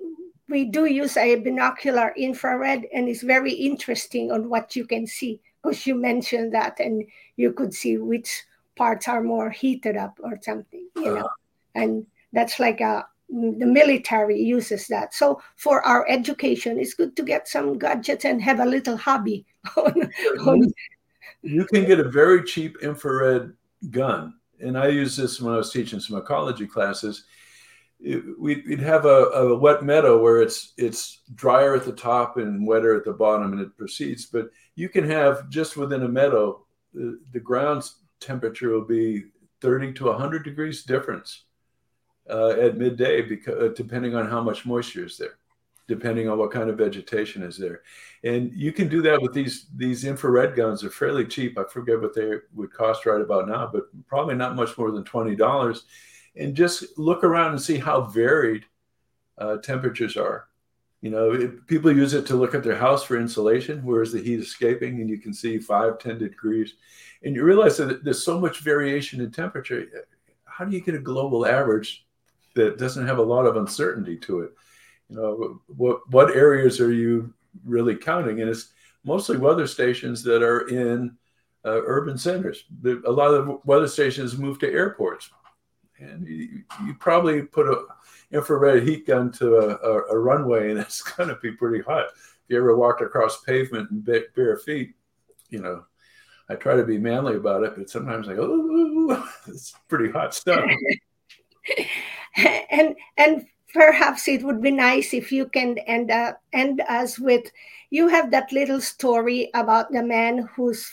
[0.49, 5.39] we do use a binocular infrared and it's very interesting on what you can see
[5.61, 7.03] because you mentioned that and
[7.37, 8.43] you could see which
[8.75, 11.17] parts are more heated up or something you know?
[11.17, 11.27] Uh-huh.
[11.75, 15.11] and that's like a the military uses that.
[15.13, 19.45] So for our education it's good to get some gadgets and have a little hobby
[19.77, 20.11] on,
[20.45, 20.73] on...
[21.41, 23.53] you can get a very cheap infrared
[23.89, 24.35] gun.
[24.59, 27.25] And i use this when i was teaching some ecology classes
[28.37, 32.95] we'd have a, a, wet meadow where it's it's drier at the top and wetter
[32.95, 36.61] at the bottom and it proceeds but you can have just within a meadow
[36.93, 37.89] the, the ground
[38.19, 39.23] temperature will be
[39.61, 41.45] 30 to 100 degrees difference
[42.29, 45.37] uh, at midday because uh, depending on how much moisture is there
[45.85, 47.81] depending on what kind of vegetation is there.
[48.23, 50.79] And you can do that with these these infrared guns.
[50.79, 51.59] They're fairly cheap.
[51.59, 55.03] I forget what they would cost right about now but probably not much more than
[55.03, 55.81] $20
[56.35, 58.65] and just look around and see how varied
[59.37, 60.47] uh, temperatures are.
[61.01, 64.23] You know, it, people use it to look at their house for insulation, where's the
[64.23, 66.75] heat escaping, and you can see five, 10 degrees.
[67.23, 69.85] And you realize that there's so much variation in temperature.
[70.45, 72.05] How do you get a global average
[72.55, 74.51] that doesn't have a lot of uncertainty to it?
[75.09, 77.33] You know, what, what areas are you
[77.65, 78.39] really counting?
[78.39, 78.71] And it's
[79.03, 81.17] mostly weather stations that are in
[81.65, 82.63] uh, urban centers.
[82.81, 85.29] The, a lot of weather stations move to airports
[86.03, 87.85] and you, you probably put a
[88.31, 92.07] infrared heat gun to a, a, a runway and it's going to be pretty hot.
[92.07, 94.01] If you ever walked across pavement in
[94.35, 94.95] bare feet,
[95.49, 95.85] you know,
[96.49, 100.33] I try to be manly about it, but sometimes I go, Ooh, it's pretty hot
[100.33, 100.65] stuff.
[102.69, 107.49] and and perhaps it would be nice if you can end uh, end us with
[107.89, 110.91] you have that little story about the man who's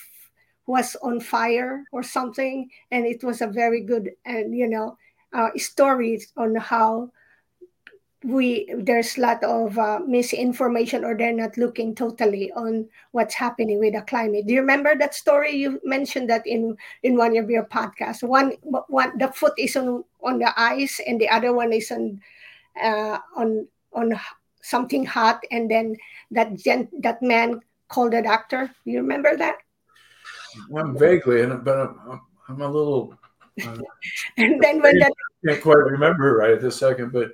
[0.71, 4.97] was on fire or something and it was a very good and you know
[5.33, 7.11] uh, stories on how
[8.23, 13.79] we there's a lot of uh, misinformation or they're not looking totally on what's happening
[13.79, 14.47] with the climate.
[14.47, 18.23] Do you remember that story you mentioned that in in one of your podcasts?
[18.23, 18.53] One
[18.89, 22.21] one the foot is on on the ice and the other one is on
[22.83, 24.21] uh, on on
[24.61, 25.97] something hot and then
[26.31, 28.71] that gent that man called the doctor.
[28.85, 29.65] You remember that
[30.77, 33.15] I'm vaguely, but I'm, I'm a little.
[33.63, 33.79] Uh,
[34.37, 35.13] and then when that
[35.47, 37.33] can't quite remember right at this second, but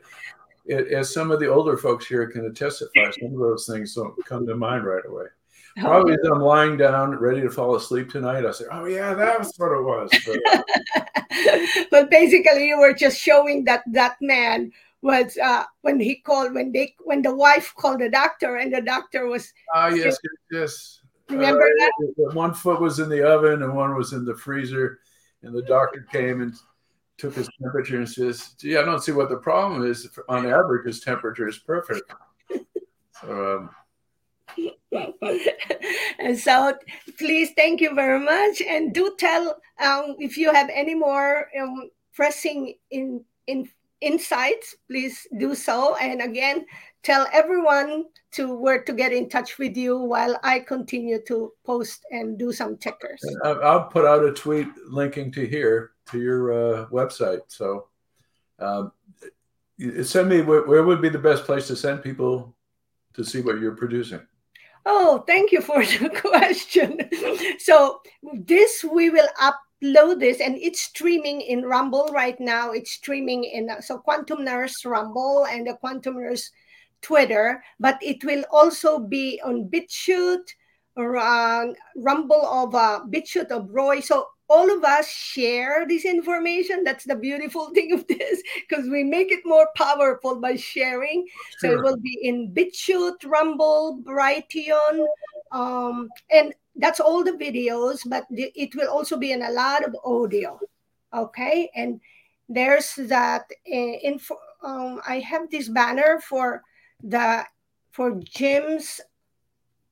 [0.66, 4.14] it, as some of the older folks here can testify, some of those things don't
[4.24, 5.26] come to mind right away.
[5.78, 9.12] Oh, Probably as I'm lying down, ready to fall asleep tonight, I say, "Oh yeah,
[9.12, 14.72] that's what it was." But, but basically, you were just showing that that man
[15.02, 18.80] was uh, when he called when they when the wife called the doctor and the
[18.80, 19.52] doctor was.
[19.74, 20.95] Ah yes, yes, yes.
[21.28, 21.88] Remember uh,
[22.18, 22.34] that?
[22.34, 25.00] One foot was in the oven and one was in the freezer,
[25.42, 26.54] and the doctor came and
[27.18, 30.08] took his temperature and says, "Gee, I don't see what the problem is.
[30.28, 32.12] On average, his temperature is perfect."
[33.20, 33.70] So, um,
[36.18, 36.74] and so
[37.18, 41.90] please thank you very much and do tell um, if you have any more um,
[42.14, 43.68] pressing in in
[44.00, 46.66] insights please do so and again
[47.06, 52.04] tell everyone to where to get in touch with you while I continue to post
[52.10, 53.22] and do some checkers.
[53.44, 57.42] I'll put out a tweet linking to here to your uh, website.
[57.46, 57.86] So
[58.58, 58.90] um,
[60.02, 62.56] send me where, where would be the best place to send people
[63.14, 64.20] to see what you're producing.
[64.84, 66.98] Oh, thank you for the question.
[67.60, 68.00] so
[68.34, 72.72] this we will upload this and it's streaming in Rumble right now.
[72.72, 76.50] It's streaming in so Quantum Nurse Rumble and the Quantum Nurse
[77.02, 80.48] Twitter, but it will also be on BitChute
[80.96, 81.66] or uh,
[81.96, 84.00] Rumble of uh, BitChute of Roy.
[84.00, 86.84] So all of us share this information.
[86.84, 91.26] That's the beautiful thing of this, because we make it more powerful by sharing.
[91.60, 91.70] Sure.
[91.70, 95.06] So it will be in BitChute, Rumble, Brighteon,
[95.52, 99.96] um, and that's all the videos, but it will also be in a lot of
[100.04, 100.58] audio.
[101.14, 102.00] Okay, and
[102.48, 104.36] there's that uh, info.
[104.62, 106.62] Um, I have this banner for
[107.02, 107.44] the
[107.92, 109.00] for Jim's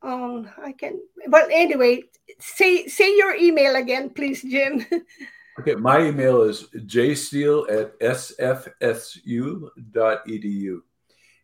[0.02, 2.02] um I can but anyway,
[2.38, 4.84] say say your email again, please, Jim.
[5.60, 9.70] okay, my email is jsteele at sfsu.edu.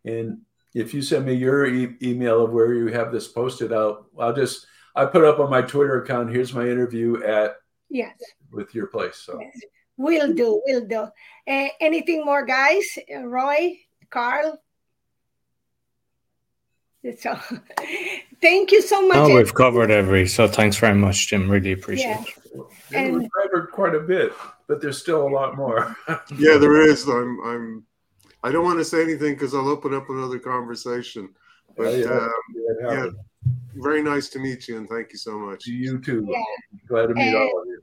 [0.03, 0.41] And
[0.73, 4.33] if you send me your e- email of where you have this posted out, I'll
[4.33, 6.31] just I put up on my Twitter account.
[6.31, 7.55] Here's my interview at
[7.89, 8.17] yes
[8.51, 9.17] with your place.
[9.17, 9.59] So yes.
[9.97, 11.07] we'll do, we'll do.
[11.47, 12.85] Uh, anything more, guys?
[13.23, 13.79] Roy,
[14.09, 14.61] Carl.
[17.19, 17.35] So,
[18.41, 19.17] thank you so much.
[19.17, 20.27] Oh, we've covered every.
[20.27, 21.49] So thanks very much, Jim.
[21.49, 22.23] Really appreciate yeah.
[22.53, 22.65] it.
[22.93, 24.33] And we've covered quite a bit,
[24.67, 25.95] but there's still a lot more.
[26.37, 27.07] yeah, there is.
[27.07, 27.39] I'm.
[27.43, 27.85] I'm.
[28.43, 31.29] I don't want to say anything because I'll open up another conversation.
[31.75, 33.05] But yeah, um, yeah, yeah,
[33.75, 35.65] very nice to meet you, and thank you so much.
[35.65, 36.27] You too.
[36.29, 36.43] Yeah.
[36.87, 37.81] Glad to meet and, all of you.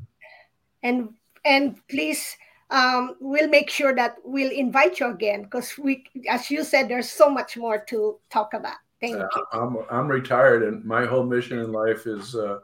[0.84, 1.14] And
[1.44, 2.36] and please
[2.70, 7.10] um, we'll make sure that we'll invite you again because we, as you said, there's
[7.10, 8.76] so much more to talk about.
[9.00, 9.44] Thank uh, you.
[9.52, 12.58] I'm, I'm retired, and my whole mission in life is uh,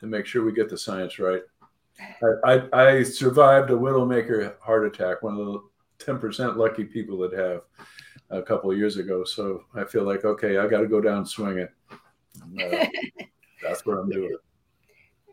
[0.00, 1.42] to make sure we get the science right.
[2.44, 5.60] I, I, I, survived a widowmaker heart attack, one of the
[6.04, 7.62] 10% lucky people that have
[8.28, 9.24] a couple of years ago.
[9.24, 11.68] So I feel like, okay, I got to go down swinging.
[11.92, 11.96] Uh,
[13.62, 14.36] that's what I'm doing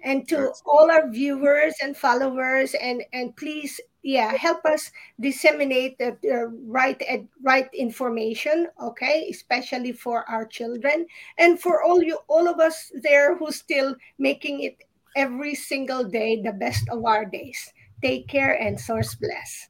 [0.04, 6.16] and to all our viewers and followers and and please yeah help us disseminate the,
[6.22, 7.02] the right
[7.42, 11.06] right information okay especially for our children
[11.38, 14.78] and for all you all of us there who's still making it
[15.16, 17.72] every single day the best of our days.
[18.02, 19.70] Take care and source bless.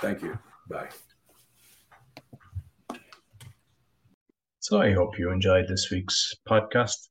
[0.00, 0.38] Thank you.
[0.68, 0.88] Bye.
[4.60, 7.08] So i hope you enjoyed this week's podcast.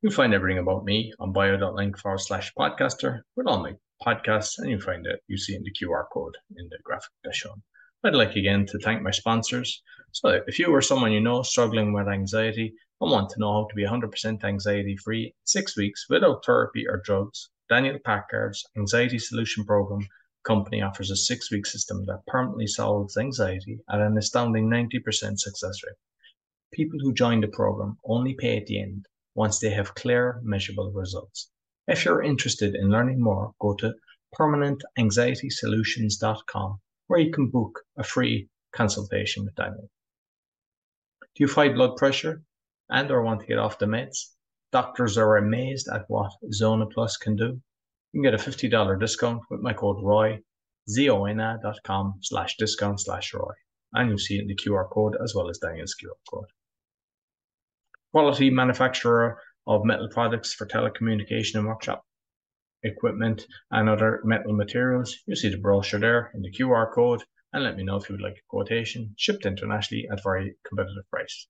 [0.00, 3.72] You'll find everything about me on bio.link forward slash podcaster with all my
[4.02, 7.36] podcasts, and you'll find it you see in the QR code in the graphic that's
[7.36, 7.62] shown.
[8.04, 9.82] I'd like again to thank my sponsors.
[10.12, 13.66] So, if you or someone you know struggling with anxiety and want to know how
[13.68, 19.64] to be 100% anxiety free six weeks without therapy or drugs, Daniel Packard's Anxiety Solution
[19.64, 20.06] Program
[20.44, 25.82] company offers a six week system that permanently solves anxiety at an astounding 90% success
[25.86, 25.96] rate.
[26.72, 30.92] People who join the program only pay at the end once they have clear, measurable
[30.92, 31.50] results.
[31.86, 33.94] If you're interested in learning more, go to
[34.38, 39.90] permanentanxietysolutions.com where you can book a free consultation with Daniel.
[41.34, 42.42] Do you fight blood pressure
[42.88, 44.30] and or want to get off the meds?
[44.72, 47.60] Doctors are amazed at what Zona Plus can do.
[48.12, 50.40] You can get a $50 discount with my code ROY,
[50.88, 53.52] zona.com slash discount slash ROY.
[53.92, 56.46] And you'll see it in the QR code as well as Daniel's QR code
[58.14, 59.36] quality manufacturer
[59.66, 62.04] of metal products for telecommunication and workshop
[62.84, 65.16] equipment and other metal materials.
[65.26, 67.22] You see the brochure there in the QR code
[67.52, 71.08] and let me know if you would like a quotation shipped internationally at very competitive
[71.10, 71.48] price.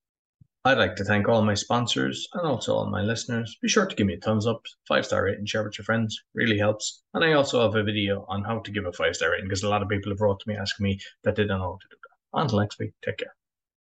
[0.66, 3.58] I'd like to thank all my sponsors and also all my listeners.
[3.60, 6.18] Be sure to give me a thumbs up, five star rating, share with your friends.
[6.34, 7.02] Really helps.
[7.12, 9.62] And I also have a video on how to give a five star rating because
[9.62, 11.78] a lot of people have wrote to me asking me that they don't know how
[11.80, 12.40] to do that.
[12.40, 13.34] Until next week, take care.